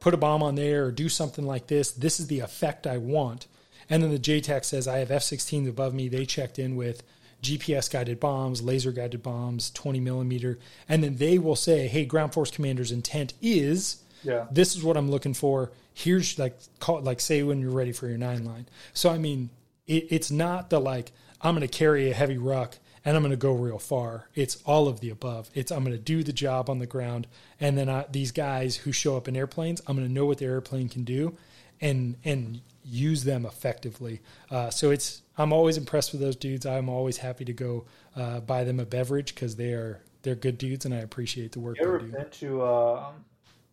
put 0.00 0.14
a 0.14 0.18
bomb 0.18 0.42
on 0.42 0.54
there 0.54 0.86
or 0.86 0.92
do 0.92 1.08
something 1.08 1.46
like 1.46 1.66
this. 1.66 1.90
This 1.90 2.20
is 2.20 2.26
the 2.26 2.40
effect 2.40 2.86
I 2.86 2.98
want. 2.98 3.46
And 3.88 4.02
then 4.02 4.10
the 4.10 4.18
JTAC 4.18 4.64
says, 4.64 4.88
I 4.88 4.98
have 4.98 5.10
F 5.10 5.22
16s 5.22 5.68
above 5.68 5.94
me. 5.94 6.08
They 6.08 6.24
checked 6.24 6.58
in 6.58 6.76
with 6.76 7.02
GPS 7.42 7.90
guided 7.90 8.20
bombs, 8.20 8.62
laser 8.62 8.92
guided 8.92 9.22
bombs, 9.22 9.70
20 9.70 10.00
millimeter. 10.00 10.58
And 10.88 11.04
then 11.04 11.16
they 11.16 11.38
will 11.38 11.56
say, 11.56 11.86
hey, 11.86 12.04
ground 12.04 12.32
force 12.32 12.50
commander's 12.50 12.92
intent 12.92 13.34
is 13.42 14.02
yeah. 14.22 14.46
this 14.50 14.74
is 14.74 14.82
what 14.82 14.96
I'm 14.96 15.10
looking 15.10 15.34
for. 15.34 15.72
Here's 15.92 16.38
like, 16.38 16.58
call, 16.80 17.00
like 17.00 17.20
say 17.20 17.42
when 17.42 17.60
you're 17.60 17.70
ready 17.70 17.92
for 17.92 18.08
your 18.08 18.18
nine 18.18 18.44
line. 18.44 18.66
So, 18.94 19.10
I 19.10 19.18
mean, 19.18 19.50
it, 19.86 20.06
it's 20.10 20.30
not 20.30 20.70
the 20.70 20.80
like, 20.80 21.12
I'm 21.40 21.54
going 21.54 21.66
to 21.66 21.78
carry 21.78 22.10
a 22.10 22.14
heavy 22.14 22.38
ruck 22.38 22.78
and 23.04 23.16
I'm 23.16 23.22
going 23.22 23.30
to 23.30 23.36
go 23.36 23.52
real 23.52 23.78
far. 23.78 24.28
It's 24.34 24.56
all 24.64 24.88
of 24.88 25.00
the 25.00 25.10
above. 25.10 25.50
It's 25.54 25.70
I'm 25.70 25.84
going 25.84 25.96
to 25.96 26.02
do 26.02 26.22
the 26.22 26.32
job 26.32 26.70
on 26.70 26.78
the 26.78 26.86
ground, 26.86 27.26
and 27.64 27.78
then 27.78 27.88
I, 27.88 28.04
these 28.12 28.30
guys 28.30 28.76
who 28.76 28.92
show 28.92 29.16
up 29.16 29.26
in 29.26 29.34
airplanes, 29.34 29.80
I'm 29.86 29.96
going 29.96 30.06
to 30.06 30.12
know 30.12 30.26
what 30.26 30.36
the 30.36 30.44
airplane 30.44 30.90
can 30.90 31.02
do, 31.02 31.34
and 31.80 32.16
and 32.22 32.60
use 32.84 33.24
them 33.24 33.46
effectively. 33.46 34.20
Uh, 34.50 34.68
so 34.68 34.90
it's 34.90 35.22
I'm 35.38 35.50
always 35.50 35.78
impressed 35.78 36.12
with 36.12 36.20
those 36.20 36.36
dudes. 36.36 36.66
I'm 36.66 36.90
always 36.90 37.16
happy 37.16 37.46
to 37.46 37.54
go 37.54 37.86
uh, 38.16 38.40
buy 38.40 38.64
them 38.64 38.80
a 38.80 38.84
beverage 38.84 39.34
because 39.34 39.56
they 39.56 39.72
are 39.72 40.02
they're 40.20 40.34
good 40.34 40.58
dudes, 40.58 40.84
and 40.84 40.92
I 40.92 40.98
appreciate 40.98 41.52
the 41.52 41.60
work. 41.60 41.78
You 41.78 41.86
ever 41.86 42.00
been 42.00 42.28
to 42.28 42.62
uh, 42.62 43.12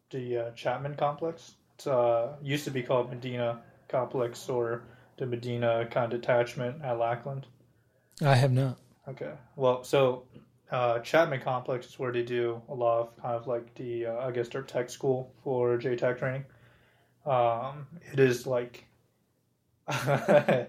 the 0.10 0.38
uh, 0.38 0.52
Chapman 0.52 0.96
complex? 0.96 1.56
It 1.78 1.88
uh, 1.88 2.30
used 2.42 2.64
to 2.64 2.72
be 2.72 2.84
called 2.84 3.10
Medina 3.10 3.60
Complex 3.90 4.48
or 4.48 4.84
the 5.18 5.26
Medina 5.26 5.86
kind 5.92 6.14
of 6.14 6.22
detachment 6.22 6.82
at 6.82 6.98
Lackland. 6.98 7.46
I 8.22 8.36
have 8.36 8.54
not. 8.54 8.78
Okay. 9.10 9.34
Well, 9.58 9.84
so 9.84 10.24
uh, 10.72 11.00
Chapman 11.00 11.42
Complex 11.42 11.86
is 11.86 12.00
where 12.00 12.12
they 12.12 12.24
do 12.24 12.62
a 12.70 12.74
lot 12.74 13.00
of 13.02 13.22
kind 13.22 13.36
of 13.36 13.48
like 13.48 13.76
the 13.76 14.08
uh, 14.08 14.28
I 14.28 14.32
guess 14.32 14.48
their 14.48 14.62
tech 14.62 14.90
school 14.90 15.34
for 15.44 15.78
JTAC 15.78 16.18
training. 16.18 16.46
Um, 17.26 17.88
it 18.12 18.20
is 18.20 18.48
like 18.48 18.86
uh, 19.88 20.68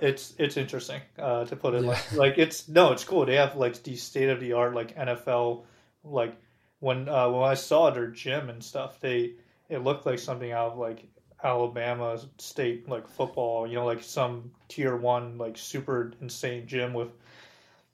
it's 0.00 0.34
it's 0.38 0.56
interesting 0.56 1.00
uh, 1.18 1.44
to 1.44 1.56
put 1.56 1.74
it 1.74 1.82
yeah. 1.82 1.88
like, 1.88 2.12
like 2.12 2.38
it's 2.38 2.68
no 2.68 2.92
it's 2.92 3.04
cool 3.04 3.26
they 3.26 3.36
have 3.36 3.56
like 3.56 3.82
the 3.82 3.96
state 3.96 4.30
of 4.30 4.40
the 4.40 4.54
art 4.54 4.74
like 4.74 4.96
NFL 4.96 5.64
like 6.04 6.34
when 6.80 7.08
uh, 7.08 7.28
when 7.28 7.42
I 7.42 7.54
saw 7.54 7.90
their 7.90 8.08
gym 8.08 8.48
and 8.48 8.64
stuff 8.64 8.98
they 9.00 9.34
it 9.68 9.78
looked 9.78 10.06
like 10.06 10.18
something 10.18 10.50
out 10.50 10.72
of 10.72 10.78
like 10.78 11.04
Alabama 11.44 12.18
state 12.38 12.88
like 12.88 13.06
football 13.06 13.66
you 13.66 13.74
know 13.74 13.84
like 13.84 14.02
some 14.02 14.52
tier 14.68 14.96
one 14.96 15.36
like 15.36 15.58
super 15.58 16.12
insane 16.20 16.66
gym 16.66 16.94
with 16.94 17.10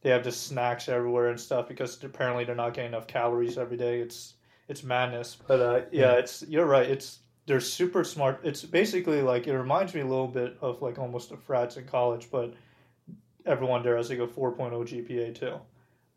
they 0.03 0.11
have 0.11 0.23
just 0.23 0.47
snacks 0.47 0.89
everywhere 0.89 1.29
and 1.29 1.41
stuff 1.41 1.69
because 1.69 2.03
apparently 2.05 2.45
they're 2.45 2.55
not 2.55 2.75
getting 2.75 2.93
enough 2.93 3.07
calories 3.07 3.59
every 3.59 3.77
day. 3.77 4.01
It's 4.01 4.35
it's 4.69 4.83
madness. 4.83 5.37
But 5.47 5.61
uh, 5.61 5.81
yeah, 5.91 6.13
it's 6.13 6.45
you're 6.49 6.67
right. 6.67 6.89
It's 6.89 7.21
they're 7.47 7.61
super 7.61 8.05
smart. 8.05 8.41
It's 8.45 8.65
basically 8.65 9.23
like 9.23 9.47
it 9.47 9.57
reminds 9.57 9.95
me 9.95 10.03
a 10.03 10.07
little 10.07 10.29
bit 10.29 10.57
of 10.61 10.83
like 10.83 10.99
almost 10.99 11.31
the 11.31 11.37
frats 11.37 11.77
in 11.77 11.85
college, 11.87 12.29
but 12.31 12.55
everyone 13.47 13.83
there 13.83 13.97
has 13.97 14.11
like 14.11 14.19
a 14.19 14.27
4.0 14.27 14.71
GPA 14.71 15.35
too. 15.35 15.59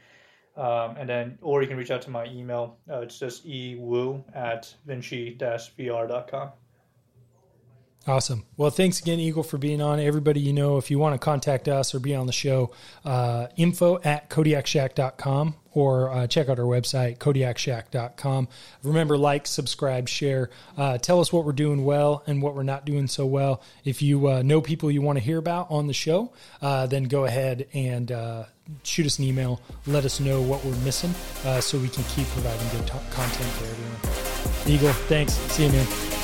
Um, 0.57 0.97
and 0.97 1.09
then, 1.09 1.39
or 1.43 1.63
you 1.63 1.69
can 1.69 1.77
reach 1.77 1.91
out 1.91 2.03
to 2.03 2.11
my 2.11 2.27
email. 2.27 2.79
Uh, 2.89 3.01
it's 3.01 3.19
just 3.19 3.45
ewu 3.47 4.23
at 4.35 4.73
vinci-vr.com. 4.87 6.53
Awesome. 8.07 8.45
Well, 8.59 8.71
thanks 8.71 9.01
again, 9.01 9.19
Eagle, 9.19 9.43
for 9.43 9.57
being 9.57 9.81
on. 9.81 9.99
Everybody, 9.99 10.41
you 10.41 10.53
know, 10.53 10.77
if 10.77 10.91
you 10.91 10.99
want 10.99 11.15
to 11.15 11.19
contact 11.19 11.69
us 11.69 11.95
or 11.95 12.01
be 12.01 12.15
on 12.15 12.27
the 12.27 12.33
show, 12.33 12.71
uh, 13.05 13.47
info 13.57 13.99
at 14.05 14.29
kodiakshack.com 14.29 15.55
or 15.73 16.11
uh, 16.11 16.27
check 16.27 16.51
out 16.51 16.59
our 16.59 16.67
website, 16.67 17.17
kodiakshack.com. 17.17 18.49
Remember, 18.83 19.17
like, 19.17 19.47
subscribe, 19.47 20.09
share. 20.09 20.51
Uh, 20.77 20.99
tell 20.99 21.19
us 21.19 21.33
what 21.33 21.47
we're 21.47 21.53
doing 21.53 21.85
well 21.85 22.23
and 22.27 22.43
what 22.43 22.55
we're 22.55 22.63
not 22.63 22.85
doing 22.85 23.07
so 23.07 23.25
well. 23.25 23.63
If 23.85 24.03
you 24.03 24.29
uh, 24.29 24.43
know 24.43 24.61
people 24.61 24.91
you 24.91 25.01
want 25.01 25.19
to 25.19 25.25
hear 25.25 25.39
about 25.39 25.71
on 25.71 25.87
the 25.87 25.95
show, 25.95 26.33
uh, 26.61 26.87
then 26.87 27.05
go 27.05 27.25
ahead 27.25 27.67
and 27.73 28.13
uh, 28.13 28.45
shoot 28.83 29.07
us 29.07 29.19
an 29.19 29.25
email. 29.25 29.63
Let 29.87 30.05
us 30.05 30.21
know 30.21 30.43
what 30.43 30.63
we're 30.63 30.77
missing 30.85 31.15
so 31.61 31.79
we 31.79 31.89
can 31.89 32.05
keep 32.05 32.27
providing 32.29 32.69
good 32.69 32.87
t- 32.87 32.99
content 33.11 33.51
for 33.53 33.65
everyone. 33.65 34.69
Eagle, 34.69 34.93
thanks. 35.09 35.33
See 35.33 35.65
you, 35.65 35.73
man. 35.73 36.24